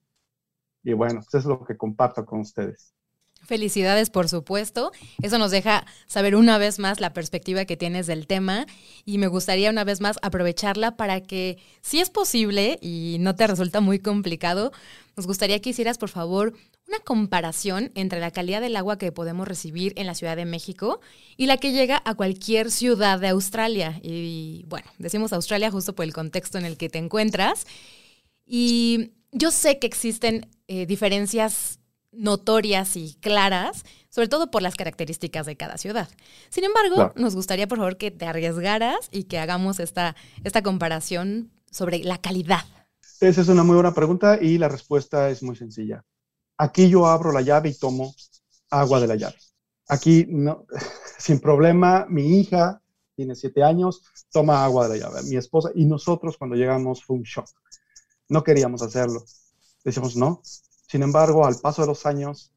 y 0.82 0.92
bueno, 0.92 1.20
pues 1.22 1.42
es 1.42 1.44
lo 1.44 1.64
que 1.64 1.76
comparto 1.76 2.24
con 2.24 2.40
ustedes. 2.40 2.94
Felicidades, 3.42 4.10
por 4.10 4.28
supuesto. 4.28 4.92
Eso 5.22 5.38
nos 5.38 5.50
deja 5.50 5.86
saber 6.06 6.36
una 6.36 6.58
vez 6.58 6.78
más 6.78 7.00
la 7.00 7.14
perspectiva 7.14 7.64
que 7.64 7.76
tienes 7.76 8.06
del 8.06 8.26
tema 8.26 8.66
y 9.06 9.16
me 9.16 9.28
gustaría 9.28 9.70
una 9.70 9.82
vez 9.82 10.00
más 10.02 10.18
aprovecharla 10.20 10.96
para 10.96 11.22
que, 11.22 11.58
si 11.80 12.00
es 12.00 12.10
posible 12.10 12.78
y 12.82 13.16
no 13.20 13.34
te 13.34 13.46
resulta 13.46 13.80
muy 13.80 13.98
complicado, 13.98 14.72
nos 15.16 15.26
gustaría 15.26 15.60
que 15.60 15.70
hicieras, 15.70 15.96
por 15.96 16.10
favor, 16.10 16.52
una 16.86 16.98
comparación 16.98 17.92
entre 17.94 18.20
la 18.20 18.30
calidad 18.30 18.60
del 18.60 18.76
agua 18.76 18.98
que 18.98 19.10
podemos 19.10 19.48
recibir 19.48 19.94
en 19.96 20.06
la 20.06 20.14
Ciudad 20.14 20.36
de 20.36 20.44
México 20.44 21.00
y 21.38 21.46
la 21.46 21.56
que 21.56 21.72
llega 21.72 22.02
a 22.04 22.14
cualquier 22.14 22.70
ciudad 22.70 23.18
de 23.20 23.28
Australia. 23.28 23.98
Y 24.02 24.64
bueno, 24.68 24.86
decimos 24.98 25.32
Australia 25.32 25.70
justo 25.70 25.94
por 25.94 26.04
el 26.04 26.12
contexto 26.12 26.58
en 26.58 26.66
el 26.66 26.76
que 26.76 26.90
te 26.90 26.98
encuentras. 26.98 27.66
Y 28.44 29.12
yo 29.32 29.50
sé 29.50 29.78
que 29.78 29.86
existen 29.86 30.48
eh, 30.68 30.86
diferencias 30.86 31.80
notorias 32.12 32.96
y 32.96 33.14
claras, 33.20 33.84
sobre 34.08 34.28
todo 34.28 34.50
por 34.50 34.62
las 34.62 34.74
características 34.74 35.46
de 35.46 35.56
cada 35.56 35.78
ciudad. 35.78 36.08
Sin 36.48 36.64
embargo, 36.64 37.12
nos 37.14 37.36
gustaría, 37.36 37.68
por 37.68 37.78
favor, 37.78 37.96
que 37.96 38.10
te 38.10 38.26
arriesgaras 38.26 39.08
y 39.12 39.24
que 39.24 39.38
hagamos 39.38 39.78
esta, 39.78 40.16
esta 40.42 40.62
comparación 40.62 41.50
sobre 41.70 42.00
la 42.00 42.18
calidad. 42.18 42.64
Esa 43.20 43.42
es 43.42 43.48
una 43.48 43.62
muy 43.62 43.74
buena 43.74 43.94
pregunta 43.94 44.38
y 44.40 44.58
la 44.58 44.68
respuesta 44.68 45.30
es 45.30 45.42
muy 45.42 45.54
sencilla. 45.54 46.04
Aquí 46.56 46.88
yo 46.88 47.06
abro 47.06 47.32
la 47.32 47.42
llave 47.42 47.68
y 47.68 47.78
tomo 47.78 48.14
agua 48.70 49.00
de 49.00 49.06
la 49.06 49.16
llave. 49.16 49.36
Aquí, 49.88 50.26
no, 50.28 50.66
sin 51.18 51.38
problema, 51.38 52.06
mi 52.08 52.40
hija 52.40 52.82
tiene 53.14 53.34
siete 53.34 53.62
años, 53.62 54.02
toma 54.32 54.64
agua 54.64 54.88
de 54.88 54.98
la 54.98 55.06
llave. 55.06 55.22
Mi 55.24 55.36
esposa 55.36 55.70
y 55.74 55.84
nosotros 55.84 56.36
cuando 56.38 56.56
llegamos 56.56 57.04
fue 57.04 57.16
un 57.16 57.22
shock. 57.22 57.48
No 58.30 58.42
queríamos 58.42 58.80
hacerlo. 58.80 59.24
Decimos, 59.84 60.16
no, 60.16 60.40
sin 60.86 61.02
embargo, 61.02 61.44
al 61.44 61.56
paso 61.56 61.82
de 61.82 61.88
los 61.88 62.06
años, 62.06 62.52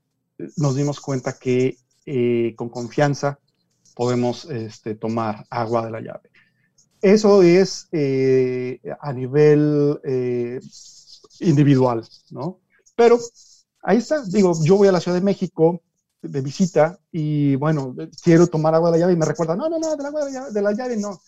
nos 0.58 0.76
dimos 0.76 1.00
cuenta 1.00 1.38
que 1.38 1.78
eh, 2.06 2.54
con 2.56 2.70
confianza 2.70 3.40
podemos 3.96 4.46
este, 4.46 4.96
tomar 4.96 5.46
agua 5.50 5.86
de 5.86 5.92
la 5.92 6.02
llave. 6.02 6.30
Eso 7.02 7.44
es 7.44 7.88
eh, 7.92 8.80
a 9.00 9.14
nivel 9.14 10.00
eh, 10.04 10.60
individual, 11.42 12.08
¿no? 12.32 12.62
Pero 12.96 13.20
ahí 13.82 13.98
está, 13.98 14.24
digo, 14.24 14.54
yo 14.64 14.78
voy 14.78 14.88
a 14.88 14.92
la 14.92 15.02
Ciudad 15.02 15.18
de 15.18 15.24
México 15.24 15.82
de 16.22 16.42
visita 16.42 17.00
y 17.12 17.56
bueno, 17.56 17.96
quiero 18.24 18.48
tomar 18.48 18.74
agua 18.74 18.90
de 18.90 18.98
la 18.98 19.00
llave 19.02 19.14
y 19.14 19.18
me 19.18 19.26
recuerda, 19.26 19.56
no, 19.56 19.70
no, 19.70 19.78
no, 19.78 19.96
del 19.96 20.06
agua 20.06 20.26
de 20.50 20.62
la 20.62 20.72
llave, 20.72 20.98
no. 20.98 21.22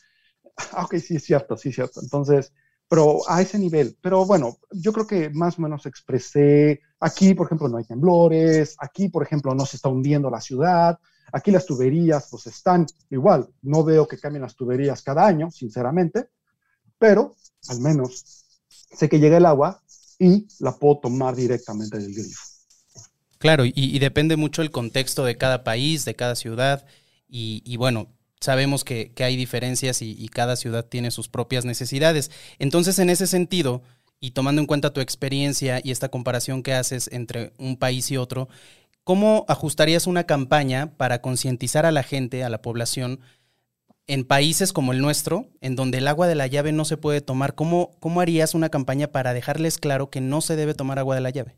Ah, 0.71 0.87
sí, 0.91 1.17
es 1.17 1.23
cierto, 1.25 1.57
sí, 1.57 1.69
es 1.69 1.75
cierto. 1.75 1.99
Entonces, 2.01 2.53
pero 2.87 3.21
a 3.27 3.41
ese 3.41 3.57
nivel. 3.57 3.97
Pero 4.01 4.25
bueno, 4.25 4.57
yo 4.71 4.93
creo 4.93 5.07
que 5.07 5.29
más 5.29 5.57
o 5.57 5.61
menos 5.61 5.85
expresé, 5.85 6.81
aquí 6.99 7.33
por 7.33 7.47
ejemplo 7.47 7.67
no 7.67 7.77
hay 7.77 7.85
temblores, 7.85 8.75
aquí 8.79 9.09
por 9.09 9.23
ejemplo 9.23 9.53
no 9.55 9.65
se 9.65 9.77
está 9.77 9.89
hundiendo 9.89 10.29
la 10.29 10.41
ciudad, 10.41 10.99
aquí 11.31 11.51
las 11.51 11.65
tuberías 11.65 12.27
pues 12.29 12.47
están 12.47 12.85
igual, 13.09 13.49
no 13.61 13.83
veo 13.83 14.07
que 14.07 14.17
cambien 14.17 14.43
las 14.43 14.55
tuberías 14.55 15.01
cada 15.01 15.25
año, 15.25 15.51
sinceramente, 15.51 16.29
pero 16.97 17.35
al 17.69 17.79
menos 17.81 18.45
sé 18.67 19.09
que 19.09 19.19
llega 19.19 19.37
el 19.37 19.45
agua 19.45 19.81
y 20.19 20.47
la 20.59 20.75
puedo 20.75 20.99
tomar 20.99 21.35
directamente 21.35 21.97
del 21.97 22.13
grifo. 22.13 22.55
Claro, 23.37 23.63
y, 23.65 23.99
depende 23.99 24.37
mucho 24.37 24.61
el 24.61 24.71
contexto 24.71 25.23
de 25.25 25.37
cada 25.37 25.63
país, 25.63 26.05
de 26.05 26.15
cada 26.15 26.35
ciudad, 26.35 26.85
y, 27.27 27.75
bueno, 27.77 28.14
sabemos 28.45 28.83
que, 28.83 29.11
hay 29.19 29.35
diferencias 29.35 30.01
y, 30.01 30.27
cada 30.29 30.55
ciudad 30.55 30.85
tiene 30.85 31.11
sus 31.11 31.27
propias 31.27 31.65
necesidades. 31.65 32.31
Entonces, 32.59 32.99
en 32.99 33.09
ese 33.09 33.27
sentido, 33.27 33.81
y 34.19 34.31
tomando 34.31 34.61
en 34.61 34.67
cuenta 34.67 34.93
tu 34.93 35.01
experiencia 35.01 35.81
y 35.83 35.91
esta 35.91 36.09
comparación 36.09 36.63
que 36.63 36.73
haces 36.73 37.09
entre 37.11 37.53
un 37.57 37.77
país 37.77 38.11
y 38.11 38.17
otro, 38.17 38.47
¿cómo 39.03 39.45
ajustarías 39.47 40.07
una 40.07 40.25
campaña 40.25 40.95
para 40.95 41.21
concientizar 41.21 41.85
a 41.85 41.91
la 41.91 42.03
gente, 42.03 42.43
a 42.43 42.49
la 42.49 42.61
población, 42.61 43.19
en 44.07 44.23
países 44.23 44.71
como 44.71 44.93
el 44.93 45.01
nuestro, 45.01 45.47
en 45.61 45.75
donde 45.75 45.97
el 45.97 46.07
agua 46.07 46.27
de 46.27 46.35
la 46.35 46.45
llave 46.45 46.71
no 46.71 46.85
se 46.85 46.97
puede 46.97 47.21
tomar? 47.21 47.55
¿Cómo, 47.55 47.97
cómo 47.99 48.21
harías 48.21 48.53
una 48.53 48.69
campaña 48.69 49.07
para 49.07 49.33
dejarles 49.33 49.79
claro 49.79 50.11
que 50.11 50.21
no 50.21 50.41
se 50.41 50.55
debe 50.55 50.75
tomar 50.75 50.99
agua 50.99 51.15
de 51.15 51.21
la 51.21 51.31
llave? 51.31 51.55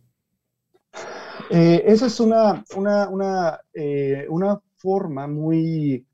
Eh, 1.50 1.84
esa 1.86 2.08
es 2.08 2.20
una, 2.22 2.64
una, 2.76 3.10
una, 3.10 3.60
eh, 3.74 4.26
una 4.30 4.62
forma 4.78 5.28
muy, 5.28 6.07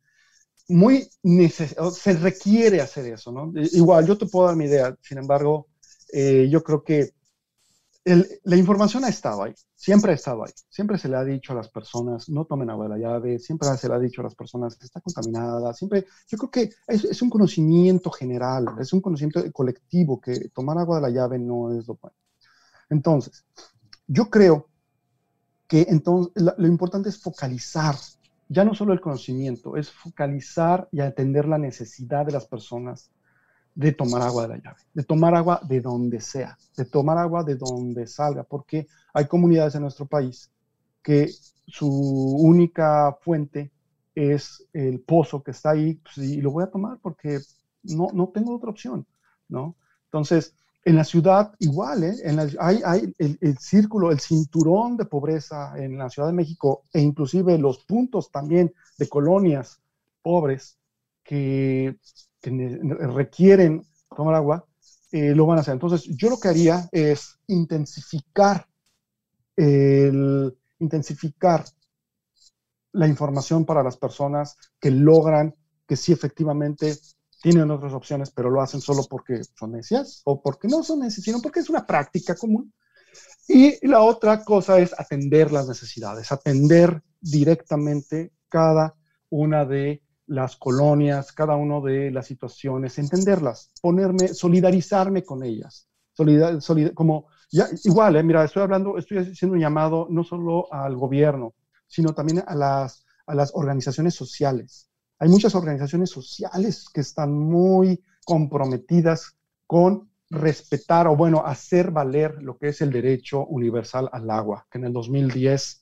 muy 0.67 1.07
se 1.21 2.13
requiere 2.13 2.81
hacer 2.81 3.05
eso, 3.13 3.31
¿no? 3.31 3.51
Igual, 3.55 4.07
yo 4.07 4.17
te 4.17 4.25
puedo 4.25 4.47
dar 4.47 4.55
mi 4.55 4.65
idea, 4.65 4.95
sin 5.01 5.17
embargo, 5.17 5.67
eh, 6.11 6.47
yo 6.49 6.63
creo 6.63 6.83
que 6.83 7.11
la 8.05 8.57
información 8.57 9.05
ha 9.05 9.09
estado 9.09 9.43
ahí, 9.43 9.53
siempre 9.75 10.11
ha 10.11 10.15
estado 10.15 10.43
ahí, 10.43 10.51
siempre 10.69 10.97
se 10.97 11.07
le 11.07 11.15
ha 11.15 11.23
dicho 11.23 11.53
a 11.53 11.55
las 11.55 11.69
personas, 11.69 12.27
no 12.27 12.43
tomen 12.43 12.69
agua 12.69 12.89
de 12.89 12.89
la 12.89 12.97
llave, 12.97 13.39
siempre 13.39 13.69
se 13.77 13.87
le 13.87 13.95
ha 13.95 13.99
dicho 13.99 14.19
a 14.19 14.25
las 14.25 14.35
personas 14.35 14.77
está 14.81 14.99
contaminada, 14.99 15.73
siempre, 15.73 16.05
yo 16.27 16.37
creo 16.37 16.51
que 16.51 16.69
es 16.87 17.21
un 17.21 17.29
conocimiento 17.29 18.11
general, 18.11 18.65
es 18.79 18.91
un 18.91 18.99
conocimiento 18.99 19.41
colectivo 19.53 20.19
que 20.19 20.49
tomar 20.49 20.77
agua 20.77 20.97
de 20.97 21.01
la 21.03 21.09
llave 21.09 21.39
no 21.39 21.77
es 21.77 21.87
lo 21.87 21.95
bueno. 21.95 22.15
Entonces, 22.89 23.45
yo 24.05 24.29
creo 24.29 24.67
que 25.67 25.85
entonces 25.87 26.33
lo 26.57 26.67
importante 26.67 27.07
es 27.07 27.17
focalizar, 27.17 27.95
ya 28.53 28.63
no 28.63 28.75
solo 28.75 28.93
el 28.93 29.01
conocimiento, 29.01 29.75
es 29.75 29.91
focalizar 29.91 30.87
y 30.91 31.01
atender 31.01 31.47
la 31.47 31.57
necesidad 31.57 32.25
de 32.25 32.31
las 32.31 32.45
personas 32.45 33.11
de 33.75 33.91
tomar 33.91 34.21
agua 34.21 34.43
de 34.43 34.49
la 34.49 34.57
llave, 34.57 34.81
de 34.93 35.03
tomar 35.03 35.35
agua 35.35 35.59
de 35.67 35.81
donde 35.81 36.21
sea, 36.21 36.57
de 36.77 36.85
tomar 36.85 37.17
agua 37.17 37.43
de 37.43 37.55
donde 37.55 38.05
salga, 38.05 38.43
porque 38.43 38.87
hay 39.13 39.25
comunidades 39.25 39.75
en 39.75 39.81
nuestro 39.81 40.05
país 40.05 40.51
que 41.01 41.29
su 41.67 41.89
única 41.89 43.17
fuente 43.21 43.71
es 44.13 44.63
el 44.73 44.99
pozo 44.99 45.41
que 45.41 45.51
está 45.51 45.71
ahí 45.71 45.95
pues, 45.95 46.17
y 46.19 46.39
lo 46.39 46.51
voy 46.51 46.63
a 46.63 46.69
tomar 46.69 46.99
porque 47.01 47.39
no, 47.83 48.09
no 48.13 48.29
tengo 48.29 48.55
otra 48.55 48.69
opción, 48.69 49.07
¿no? 49.49 49.75
Entonces, 50.05 50.55
en 50.85 50.95
la 50.95 51.03
ciudad 51.03 51.53
igual, 51.59 52.03
¿eh? 52.03 52.15
En 52.23 52.39
hay, 52.59 53.13
el, 53.17 53.57
círculo, 53.57 54.11
el 54.11 54.19
cinturón 54.19 54.97
de 54.97 55.05
pobreza 55.05 55.73
en 55.77 55.97
la 55.97 56.09
Ciudad 56.09 56.27
de 56.27 56.33
México 56.33 56.83
e 56.91 56.99
inclusive 56.99 57.57
los 57.57 57.85
puntos 57.85 58.31
también 58.31 58.73
de 58.97 59.07
colonias 59.07 59.79
pobres 60.21 60.77
que 61.23 61.97
que 62.43 62.79
requieren 62.99 63.87
tomar 64.15 64.35
agua, 64.35 64.65
eh, 65.11 65.33
lo 65.33 65.45
van 65.45 65.57
a 65.57 65.61
hacer. 65.61 65.73
Entonces, 65.73 66.03
yo 66.17 66.29
lo 66.29 66.37
que 66.37 66.49
haría 66.49 66.89
es 66.91 67.39
intensificar, 67.47 68.67
el, 69.55 70.53
intensificar 70.79 71.63
la 72.91 73.07
información 73.07 73.65
para 73.65 73.81
las 73.81 73.95
personas 73.95 74.57
que 74.79 74.91
logran 74.91 75.55
que 75.87 75.95
sí 75.95 76.11
efectivamente 76.11 76.95
tienen 77.43 77.69
otras 77.71 77.91
opciones, 77.91 78.31
pero 78.31 78.49
lo 78.49 78.61
hacen 78.61 78.79
solo 78.79 79.03
porque 79.03 79.41
son 79.43 79.73
necias 79.73 80.21
o 80.23 80.41
porque 80.41 80.69
no 80.69 80.81
son 80.81 80.99
necias, 80.99 81.25
sino 81.25 81.41
porque 81.41 81.59
es 81.59 81.69
una 81.69 81.85
práctica 81.85 82.35
común. 82.35 82.73
Y 83.49 83.85
la 83.85 84.01
otra 84.01 84.45
cosa 84.45 84.79
es 84.79 84.97
atender 84.97 85.51
las 85.51 85.67
necesidades, 85.67 86.31
atender 86.31 87.03
directamente 87.19 88.31
cada 88.47 88.95
una 89.29 89.65
de 89.65 90.01
las 90.25 90.55
colonias, 90.55 91.33
cada 91.33 91.57
una 91.57 91.81
de 91.81 92.11
las 92.11 92.27
situaciones, 92.27 92.97
entenderlas, 92.97 93.73
ponerme, 93.81 94.29
solidarizarme 94.29 95.25
con 95.25 95.43
ellas. 95.43 95.89
Solidar, 96.13 96.61
como, 96.93 97.27
ya, 97.51 97.67
igual, 97.83 98.15
eh, 98.15 98.23
mira, 98.23 98.45
estoy 98.45 98.63
hablando, 98.63 98.97
estoy 98.97 99.17
haciendo 99.17 99.55
un 99.55 99.59
llamado 99.59 100.07
no 100.09 100.23
solo 100.23 100.71
al 100.71 100.95
gobierno, 100.95 101.55
sino 101.87 102.13
también 102.13 102.41
a 102.47 102.55
las, 102.55 103.05
a 103.25 103.35
las 103.35 103.51
organizaciones 103.53 104.15
sociales. 104.15 104.87
Hay 105.23 105.29
muchas 105.29 105.55
organizaciones 105.55 106.09
sociales 106.09 106.89
que 106.93 106.99
están 106.99 107.31
muy 107.31 108.03
comprometidas 108.25 109.37
con 109.65 110.09
respetar 110.29 111.07
o, 111.07 111.15
bueno, 111.15 111.45
hacer 111.45 111.91
valer 111.91 112.43
lo 112.43 112.57
que 112.57 112.67
es 112.67 112.81
el 112.81 112.91
derecho 112.91 113.45
universal 113.45 114.09
al 114.11 114.29
agua, 114.29 114.67
que 114.69 114.79
en 114.79 114.83
el 114.83 114.91
2010 114.91 115.81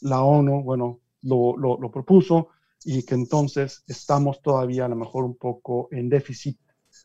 la 0.00 0.22
ONU, 0.22 0.64
bueno, 0.64 0.98
lo, 1.22 1.56
lo, 1.56 1.78
lo 1.80 1.90
propuso, 1.92 2.48
y 2.84 3.04
que 3.04 3.14
entonces 3.14 3.84
estamos 3.86 4.42
todavía 4.42 4.86
a 4.86 4.88
lo 4.88 4.96
mejor 4.96 5.22
un 5.22 5.36
poco 5.36 5.86
en 5.92 6.08
déficit 6.08 6.58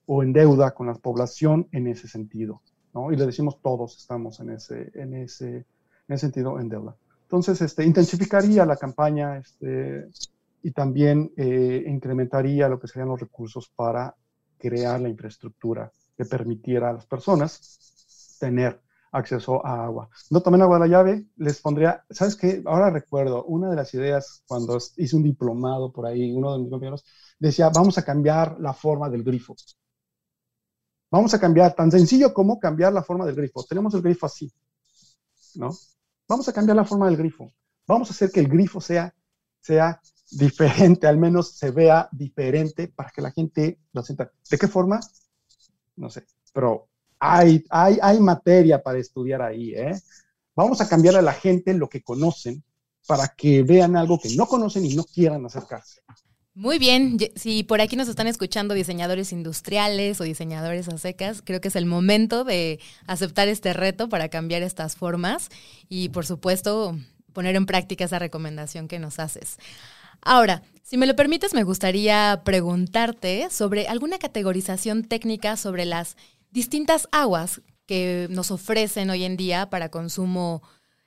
o 0.08 0.24
en 0.24 0.34
deuda 0.34 0.74
con 0.74 0.88
la 0.88 0.96
población 0.96 1.68
en 1.72 1.86
ese 1.86 2.08
sentido, 2.08 2.64
¿no? 2.96 3.12
Y 3.12 3.16
le 3.16 3.28
decimos 3.28 3.62
todos 3.62 3.96
estamos 3.96 4.40
en 4.40 4.50
ese, 4.50 4.90
en 4.96 5.14
ese, 5.14 5.50
en 5.58 5.66
ese 6.08 6.22
sentido 6.22 6.60
en 6.60 6.68
deuda. 6.68 6.96
Entonces, 7.22 7.62
este, 7.62 7.86
intensificaría 7.86 8.66
la 8.66 8.76
campaña 8.76 9.38
este, 9.38 10.08
y 10.66 10.72
también 10.72 11.32
eh, 11.38 11.84
incrementaría 11.86 12.68
lo 12.68 12.80
que 12.80 12.88
serían 12.88 13.10
los 13.10 13.20
recursos 13.20 13.72
para 13.76 14.16
crear 14.58 15.00
la 15.00 15.10
infraestructura 15.10 15.92
que 16.18 16.26
permitiera 16.26 16.90
a 16.90 16.94
las 16.94 17.06
personas 17.06 18.38
tener 18.40 18.82
acceso 19.12 19.64
a 19.64 19.86
agua. 19.86 20.10
No 20.32 20.42
tomen 20.42 20.64
agua 20.64 20.80
de 20.80 20.88
la 20.88 20.88
llave, 20.88 21.28
les 21.36 21.62
pondría, 21.62 22.04
¿sabes 22.10 22.36
qué? 22.36 22.64
Ahora 22.66 22.90
recuerdo, 22.90 23.44
una 23.46 23.70
de 23.70 23.76
las 23.76 23.94
ideas 23.94 24.42
cuando 24.48 24.80
hice 24.98 25.16
un 25.16 25.22
diplomado 25.22 25.92
por 25.92 26.08
ahí, 26.08 26.32
uno 26.32 26.54
de 26.54 26.60
mis 26.64 26.72
compañeros 26.72 27.06
decía, 27.38 27.70
vamos 27.70 28.00
a 28.00 28.04
cambiar 28.04 28.60
la 28.60 28.74
forma 28.74 29.08
del 29.08 29.24
grifo. 29.24 29.56
Vamos 31.12 31.32
a 31.36 31.40
cambiar, 31.40 31.76
tan 31.76 31.92
sencillo 31.92 32.34
como 32.34 32.60
cambiar 32.60 32.92
la 32.92 33.04
forma 33.04 33.28
del 33.28 33.36
grifo. 33.36 33.64
Tenemos 33.66 33.94
el 33.94 34.02
grifo 34.02 34.26
así, 34.26 34.52
¿no? 35.54 35.70
Vamos 36.28 36.50
a 36.50 36.54
cambiar 36.54 36.76
la 36.76 36.86
forma 36.86 37.06
del 37.06 37.18
grifo. 37.18 37.52
Vamos 37.86 38.10
a 38.10 38.14
hacer 38.14 38.32
que 38.32 38.40
el 38.40 38.48
grifo 38.48 38.82
sea, 38.82 39.14
sea 39.62 40.02
diferente, 40.32 41.08
al 41.08 41.18
menos 41.18 41.52
se 41.52 41.72
vea 41.72 42.10
diferente 42.12 42.88
para 42.88 43.10
que 43.10 43.22
la 43.22 43.32
gente 43.32 43.80
lo 43.94 44.04
sienta. 44.04 44.32
¿De 44.50 44.58
qué 44.58 44.68
forma? 44.68 45.00
No 45.96 46.10
sé, 46.10 46.26
pero 46.54 46.88
hay, 47.20 47.64
hay, 47.70 47.98
hay 48.02 48.20
materia 48.20 48.82
para 48.82 49.00
estudiar 49.00 49.42
ahí. 49.42 49.74
¿eh? 49.74 50.00
Vamos 50.56 50.82
a 50.82 50.88
cambiar 50.88 51.16
a 51.16 51.22
la 51.22 51.34
gente 51.34 51.74
lo 51.74 51.90
que 51.90 52.02
conocen 52.02 52.64
para 53.08 53.28
que 53.30 53.64
vean 53.64 53.96
algo 53.96 54.20
que 54.20 54.36
no 54.36 54.48
conocen 54.48 54.86
y 54.86 54.96
no 54.96 55.04
quieran 55.04 55.46
acercarse. 55.46 56.02
Muy 56.58 56.80
bien, 56.80 57.18
si 57.36 57.64
por 57.64 57.82
aquí 57.82 57.98
nos 57.98 58.08
están 58.08 58.28
escuchando 58.28 58.74
diseñadores 58.74 59.34
industriales 59.34 60.22
o 60.22 60.24
diseñadores 60.24 60.88
a 60.88 60.98
secas, 60.98 61.42
creo 61.44 61.60
que 61.60 61.68
es 61.68 61.76
el 61.76 61.86
momento 61.86 62.46
de 62.46 62.80
aceptar 63.08 63.50
este 63.50 63.74
reto 63.74 64.08
para 64.08 64.30
cambiar 64.30 64.64
estas 64.64 64.96
formas 64.96 65.50
y 65.90 66.10
por 66.10 66.26
supuesto 66.26 66.98
poner 67.34 67.58
en 67.58 67.66
práctica 67.66 68.06
esa 68.06 68.20
recomendación 68.20 68.88
que 68.88 69.00
nos 69.00 69.20
haces. 69.20 69.58
Ahora, 70.26 70.64
si 70.82 70.98
me 70.98 71.06
lo 71.06 71.16
permites, 71.16 71.54
me 71.54 71.64
gustaría 71.64 72.42
preguntarte 72.44 73.48
sobre 73.52 73.88
alguna 73.88 74.18
categorización 74.18 75.04
técnica 75.04 75.56
sobre 75.56 75.86
las 75.86 76.18
distintas 76.50 77.08
aguas 77.12 77.62
que 77.86 78.28
nos 78.32 78.50
ofrecen 78.50 79.12
hoy 79.12 79.24
en 79.24 79.38
día 79.38 79.70
para 79.70 79.90
consumo 79.90 80.64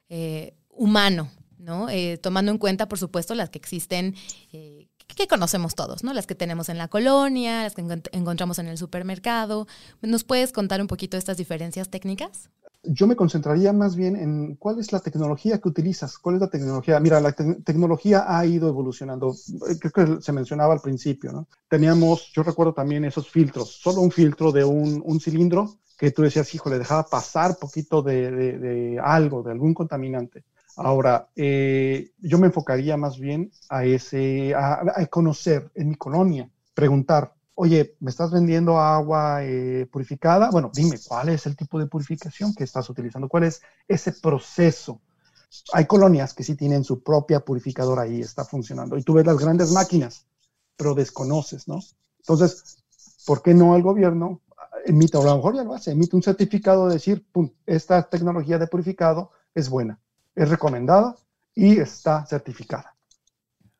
eh, 0.08 0.54
humano, 0.68 1.30
¿no? 1.58 1.88
Eh, 1.90 2.16
tomando 2.18 2.52
en 2.52 2.58
cuenta, 2.58 2.88
por 2.88 3.00
supuesto, 3.00 3.34
las 3.34 3.50
que 3.50 3.58
existen, 3.58 4.14
eh, 4.52 4.87
que 5.16 5.26
conocemos 5.26 5.74
todos, 5.74 6.04
¿no? 6.04 6.12
Las 6.12 6.26
que 6.26 6.34
tenemos 6.34 6.68
en 6.68 6.78
la 6.78 6.88
colonia, 6.88 7.62
las 7.62 7.74
que 7.74 7.82
encontramos 8.12 8.58
en 8.58 8.68
el 8.68 8.78
supermercado. 8.78 9.66
¿Nos 10.02 10.24
puedes 10.24 10.52
contar 10.52 10.80
un 10.80 10.86
poquito 10.86 11.16
estas 11.16 11.36
diferencias 11.36 11.88
técnicas? 11.88 12.50
Yo 12.84 13.06
me 13.06 13.16
concentraría 13.16 13.72
más 13.72 13.96
bien 13.96 14.14
en 14.14 14.54
cuál 14.54 14.78
es 14.78 14.92
la 14.92 15.00
tecnología 15.00 15.58
que 15.58 15.68
utilizas, 15.68 16.16
cuál 16.16 16.36
es 16.36 16.40
la 16.40 16.48
tecnología. 16.48 17.00
Mira, 17.00 17.20
la 17.20 17.32
tecnología 17.32 18.24
ha 18.28 18.46
ido 18.46 18.68
evolucionando. 18.68 19.34
Creo 19.80 19.92
que 19.92 20.22
se 20.22 20.32
mencionaba 20.32 20.74
al 20.74 20.80
principio, 20.80 21.32
¿no? 21.32 21.48
Teníamos, 21.68 22.30
yo 22.32 22.42
recuerdo 22.42 22.72
también 22.72 23.04
esos 23.04 23.28
filtros, 23.28 23.68
solo 23.82 24.00
un 24.00 24.12
filtro 24.12 24.52
de 24.52 24.64
un, 24.64 25.02
un 25.04 25.20
cilindro 25.20 25.78
que 25.98 26.12
tú 26.12 26.22
decías, 26.22 26.54
hijo, 26.54 26.70
le 26.70 26.78
dejaba 26.78 27.04
pasar 27.04 27.58
poquito 27.58 28.02
de, 28.02 29.00
algo, 29.02 29.42
de 29.42 29.50
algún 29.50 29.74
contaminante. 29.74 30.44
Ahora, 30.78 31.28
eh, 31.34 32.12
yo 32.18 32.38
me 32.38 32.46
enfocaría 32.46 32.96
más 32.96 33.18
bien 33.18 33.50
a 33.68 33.84
ese, 33.84 34.54
a, 34.54 35.06
conocer 35.10 35.72
en 35.74 35.88
mi 35.88 35.94
colonia, 35.96 36.48
preguntar, 36.72 37.34
oye, 37.54 37.96
¿me 37.98 38.10
estás 38.10 38.30
vendiendo 38.30 38.78
agua 38.78 39.44
eh, 39.44 39.88
purificada? 39.90 40.50
Bueno, 40.50 40.70
dime, 40.72 40.96
¿cuál 41.06 41.30
es 41.30 41.46
el 41.46 41.56
tipo 41.56 41.80
de 41.80 41.86
purificación 41.86 42.54
que 42.54 42.62
estás 42.62 42.88
utilizando? 42.88 43.28
¿Cuál 43.28 43.44
es 43.44 43.60
ese 43.88 44.12
proceso? 44.12 45.00
Hay 45.72 45.86
colonias 45.86 46.32
que 46.32 46.44
sí 46.44 46.54
tienen 46.54 46.84
su 46.84 47.02
propia 47.02 47.40
purificadora 47.40 48.02
ahí, 48.02 48.20
está 48.20 48.44
funcionando. 48.44 48.96
Y 48.96 49.02
tú 49.02 49.14
ves 49.14 49.26
las 49.26 49.38
grandes 49.38 49.72
máquinas, 49.72 50.26
pero 50.76 50.94
desconoces, 50.94 51.66
¿no? 51.66 51.80
Entonces, 52.18 52.84
¿por 53.26 53.42
qué 53.42 53.52
no 53.52 53.74
el 53.74 53.82
gobierno 53.82 54.42
emite, 54.84 55.16
o 55.16 55.24
lo 55.24 55.34
mejor 55.34 55.56
ya 55.56 55.64
lo 55.64 55.74
hace, 55.74 55.90
emite 55.90 56.14
un 56.14 56.22
certificado 56.22 56.86
de 56.86 56.94
decir, 56.94 57.26
pum, 57.32 57.50
esta 57.66 58.08
tecnología 58.08 58.58
de 58.58 58.68
purificado 58.68 59.32
es 59.54 59.68
buena, 59.68 60.00
es 60.38 60.48
recomendada 60.48 61.16
y 61.54 61.78
está 61.78 62.24
certificada. 62.26 62.94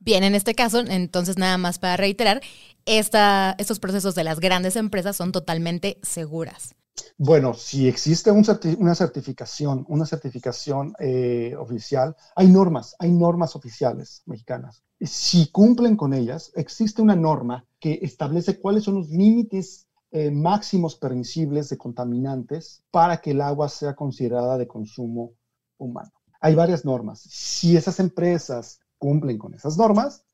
Bien, 0.00 0.24
en 0.24 0.34
este 0.34 0.54
caso, 0.54 0.80
entonces 0.80 1.38
nada 1.38 1.58
más 1.58 1.78
para 1.78 1.96
reiterar, 1.96 2.40
esta, 2.86 3.54
estos 3.58 3.78
procesos 3.78 4.14
de 4.14 4.24
las 4.24 4.40
grandes 4.40 4.76
empresas 4.76 5.16
son 5.16 5.32
totalmente 5.32 5.98
seguras. 6.02 6.74
Bueno, 7.16 7.54
si 7.54 7.86
existe 7.88 8.30
una 8.30 8.94
certificación, 8.94 9.84
una 9.88 10.06
certificación 10.06 10.94
eh, 10.98 11.54
oficial, 11.58 12.16
hay 12.34 12.48
normas, 12.48 12.96
hay 12.98 13.12
normas 13.12 13.54
oficiales 13.54 14.22
mexicanas. 14.26 14.82
Si 15.00 15.50
cumplen 15.50 15.96
con 15.96 16.12
ellas, 16.12 16.52
existe 16.54 17.02
una 17.02 17.14
norma 17.14 17.64
que 17.78 18.00
establece 18.02 18.58
cuáles 18.60 18.84
son 18.84 18.96
los 18.96 19.10
límites 19.10 19.86
eh, 20.10 20.30
máximos 20.30 20.96
permisibles 20.96 21.68
de 21.68 21.76
contaminantes 21.76 22.82
para 22.90 23.20
que 23.20 23.32
el 23.32 23.40
agua 23.42 23.68
sea 23.68 23.94
considerada 23.94 24.56
de 24.58 24.66
consumo 24.66 25.34
humano. 25.76 26.17
Hay 26.40 26.54
varias 26.54 26.84
normas. 26.84 27.20
Si 27.20 27.76
esas 27.76 28.00
empresas 28.00 28.80
cumplen 28.98 29.38
con 29.38 29.54
esas 29.54 29.76
normas, 29.76 30.24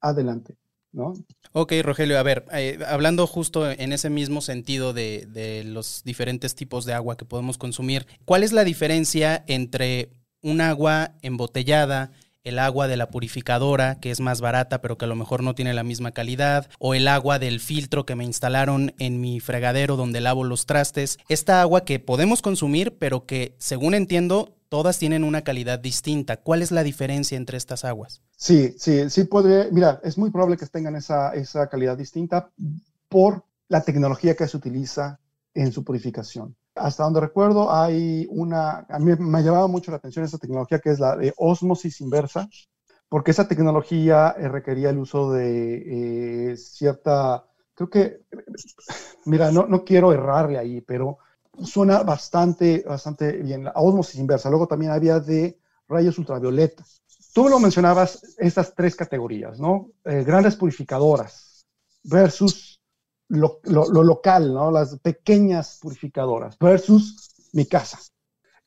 adelante. 0.00 0.56
¿no? 0.92 1.14
Ok, 1.52 1.74
Rogelio, 1.82 2.18
a 2.18 2.22
ver, 2.22 2.46
eh, 2.52 2.78
hablando 2.86 3.26
justo 3.26 3.70
en 3.70 3.92
ese 3.92 4.08
mismo 4.08 4.40
sentido 4.40 4.94
de, 4.94 5.26
de, 5.28 5.62
los 5.62 6.02
diferentes 6.04 6.54
tipos 6.54 6.86
de 6.86 6.94
agua 6.94 7.18
que 7.18 7.26
podemos 7.26 7.58
consumir, 7.58 8.06
¿cuál 8.24 8.42
es 8.42 8.52
la 8.52 8.64
diferencia 8.64 9.44
entre 9.46 10.10
un 10.40 10.62
agua 10.62 11.12
embotellada, 11.22 12.12
el 12.44 12.60
agua 12.60 12.86
de 12.86 12.96
la 12.96 13.10
purificadora, 13.10 13.98
que 13.98 14.12
es 14.12 14.20
más 14.20 14.40
barata, 14.40 14.80
pero 14.80 14.96
que 14.96 15.04
a 15.04 15.08
lo 15.08 15.16
mejor 15.16 15.42
no 15.42 15.56
tiene 15.56 15.74
la 15.74 15.82
misma 15.82 16.12
calidad, 16.12 16.70
o 16.78 16.94
el 16.94 17.08
agua 17.08 17.40
del 17.40 17.58
filtro 17.58 18.06
que 18.06 18.14
me 18.14 18.24
instalaron 18.24 18.94
en 18.98 19.20
mi 19.20 19.40
fregadero 19.40 19.96
donde 19.96 20.20
lavo 20.20 20.44
los 20.44 20.64
trastes. 20.64 21.18
Esta 21.28 21.60
agua 21.60 21.84
que 21.84 21.98
podemos 21.98 22.42
consumir, 22.42 22.96
pero 22.98 23.26
que, 23.26 23.56
según 23.58 23.94
entiendo, 23.94 24.55
todas 24.68 24.98
tienen 24.98 25.24
una 25.24 25.42
calidad 25.42 25.78
distinta. 25.78 26.36
¿Cuál 26.38 26.62
es 26.62 26.70
la 26.70 26.82
diferencia 26.82 27.36
entre 27.36 27.58
estas 27.58 27.84
aguas? 27.84 28.22
Sí, 28.36 28.74
sí, 28.78 29.08
sí 29.10 29.24
puede. 29.24 29.70
Mira, 29.72 30.00
es 30.02 30.18
muy 30.18 30.30
probable 30.30 30.56
que 30.56 30.66
tengan 30.66 30.96
esa, 30.96 31.34
esa 31.34 31.68
calidad 31.68 31.96
distinta 31.96 32.50
por 33.08 33.44
la 33.68 33.82
tecnología 33.82 34.34
que 34.34 34.46
se 34.46 34.56
utiliza 34.56 35.18
en 35.54 35.72
su 35.72 35.84
purificación. 35.84 36.56
Hasta 36.74 37.04
donde 37.04 37.20
recuerdo, 37.20 37.72
hay 37.72 38.26
una, 38.28 38.86
a 38.88 38.98
mí 38.98 39.12
me 39.18 39.38
ha 39.38 39.42
llamado 39.42 39.68
mucho 39.68 39.90
la 39.90 39.96
atención 39.96 40.24
esa 40.24 40.38
tecnología 40.38 40.78
que 40.78 40.90
es 40.90 41.00
la 41.00 41.16
de 41.16 41.32
osmosis 41.36 42.00
inversa, 42.02 42.48
porque 43.08 43.30
esa 43.30 43.48
tecnología 43.48 44.34
eh, 44.38 44.48
requería 44.48 44.90
el 44.90 44.98
uso 44.98 45.32
de 45.32 46.50
eh, 46.50 46.56
cierta, 46.56 47.46
creo 47.74 47.88
que, 47.88 48.20
mira, 49.24 49.50
no, 49.50 49.66
no 49.66 49.84
quiero 49.84 50.12
errarle 50.12 50.58
ahí, 50.58 50.82
pero 50.82 51.18
suena 51.64 52.02
bastante, 52.02 52.84
bastante 52.86 53.32
bien. 53.32 53.64
La 53.64 53.72
osmosis 53.74 54.20
inversa. 54.20 54.50
Luego 54.50 54.66
también 54.66 54.92
había 54.92 55.20
de 55.20 55.58
rayos 55.88 56.18
ultravioleta. 56.18 56.84
Tú 57.32 57.48
lo 57.48 57.58
mencionabas, 57.58 58.36
estas 58.38 58.74
tres 58.74 58.96
categorías, 58.96 59.60
¿no? 59.60 59.90
Eh, 60.04 60.24
grandes 60.24 60.56
purificadoras 60.56 61.66
versus 62.02 62.80
lo, 63.28 63.60
local, 63.64 64.54
¿no? 64.54 64.70
Las 64.70 64.98
pequeñas 65.00 65.78
purificadoras 65.80 66.58
versus 66.58 67.30
mi 67.52 67.66
casa. 67.66 67.98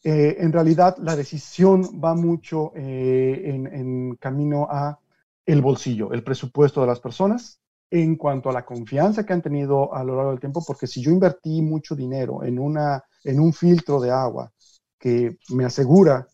Eh, 0.04 0.38
en 0.40 0.54
realidad, 0.54 0.98
la 1.00 1.16
decisión 1.16 2.00
va 2.04 2.14
mucho 2.14 2.72
eh, 2.76 3.42
en, 3.46 3.68
en 3.68 4.16
camino 4.16 4.68
a 4.70 5.00
el 5.46 5.62
bolsillo, 5.62 6.14
el 6.14 6.24
presupuesto 6.24 6.82
de 6.82 6.88
las 6.88 7.00
personas 7.00 7.60
en 7.92 8.16
cuanto 8.16 8.50
a 8.50 8.54
la 8.54 8.66
confianza 8.66 9.26
que 9.26 9.34
han 9.34 9.42
tenido 9.42 9.94
a 9.94 10.04
lo 10.04 10.16
largo 10.16 10.32
del 10.32 10.40
tiempo, 10.40 10.64
porque 10.66 10.88
si 10.88 11.02
yo 11.02 11.12
invertí 11.12 11.62
mucho 11.62 11.96
dinero 11.96 12.44
en, 12.44 12.60
una, 12.60 13.04
en 13.24 13.40
un 13.40 13.52
filtro 13.54 14.00
de 14.00 14.12
agua 14.12 14.52
que 14.98 15.38
me 15.50 15.66
asegura 15.66 16.28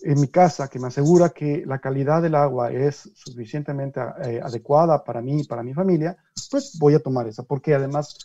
en 0.00 0.20
mi 0.20 0.28
casa, 0.28 0.68
que 0.68 0.78
me 0.78 0.88
asegura 0.88 1.30
que 1.30 1.64
la 1.64 1.78
calidad 1.78 2.20
del 2.20 2.34
agua 2.34 2.70
es 2.70 3.10
suficientemente 3.14 4.00
eh, 4.24 4.40
adecuada 4.42 5.02
para 5.02 5.22
mí 5.22 5.40
y 5.40 5.44
para 5.44 5.62
mi 5.62 5.72
familia, 5.72 6.16
pues 6.50 6.76
voy 6.78 6.94
a 6.94 7.00
tomar 7.00 7.26
esa, 7.26 7.44
porque 7.44 7.74
además 7.74 8.18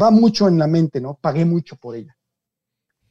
va 0.00 0.10
mucho 0.10 0.48
en 0.48 0.58
la 0.58 0.66
mente, 0.66 1.00
¿no? 1.00 1.14
Pagué 1.14 1.44
mucho 1.44 1.76
por 1.76 1.94
ella, 1.94 2.16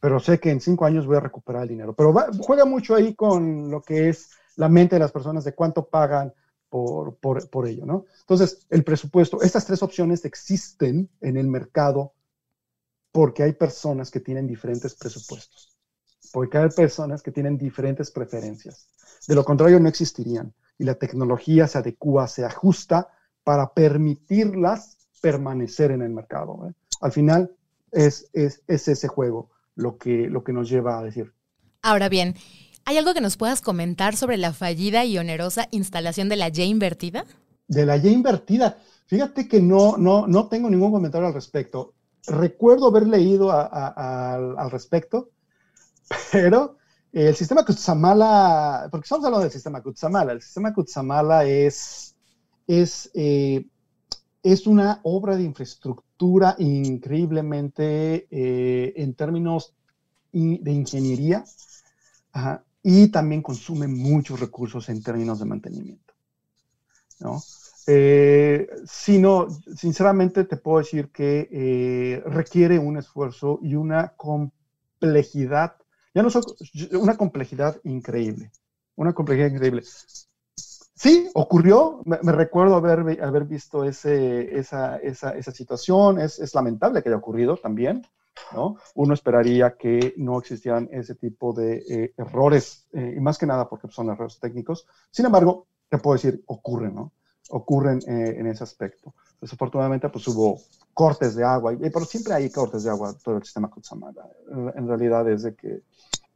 pero 0.02 0.20
sé 0.20 0.40
que 0.40 0.52
en 0.52 0.60
cinco 0.60 0.86
años 0.86 1.06
voy 1.06 1.16
a 1.16 1.22
recuperar 1.22 1.64
el 1.64 1.70
dinero, 1.70 1.94
pero 1.94 2.14
juega 2.40 2.66
mucho 2.66 2.96
ahí 2.96 3.16
con 3.16 3.72
lo 3.72 3.82
que 3.82 4.10
es 4.10 4.32
la 4.58 4.68
mente 4.68 4.98
de 4.98 5.00
las 5.00 5.12
personas, 5.12 5.46
de 5.46 5.56
cuánto 5.56 5.86
pagan, 5.88 6.34
por, 6.74 7.50
por, 7.50 7.68
ello, 7.68 7.86
¿no? 7.86 8.06
Entonces, 8.22 8.66
el 8.72 8.84
presupuesto, 8.84 9.44
estas 9.44 9.64
tres 9.68 9.84
opciones 9.84 10.26
existen 10.26 11.08
en 11.22 11.38
el 11.38 11.48
mercado 11.48 12.14
porque 13.12 13.44
hay 13.44 13.54
personas 13.54 14.10
que 14.10 14.20
tienen 14.20 14.48
diferentes 14.48 14.96
presupuestos, 14.96 15.78
porque 16.32 16.58
hay 16.58 16.70
personas 16.70 17.22
que 17.22 17.32
tienen 17.32 17.60
diferentes 17.60 18.10
preferencias. 18.10 18.88
De 19.28 19.36
lo 19.36 19.46
contrario, 19.46 19.80
no 19.80 19.88
existirían. 19.88 20.52
Y 20.80 20.84
la 20.86 20.96
tecnología 20.96 21.68
se 21.68 21.78
adecua, 21.78 22.28
se 22.28 22.44
ajusta 22.44 23.08
para 23.44 23.72
permitirlas 23.72 24.98
permanecer 25.22 25.92
en 25.92 26.02
el 26.02 26.10
mercado. 26.10 26.68
¿eh? 26.68 26.74
Al 27.02 27.12
final, 27.12 27.56
es, 27.92 28.32
es, 28.34 28.64
es, 28.66 28.88
ese 28.88 29.08
juego 29.08 29.52
lo 29.76 30.00
que, 30.00 30.28
lo 30.28 30.44
que 30.44 30.54
nos 30.54 30.68
lleva 30.70 30.98
a 30.98 31.04
decir. 31.04 31.32
Ahora 31.84 32.10
bien, 32.10 32.34
¿Hay 32.86 32.98
algo 32.98 33.14
que 33.14 33.22
nos 33.22 33.38
puedas 33.38 33.62
comentar 33.62 34.18
sobre 34.18 34.38
la 34.38 34.52
fallida 34.52 35.06
y 35.06 35.18
onerosa 35.18 35.70
instalación 35.72 36.28
de 36.28 36.36
la 36.36 36.50
Y 36.50 36.64
invertida? 36.64 37.26
De 37.68 37.86
la 37.86 37.96
Y 37.96 38.08
invertida. 38.10 38.78
Fíjate 39.08 39.48
que 39.48 39.62
no, 39.62 39.96
no, 39.98 40.28
no 40.28 40.48
tengo 40.50 40.70
ningún 40.70 40.92
comentario 40.92 41.28
al 41.28 41.34
respecto. 41.34 41.94
Recuerdo 42.28 42.88
haber 42.88 43.08
leído 43.08 43.52
al 43.52 44.70
respecto, 44.70 45.30
pero 46.32 46.78
el 47.14 47.36
sistema 47.36 47.64
Kutsamala, 47.64 48.88
porque 48.92 49.06
estamos 49.06 49.24
hablando 49.26 49.44
del 49.44 49.52
sistema 49.52 49.82
Kutsamala, 49.82 50.34
el 50.34 50.42
sistema 50.42 50.74
Kutsamala 50.74 51.46
es, 51.46 52.16
es, 52.68 53.12
eh, 53.14 53.66
es 54.42 54.68
una 54.68 55.00
obra 55.04 55.38
de 55.38 55.44
infraestructura 55.44 56.56
increíblemente 56.58 58.28
eh, 58.30 58.94
en 58.98 59.14
términos 59.14 59.74
de 60.32 60.72
ingeniería. 60.72 61.46
Ajá, 62.32 62.64
y 62.84 63.08
también 63.08 63.42
consume 63.42 63.88
muchos 63.88 64.40
recursos 64.40 64.90
en 64.90 65.02
términos 65.02 65.40
de 65.40 65.46
mantenimiento. 65.46 66.14
¿no? 67.22 67.42
Eh, 67.88 68.68
sino, 68.86 69.48
sinceramente 69.76 70.44
te 70.44 70.58
puedo 70.58 70.80
decir 70.80 71.10
que 71.10 71.50
eh, 71.52 72.24
requiere 72.26 72.80
un 72.80 72.98
esfuerzo 72.98 73.60
y 73.62 73.76
una 73.76 74.14
complejidad, 74.16 75.76
ya 76.14 76.24
no 76.24 76.30
una 77.00 77.18
complejidad 77.18 77.80
increíble, 77.84 78.52
una 78.96 79.14
complejidad 79.14 79.48
increíble. 79.48 79.84
Sí, 80.56 81.30
ocurrió, 81.34 82.02
me, 82.06 82.18
recuerdo 82.32 82.76
haber, 82.76 83.22
haber 83.22 83.46
visto 83.46 83.84
ese, 83.84 84.58
esa, 84.58 84.98
esa, 84.98 85.32
esa 85.32 85.52
situación, 85.52 86.20
es, 86.20 86.40
es 86.40 86.54
lamentable 86.56 87.02
que 87.02 87.10
haya 87.10 87.18
ocurrido 87.18 87.58
también, 87.58 88.08
uno 88.96 89.14
esperaría 89.14 89.76
que 89.78 90.14
no 90.18 90.40
existieran 90.40 90.90
ese 90.92 91.16
tipo 91.16 91.54
de 91.54 91.84
eh, 91.90 92.14
errores, 92.18 92.88
eh, 92.94 93.16
y 93.18 93.20
más 93.20 93.38
que 93.38 93.46
nada 93.46 93.68
porque 93.68 93.88
son 93.90 94.10
errores 94.10 94.40
técnicos. 94.40 94.88
Sin 95.12 95.26
embargo, 95.26 95.68
te 95.90 95.98
puedo 95.98 96.16
decir, 96.16 96.44
ocurren, 96.48 96.96
¿no? 96.96 97.14
Ocurren 97.50 98.00
eh, 98.08 98.36
en 98.38 98.48
ese 98.48 98.64
aspecto. 98.64 99.14
Desafortunadamente, 99.40 100.10
pues 100.10 100.28
hubo 100.28 100.60
cortes 100.94 101.36
de 101.36 101.44
agua, 101.44 101.76
pero 101.80 102.06
siempre 102.06 102.34
hay 102.34 102.50
cortes 102.50 102.84
de 102.84 102.90
agua 102.90 103.16
todo 103.24 103.38
el 103.38 103.44
sistema 103.44 103.70
Kutsamala. 103.70 104.28
En 104.76 104.88
realidad 104.88 105.30
es 105.30 105.44
de 105.44 105.56
que 105.56 105.82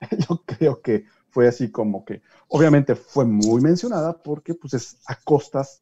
yo 0.30 0.42
creo 0.46 0.82
que 0.82 1.06
fue 1.30 1.48
así 1.48 1.72
como 1.72 2.04
que, 2.04 2.22
obviamente 2.48 2.96
fue 2.96 3.26
muy 3.26 3.62
mencionada 3.62 4.22
porque 4.22 4.56
pues 4.56 4.74
es 4.74 4.98
a 5.06 5.16
costas 5.16 5.82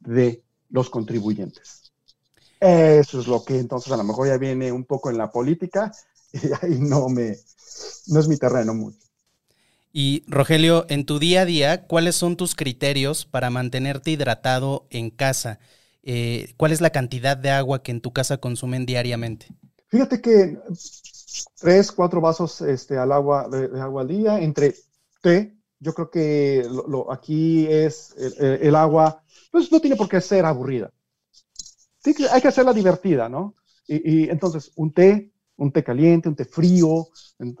de 0.00 0.42
los 0.70 0.90
contribuyentes. 0.90 1.83
Eso 2.64 3.20
es 3.20 3.26
lo 3.26 3.44
que 3.44 3.58
entonces 3.58 3.92
a 3.92 3.96
lo 3.98 4.04
mejor 4.04 4.26
ya 4.26 4.38
viene 4.38 4.72
un 4.72 4.84
poco 4.84 5.10
en 5.10 5.18
la 5.18 5.30
política 5.30 5.92
y 6.32 6.38
ahí 6.62 6.78
no 6.78 7.10
me, 7.10 7.36
no 8.06 8.20
es 8.20 8.26
mi 8.26 8.38
terreno 8.38 8.72
mucho. 8.72 8.98
Y 9.92 10.24
Rogelio, 10.26 10.86
en 10.88 11.04
tu 11.04 11.18
día 11.18 11.42
a 11.42 11.44
día, 11.44 11.86
¿cuáles 11.86 12.16
son 12.16 12.36
tus 12.36 12.54
criterios 12.54 13.26
para 13.26 13.50
mantenerte 13.50 14.12
hidratado 14.12 14.86
en 14.88 15.10
casa? 15.10 15.58
Eh, 16.02 16.54
¿Cuál 16.56 16.72
es 16.72 16.80
la 16.80 16.88
cantidad 16.88 17.36
de 17.36 17.50
agua 17.50 17.82
que 17.82 17.92
en 17.92 18.00
tu 18.00 18.14
casa 18.14 18.38
consumen 18.38 18.86
diariamente? 18.86 19.48
Fíjate 19.88 20.22
que 20.22 20.58
tres, 21.60 21.92
cuatro 21.92 22.22
vasos 22.22 22.62
este, 22.62 22.96
al 22.96 23.12
agua, 23.12 23.46
de, 23.48 23.78
agua 23.78 24.02
al 24.02 24.08
día, 24.08 24.40
entre 24.40 24.74
té, 25.20 25.54
yo 25.80 25.92
creo 25.92 26.10
que 26.10 26.66
lo, 26.88 27.12
aquí 27.12 27.66
es 27.68 28.14
el, 28.16 28.74
agua, 28.74 29.22
pues 29.52 29.70
no 29.70 29.80
tiene 29.80 29.96
por 29.96 30.08
qué 30.08 30.20
ser 30.22 30.46
aburrida 30.46 30.90
hay 32.30 32.40
que 32.40 32.48
hacerla 32.48 32.72
divertida, 32.72 33.28
¿no? 33.28 33.54
Y, 33.86 34.30
entonces, 34.30 34.72
un 34.76 34.92
té, 34.92 35.30
un 35.56 35.70
té 35.70 35.84
caliente, 35.84 36.28
un 36.28 36.36
té 36.36 36.44
frío, 36.44 37.08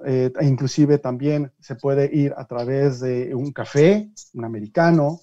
eh, 0.06 0.32
e 0.40 0.46
inclusive 0.46 0.98
también 0.98 1.52
se 1.60 1.76
puede 1.76 2.10
ir 2.14 2.32
a 2.36 2.46
través 2.46 3.00
de 3.00 3.34
un 3.34 3.52
café, 3.52 4.10
un 4.32 4.44
americano, 4.44 5.20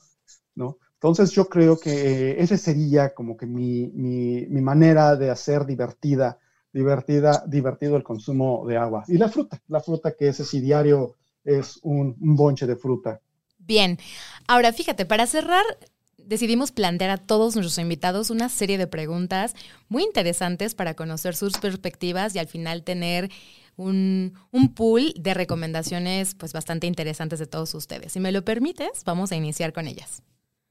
¿no? 0.55 0.77
Entonces 0.93 1.31
yo 1.31 1.49
creo 1.49 1.79
que 1.79 2.39
ese 2.39 2.57
sería 2.57 3.13
como 3.15 3.35
que 3.35 3.47
mi, 3.47 3.87
mi, 3.87 4.45
mi, 4.45 4.61
manera 4.61 5.15
de 5.15 5.31
hacer 5.31 5.65
divertida, 5.65 6.37
divertida, 6.71 7.43
divertido 7.47 7.97
el 7.97 8.03
consumo 8.03 8.63
de 8.67 8.77
agua. 8.77 9.03
Y 9.07 9.17
la 9.17 9.27
fruta, 9.27 9.59
la 9.67 9.79
fruta 9.79 10.15
que 10.15 10.27
es 10.27 10.39
así 10.39 10.61
diario, 10.61 11.15
es 11.43 11.79
un 11.81 12.15
bonche 12.19 12.67
de 12.67 12.75
fruta. 12.75 13.19
Bien, 13.57 13.97
ahora 14.47 14.73
fíjate, 14.73 15.07
para 15.07 15.25
cerrar, 15.25 15.63
decidimos 16.25 16.71
plantear 16.71 17.09
a 17.09 17.17
todos 17.17 17.55
nuestros 17.55 17.77
invitados 17.77 18.29
una 18.29 18.49
serie 18.49 18.77
de 18.77 18.87
preguntas 18.87 19.53
muy 19.89 20.03
interesantes 20.03 20.75
para 20.75 20.93
conocer 20.93 21.35
sus 21.35 21.57
perspectivas 21.57 22.35
y 22.35 22.39
al 22.39 22.47
final 22.47 22.83
tener 22.83 23.29
un, 23.77 24.33
pool 24.75 25.13
de 25.17 25.33
recomendaciones 25.33 26.35
pues 26.35 26.53
bastante 26.53 26.87
interesantes 26.87 27.39
de 27.39 27.47
todos 27.47 27.73
ustedes. 27.73 28.13
Si 28.13 28.19
me 28.19 28.31
lo 28.31 28.43
permites, 28.43 29.03
vamos 29.05 29.31
a 29.31 29.35
iniciar 29.35 29.73
con 29.73 29.87
ellas. 29.87 30.21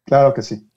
Claro 0.05 0.35
que 0.35 0.43
sí. 0.43 0.69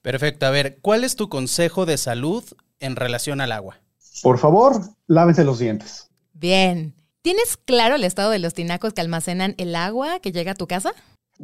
Perfecto. 0.00 0.46
A 0.46 0.50
ver, 0.50 0.78
¿cuál 0.80 1.04
es 1.04 1.16
tu 1.16 1.28
consejo 1.28 1.86
de 1.86 1.96
salud 1.96 2.44
en 2.80 2.96
relación 2.96 3.40
al 3.40 3.52
agua? 3.52 3.80
Por 4.22 4.38
favor, 4.38 4.80
lávense 5.06 5.44
los 5.44 5.58
dientes. 5.58 6.10
Bien. 6.32 6.94
¿Tienes 7.22 7.56
claro 7.56 7.94
el 7.94 8.02
estado 8.02 8.30
de 8.30 8.40
los 8.40 8.52
tinacos 8.52 8.94
que 8.94 9.00
almacenan 9.00 9.54
el 9.56 9.76
agua 9.76 10.18
que 10.18 10.32
llega 10.32 10.52
a 10.52 10.56
tu 10.56 10.66
casa? 10.66 10.92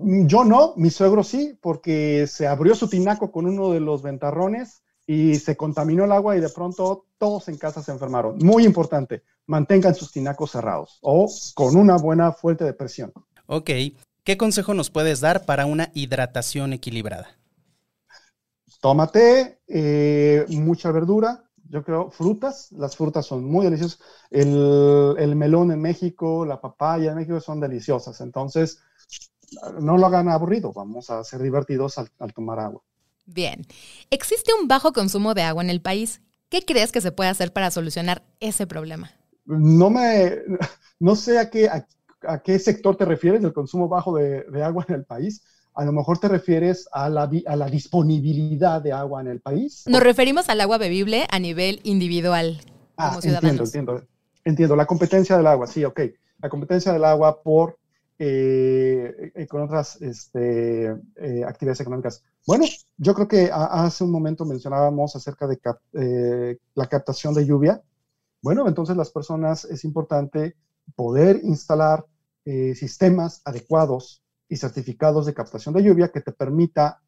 Yo 0.01 0.45
no, 0.45 0.75
mi 0.77 0.91
suegro 0.91 1.25
sí, 1.25 1.59
porque 1.61 2.27
se 2.29 2.47
abrió 2.47 2.77
su 2.77 2.89
tinaco 2.89 3.33
con 3.33 3.47
uno 3.47 3.73
de 3.73 3.81
los 3.81 4.03
ventarrones 4.03 4.83
y 5.07 5.37
se 5.37 5.57
contaminó 5.57 6.05
el 6.05 6.13
agua 6.13 6.37
y 6.37 6.41
de 6.41 6.51
pronto 6.51 7.07
todos 7.19 7.49
en 7.49 7.57
casa 7.59 7.83
se 7.83 7.91
enfermaron. 7.91 8.39
Muy 8.39 8.65
importante, 8.65 9.25
mantengan 9.47 9.95
sus 9.95 10.13
tinacos 10.13 10.53
cerrados 10.53 10.99
o 11.03 11.29
con 11.55 11.75
una 11.75 11.97
buena 11.97 12.31
fuente 12.31 12.65
de 12.65 12.75
presión. 12.75 13.13
Ok, 13.47 13.71
¿qué 14.23 14.37
consejo 14.37 14.73
nos 14.73 14.91
puedes 14.91 15.21
dar 15.21 15.45
para 15.45 15.67
una 15.67 15.91
hidratación 15.95 16.75
equilibrada? 16.75 17.37
Tómate 18.81 19.59
eh, 19.67 20.45
mucha 20.49 20.93
verdura, 20.93 21.43
yo 21.71 21.83
creo, 21.83 22.11
frutas, 22.11 22.71
las 22.73 22.97
frutas 22.97 23.27
son 23.27 23.45
muy 23.45 23.65
deliciosas. 23.65 24.01
El, 24.31 25.35
melón 25.35 25.73
en 25.73 25.81
México, 25.81 26.47
la 26.47 26.61
papaya 26.61 27.11
en 27.11 27.17
México 27.17 27.41
son 27.41 27.61
deliciosas, 27.61 28.21
entonces 28.21 28.81
no 29.81 29.97
lo 29.97 30.07
hagan 30.07 30.29
aburrido, 30.29 30.73
vamos 30.73 31.11
a 31.11 31.23
ser 31.25 31.41
divertidos 31.41 31.99
al 31.99 32.35
tomar 32.35 32.61
agua. 32.61 32.83
Bien, 33.31 33.67
existe 34.11 34.53
un 34.59 34.69
bajo 34.69 34.95
consumo 34.95 35.35
de 35.35 35.43
agua 35.43 35.63
en 35.63 35.69
el 35.69 35.83
país. 35.83 36.23
¿Qué 36.49 36.65
crees 36.65 36.93
que 36.93 37.03
se 37.03 37.13
puede 37.13 37.29
hacer 37.29 37.53
para 37.53 37.71
solucionar 37.71 38.23
ese 38.41 38.67
problema? 38.67 39.13
No 39.45 39.91
me, 39.91 40.33
no 40.99 41.15
sé 41.15 41.39
a 41.39 41.51
qué, 41.51 41.69
a, 41.69 42.39
qué 42.39 42.59
sector 42.59 42.97
te 42.97 43.05
refieres 43.05 43.43
del 43.43 43.53
consumo 43.53 43.87
bajo 43.87 44.17
de, 44.17 44.45
agua 44.65 44.87
en 44.89 44.95
el 44.95 45.05
país. 45.05 45.43
A 45.75 45.85
lo 45.85 45.93
mejor 45.93 46.19
te 46.19 46.29
refieres 46.29 46.89
a 46.91 47.11
la, 47.11 47.31
a 47.47 47.57
la 47.57 47.69
disponibilidad 47.69 48.81
de 48.81 48.93
agua 48.93 49.21
en 49.21 49.29
el 49.29 49.41
país. 49.41 49.85
Nos 49.87 50.03
referimos 50.03 50.49
al 50.49 50.63
agua 50.63 50.79
bebible 50.79 51.27
a 51.31 51.39
nivel 51.39 51.81
individual. 51.85 52.63
Ah, 52.97 53.21
entiendo, 53.23 53.65
entiendo. 53.65 54.03
Entiendo. 54.43 54.75
La 54.75 54.87
competencia 54.87 55.37
del 55.37 55.47
agua, 55.47 55.67
sí, 55.67 55.85
ok. 55.85 56.01
La 56.41 56.49
competencia 56.49 56.95
del 56.95 57.05
agua 57.05 57.43
por 57.43 57.78
eh, 58.21 59.31
eh, 59.33 59.47
con 59.47 59.63
otras 59.63 60.03
este, 60.03 60.87
eh, 60.87 61.45
actividades 61.47 61.81
económicas. 61.81 62.25
Bueno, 62.45 62.65
yo 62.97 63.15
creo 63.15 63.29
que 63.29 63.49
hace 63.53 64.03
un 64.03 64.11
momento 64.11 64.45
mencionábamos 64.45 65.15
acerca 65.15 65.47
de 65.47 66.59
la 66.75 66.87
captación 66.89 67.33
de 67.35 67.47
lluvia. 67.47 67.81
Bueno, 68.43 68.67
entonces 68.67 68.97
las 68.97 69.11
personas 69.11 69.65
es 69.67 69.85
importante 69.85 70.57
poder 70.97 71.41
instalar 71.45 72.05
sistemas 72.75 73.43
adecuados 73.45 74.23
y 74.49 74.57
certificados 74.57 75.27
de 75.27 75.35
captación 75.35 75.75
de 75.75 75.83
lluvia 75.83 76.09
que 76.09 76.23
te 76.23 76.33
permita 76.33 77.01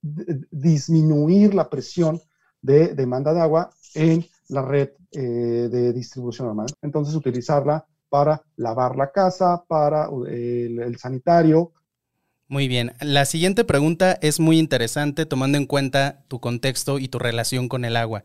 disminuir 0.00 1.54
la 1.54 1.68
presión 1.68 2.20
de 2.62 2.94
demanda 2.94 3.34
de 3.34 3.40
agua 3.40 3.70
en 3.94 4.24
la 4.48 4.62
red 4.62 4.88
de 5.12 5.92
distribución 5.92 6.46
normal. 6.46 6.68
Entonces, 6.80 7.14
utilizarla 7.14 7.86
para 8.08 8.42
lavar 8.56 8.96
la 8.96 9.10
casa, 9.12 9.64
para 9.66 10.08
el, 10.28 10.96
sanitario. 10.98 11.72
Muy 12.48 12.68
bien. 12.68 12.92
La 13.00 13.24
siguiente 13.24 13.64
pregunta 13.64 14.18
es 14.22 14.38
muy 14.38 14.58
interesante 14.58 15.26
tomando 15.26 15.58
en 15.58 15.66
cuenta 15.66 16.24
tu 16.28 16.40
contexto 16.40 16.98
y 16.98 17.08
tu 17.08 17.18
relación 17.18 17.68
con 17.68 17.84
el 17.84 17.96
agua. 17.96 18.22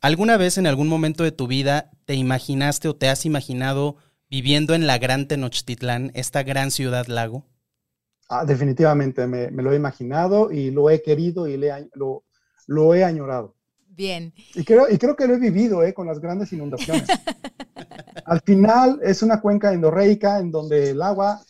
¿Alguna 0.00 0.36
vez 0.36 0.58
en 0.58 0.66
algún 0.66 0.88
momento 0.88 1.24
de 1.24 1.32
tu 1.32 1.46
vida 1.46 1.90
te 2.04 2.14
imaginaste 2.14 2.88
o 2.88 2.96
te 2.96 3.08
has 3.08 3.24
imaginado 3.24 3.96
viviendo 4.28 4.74
en 4.74 4.86
la 4.86 4.98
gran 4.98 5.28
Tenochtitlán, 5.28 6.10
esta 6.14 6.42
gran 6.42 6.70
ciudad 6.70 7.06
lago? 7.06 7.46
Ah, 8.28 8.44
definitivamente, 8.44 9.26
me, 9.26 9.50
lo 9.50 9.72
he 9.72 9.76
imaginado 9.76 10.50
y 10.50 10.70
lo 10.70 10.88
he 10.90 11.02
querido 11.02 11.46
y 11.46 11.60
lo, 11.94 12.24
lo 12.66 12.94
he 12.94 13.04
añorado. 13.04 13.56
Bien. 13.88 14.32
Y 14.54 14.64
creo, 14.64 14.86
y 14.90 14.96
creo 14.96 15.16
que 15.16 15.26
lo 15.26 15.34
he 15.34 15.38
vivido 15.38 15.82
eh, 15.82 15.92
con 15.92 16.06
las 16.06 16.18
grandes 16.18 16.52
inundaciones. 16.52 17.06
Al 18.24 18.40
final 18.40 19.00
es 19.02 19.22
una 19.22 19.40
cuenca 19.40 19.72
endorreica 19.72 20.38
en 20.38 20.50
donde 20.50 20.90
el 20.90 21.02
agua 21.02 21.40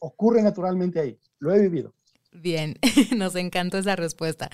ocurre 0.00 0.42
naturalmente 0.42 1.00
ahí. 1.00 1.18
Lo 1.38 1.54
he 1.54 1.60
vivido. 1.60 1.92
Bien, 2.32 2.76
nos 3.16 3.34
encantó 3.36 3.78
esa 3.78 3.96
respuesta. 3.96 4.50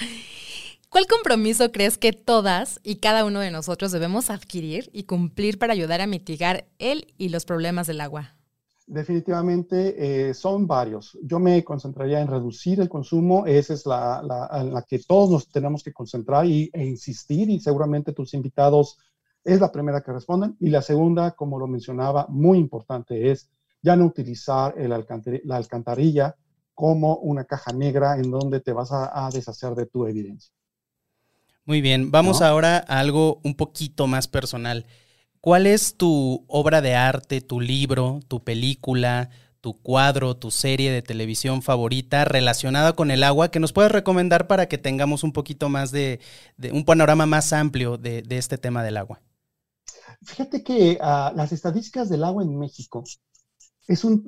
¿Cuál 0.88 1.06
compromiso 1.06 1.72
crees 1.72 1.98
que 1.98 2.12
todas 2.12 2.80
y 2.82 2.96
cada 2.96 3.24
uno 3.24 3.40
de 3.40 3.50
nosotros 3.50 3.92
debemos 3.92 4.30
adquirir 4.30 4.88
y 4.92 5.02
cumplir 5.02 5.58
para 5.58 5.72
ayudar 5.72 6.00
a 6.00 6.06
mitigar 6.06 6.66
el 6.78 7.12
y 7.18 7.28
los 7.28 7.44
problemas 7.44 7.86
del 7.86 8.00
agua? 8.00 8.34
Definitivamente 8.86 10.28
eh, 10.28 10.32
son 10.32 10.68
varios. 10.68 11.18
Yo 11.22 11.40
me 11.40 11.64
concentraría 11.64 12.20
en 12.20 12.28
reducir 12.28 12.80
el 12.80 12.88
consumo. 12.88 13.44
Esa 13.44 13.74
es 13.74 13.84
la, 13.84 14.22
la, 14.22 14.82
que 14.88 15.00
todos 15.00 15.28
nos 15.28 15.48
tenemos 15.48 15.82
que 15.82 15.92
concentrar 15.92 16.46
y, 16.46 16.70
e 16.72 16.84
insistir 16.84 17.50
y 17.50 17.58
seguramente 17.58 18.12
tus 18.12 18.32
invitados 18.32 18.96
es 19.46 19.60
la 19.60 19.72
primera 19.72 20.02
que 20.02 20.12
responden. 20.12 20.56
Y 20.60 20.70
la 20.70 20.82
segunda, 20.82 21.30
como 21.30 21.58
lo 21.58 21.66
mencionaba, 21.66 22.26
muy 22.28 22.58
importante 22.58 23.30
es 23.30 23.48
ya 23.80 23.94
no 23.94 24.04
utilizar 24.04 24.74
el 24.76 24.90
la 25.44 25.56
alcantarilla 25.56 26.36
como 26.74 27.16
una 27.16 27.44
caja 27.44 27.72
negra 27.72 28.16
en 28.16 28.30
donde 28.30 28.60
te 28.60 28.72
vas 28.72 28.90
a, 28.92 29.30
deshacer 29.32 29.74
de 29.74 29.86
tu 29.86 30.06
evidencia. 30.06 30.52
Muy 31.64 31.80
bien, 31.80 32.10
vamos 32.10 32.42
ahora 32.42 32.84
a 32.86 32.98
algo 32.98 33.40
un 33.44 33.54
poquito 33.54 34.06
más 34.06 34.28
personal. 34.28 34.86
¿Cuál 35.40 35.66
es 35.66 35.96
tu 35.96 36.44
obra 36.48 36.82
de 36.82 36.94
arte, 36.94 37.40
tu 37.40 37.60
libro, 37.60 38.20
tu 38.28 38.42
película, 38.42 39.30
tu 39.60 39.74
cuadro, 39.74 40.36
tu 40.36 40.50
serie 40.50 40.90
de 40.90 41.02
televisión 41.02 41.62
favorita 41.62 42.24
relacionada 42.24 42.94
con 42.94 43.10
el 43.10 43.22
agua 43.22 43.50
que 43.50 43.60
nos 43.60 43.72
puedes 43.72 43.92
recomendar 43.92 44.48
para 44.48 44.66
que 44.66 44.78
tengamos 44.78 45.22
un 45.24 45.32
poquito 45.32 45.68
más 45.68 45.92
de, 45.92 46.20
un 46.72 46.84
panorama 46.84 47.26
más 47.26 47.52
amplio 47.52 47.96
de 47.96 48.24
este 48.28 48.58
tema 48.58 48.82
del 48.82 48.96
agua? 48.96 49.20
Fíjate 50.22 50.62
que 50.62 50.98
ah, 51.00 51.32
las 51.34 51.52
estadísticas 51.52 52.08
del 52.08 52.24
agua 52.24 52.42
en 52.42 52.58
México 52.58 53.04
es 53.86 54.04
un, 54.04 54.22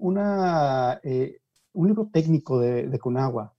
una, 0.00 1.00
eh, 1.02 1.40
un 1.72 1.86
libro 1.88 2.08
técnico 2.12 2.58
de, 2.58 2.88
de, 2.88 2.98
Conagua. 2.98 3.54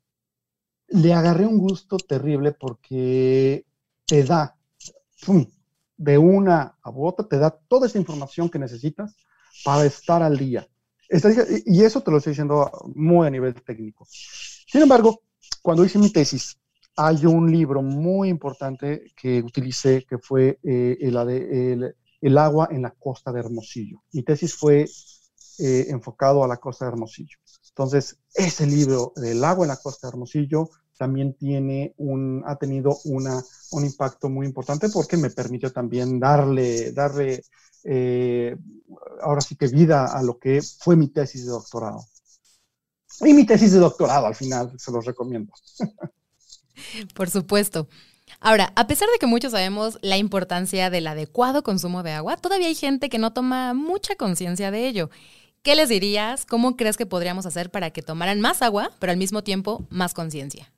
Le 0.88 1.13
agarré 1.13 1.45
un 1.45 1.57
gusto 1.57 1.97
terrible 1.97 2.51
porque 2.51 3.65
te 4.05 4.23
da, 4.23 4.55
de 5.97 6.17
una 6.17 6.77
a 6.81 6.89
otra, 6.89 7.27
te 7.27 7.38
da 7.38 7.51
toda 7.51 7.88
esa 7.88 7.99
información 7.99 8.49
que 8.49 8.59
necesitas 8.59 9.15
para 9.63 9.86
estar 9.86 10.23
al 10.23 10.38
día. 10.38 10.67
Y 11.65 11.84
eso 11.84 12.01
te 12.01 12.09
lo 12.09 12.17
estoy 12.17 12.31
diciendo 12.31 12.71
muy 12.95 13.27
a 13.27 13.29
nivel 13.29 13.53
técnico. 13.61 14.07
Sin 14.09 14.81
embargo, 14.81 15.21
cuando 15.61 15.86
hice 15.86 15.99
mi 15.99 16.11
tesis, 16.11 16.57
hay 16.96 17.26
un 17.26 17.52
libro 17.52 17.82
muy 17.82 18.30
importante 18.30 19.12
que 19.16 19.41
utilicé 19.41 20.06
que 20.06 20.18
fue 20.18 20.60
eh, 20.64 20.98
el, 21.02 21.96
el, 22.22 22.38
agua 22.38 22.68
en 22.72 22.84
la 22.84 22.91
costa 22.91 23.32
de 23.32 23.39
Hermosillo. 23.39 24.04
Mi 24.12 24.24
tesis 24.24 24.54
fue 24.54 24.86
eh, 25.60 25.86
enfocado 25.89 26.44
a 26.44 26.48
la 26.48 26.58
costa 26.58 26.86
de 26.86 26.91
Hermosillo. 26.91 27.38
Entonces, 27.70 28.20
ese 28.34 28.68
libro 28.68 29.14
del 29.16 29.44
agua 29.44 29.66
en 29.66 29.70
la 29.70 29.78
costa 29.78 30.08
de 30.08 30.12
Hermosillo 30.12 30.70
también 30.98 31.34
tiene 31.34 31.94
un, 31.98 32.44
ha 32.46 32.56
tenido 32.56 32.98
una, 33.06 33.41
un 33.72 33.86
impacto 33.86 34.30
muy 34.30 34.46
importante 34.46 34.89
porque 34.89 35.18
me 35.18 35.32
permitió 35.32 35.72
también 35.72 36.20
darle, 36.20 36.91
darle 36.91 37.41
eh, 37.84 38.56
ahora 39.22 39.41
sí 39.41 39.56
que 39.56 39.68
vida 39.68 40.06
a 40.06 40.22
lo 40.22 40.38
que 40.38 40.62
fue 40.62 40.96
mi 40.96 41.08
tesis 41.08 41.46
de 41.46 41.52
doctorado. 41.52 42.06
Y 43.22 43.34
mi 43.34 43.46
tesis 43.46 43.74
de 43.74 43.80
doctorado 43.80 44.28
al 44.28 44.36
final, 44.36 44.74
se 44.78 44.91
los 44.91 45.06
recomiendo. 45.06 45.52
Por 47.13 47.30
supuesto. 47.30 47.88
Ahora, 48.39 48.74
a 48.76 48.88
pesar 48.88 49.07
de 49.09 49.19
que 49.19 49.28
muchos 49.28 49.51
sabemos 49.51 49.99
la 50.01 50.17
importancia 50.17 50.89
del 50.89 51.07
adecuado 51.07 51.63
consumo 51.63 52.03
de 52.03 52.11
agua, 52.11 52.38
todavía 52.38 52.67
hay 52.67 52.76
gente 52.76 53.09
que 53.09 53.19
no 53.19 53.34
toma 53.34 53.74
mucha 53.74 54.15
conciencia 54.15 54.71
de 54.71 54.88
ello. 54.88 55.09
¿Qué 55.61 55.76
les 55.76 55.89
dirías? 55.89 56.45
¿Cómo 56.45 56.76
crees 56.76 56.97
que 56.97 57.05
podríamos 57.05 57.45
hacer 57.45 57.71
para 57.71 57.91
que 57.91 58.01
tomaran 58.01 58.41
más 58.41 58.61
agua, 58.61 58.91
pero 58.99 59.11
al 59.11 59.17
mismo 59.17 59.43
tiempo 59.43 59.86
más 59.89 60.13
conciencia? 60.13 60.71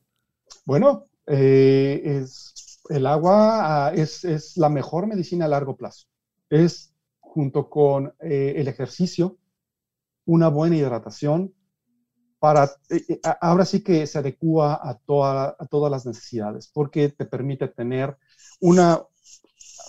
Bueno, 0.63 1.07
eh, 1.25 2.01
es, 2.03 2.79
el 2.89 3.07
agua 3.07 3.87
ah, 3.87 3.93
es, 3.95 4.57
la 4.57 4.69
mejor 4.69 5.07
medicina 5.07 5.45
a 5.45 5.47
largo 5.47 5.75
plazo. 5.75 6.07
Es, 6.49 6.93
junto 7.19 7.69
con 7.69 8.13
eh, 8.19 8.53
el 8.57 8.67
ejercicio, 8.67 9.37
una 10.25 10.49
buena 10.49 10.77
hidratación, 10.77 11.53
para, 12.45 12.65
eh, 12.91 13.03
eh, 13.09 13.19
ahora 13.41 13.65
sí 13.65 13.81
que 13.81 14.05
se 14.05 14.19
adecua 14.19 14.79
a, 14.79 14.99
toda, 14.99 15.55
a 15.57 15.65
todas 15.65 15.89
las 15.89 16.05
necesidades, 16.05 16.69
porque 16.71 17.09
te 17.09 17.25
permite 17.25 17.67
tener 17.69 18.15
una, 18.59 19.01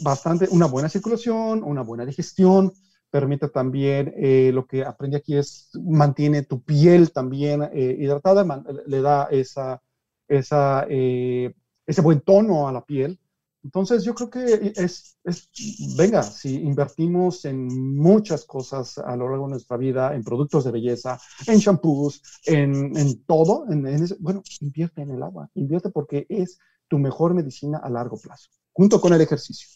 bastante, 0.00 0.48
una 0.50 0.64
buena 0.64 0.88
circulación, 0.88 1.62
una 1.62 1.82
buena 1.82 2.06
digestión, 2.06 2.72
permite 3.10 3.50
también, 3.50 4.14
eh, 4.16 4.52
lo 4.54 4.66
que 4.66 4.86
aprendí 4.86 5.18
aquí 5.18 5.36
es, 5.36 5.68
mantiene 5.84 6.44
tu 6.44 6.62
piel 6.62 7.12
también 7.12 7.62
eh, 7.74 7.94
hidratada, 8.00 8.64
le 8.86 9.02
da 9.02 9.24
esa, 9.30 9.82
esa, 10.26 10.86
eh, 10.88 11.54
ese 11.86 12.00
buen 12.00 12.22
tono 12.22 12.68
a 12.68 12.72
la 12.72 12.86
piel. 12.86 13.20
Entonces 13.66 14.04
yo 14.04 14.14
creo 14.14 14.30
que 14.30 14.72
es, 14.76 15.18
es, 15.24 15.50
venga, 15.96 16.22
si 16.22 16.54
invertimos 16.54 17.44
en 17.46 17.96
muchas 17.96 18.44
cosas 18.44 18.96
a 18.98 19.16
lo 19.16 19.28
largo 19.28 19.46
de 19.46 19.50
nuestra 19.50 19.76
vida, 19.76 20.14
en 20.14 20.22
productos 20.22 20.62
de 20.64 20.70
belleza, 20.70 21.18
en 21.48 21.58
shampoos, 21.58 22.22
en, 22.44 22.96
en 22.96 23.24
todo, 23.24 23.66
en, 23.68 23.82
bueno, 24.20 24.44
invierte 24.60 25.02
en 25.02 25.10
el 25.10 25.20
agua, 25.20 25.50
invierte 25.54 25.90
porque 25.90 26.26
es 26.28 26.60
tu 26.86 27.00
mejor 27.00 27.34
medicina 27.34 27.78
a 27.78 27.90
largo 27.90 28.16
plazo, 28.20 28.50
junto 28.72 29.00
con 29.00 29.12
el 29.12 29.20
ejercicio. 29.20 29.66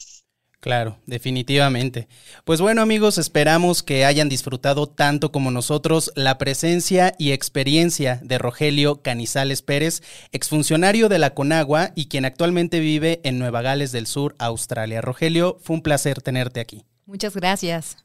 Claro, 0.60 0.98
definitivamente. 1.06 2.06
Pues 2.44 2.60
bueno 2.60 2.82
amigos, 2.82 3.16
esperamos 3.16 3.82
que 3.82 4.04
hayan 4.04 4.28
disfrutado 4.28 4.86
tanto 4.86 5.32
como 5.32 5.50
nosotros 5.50 6.12
la 6.16 6.36
presencia 6.36 7.14
y 7.18 7.32
experiencia 7.32 8.20
de 8.22 8.36
Rogelio 8.36 9.00
Canizales 9.00 9.62
Pérez, 9.62 10.02
exfuncionario 10.32 11.08
de 11.08 11.18
la 11.18 11.32
Conagua 11.32 11.92
y 11.94 12.08
quien 12.08 12.26
actualmente 12.26 12.78
vive 12.78 13.22
en 13.24 13.38
Nueva 13.38 13.62
Gales 13.62 13.90
del 13.90 14.06
Sur, 14.06 14.36
Australia. 14.38 15.00
Rogelio, 15.00 15.56
fue 15.62 15.76
un 15.76 15.82
placer 15.82 16.20
tenerte 16.20 16.60
aquí. 16.60 16.84
Muchas 17.06 17.34
gracias. 17.34 17.96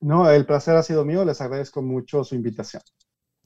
No, 0.00 0.28
el 0.28 0.46
placer 0.46 0.74
ha 0.74 0.82
sido 0.82 1.04
mío, 1.04 1.24
les 1.24 1.40
agradezco 1.40 1.80
mucho 1.80 2.24
su 2.24 2.34
invitación. 2.34 2.82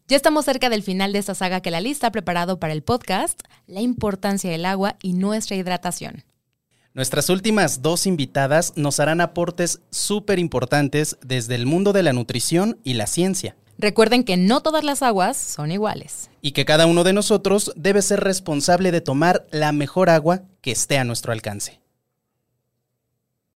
Ya 0.06 0.16
estamos 0.16 0.46
cerca 0.46 0.70
del 0.70 0.82
final 0.82 1.12
de 1.12 1.18
esta 1.18 1.34
saga 1.34 1.60
que 1.60 1.70
la 1.70 1.82
lista 1.82 2.06
ha 2.06 2.12
preparado 2.12 2.58
para 2.58 2.72
el 2.72 2.82
podcast, 2.82 3.42
la 3.66 3.82
importancia 3.82 4.50
del 4.50 4.64
agua 4.64 4.96
y 5.02 5.12
nuestra 5.12 5.54
hidratación. 5.54 6.24
Nuestras 6.94 7.28
últimas 7.28 7.82
dos 7.82 8.06
invitadas 8.06 8.72
nos 8.76 8.98
harán 8.98 9.20
aportes 9.20 9.80
súper 9.90 10.38
importantes 10.38 11.16
desde 11.24 11.54
el 11.54 11.66
mundo 11.66 11.92
de 11.92 12.02
la 12.02 12.12
nutrición 12.12 12.78
y 12.82 12.94
la 12.94 13.06
ciencia. 13.06 13.56
Recuerden 13.78 14.24
que 14.24 14.36
no 14.36 14.60
todas 14.60 14.82
las 14.82 15.02
aguas 15.02 15.36
son 15.36 15.70
iguales. 15.70 16.30
Y 16.42 16.50
que 16.52 16.64
cada 16.64 16.86
uno 16.86 17.04
de 17.04 17.12
nosotros 17.12 17.72
debe 17.76 18.02
ser 18.02 18.20
responsable 18.20 18.90
de 18.90 19.00
tomar 19.00 19.46
la 19.52 19.70
mejor 19.70 20.10
agua 20.10 20.42
que 20.60 20.72
esté 20.72 20.98
a 20.98 21.04
nuestro 21.04 21.32
alcance. 21.32 21.80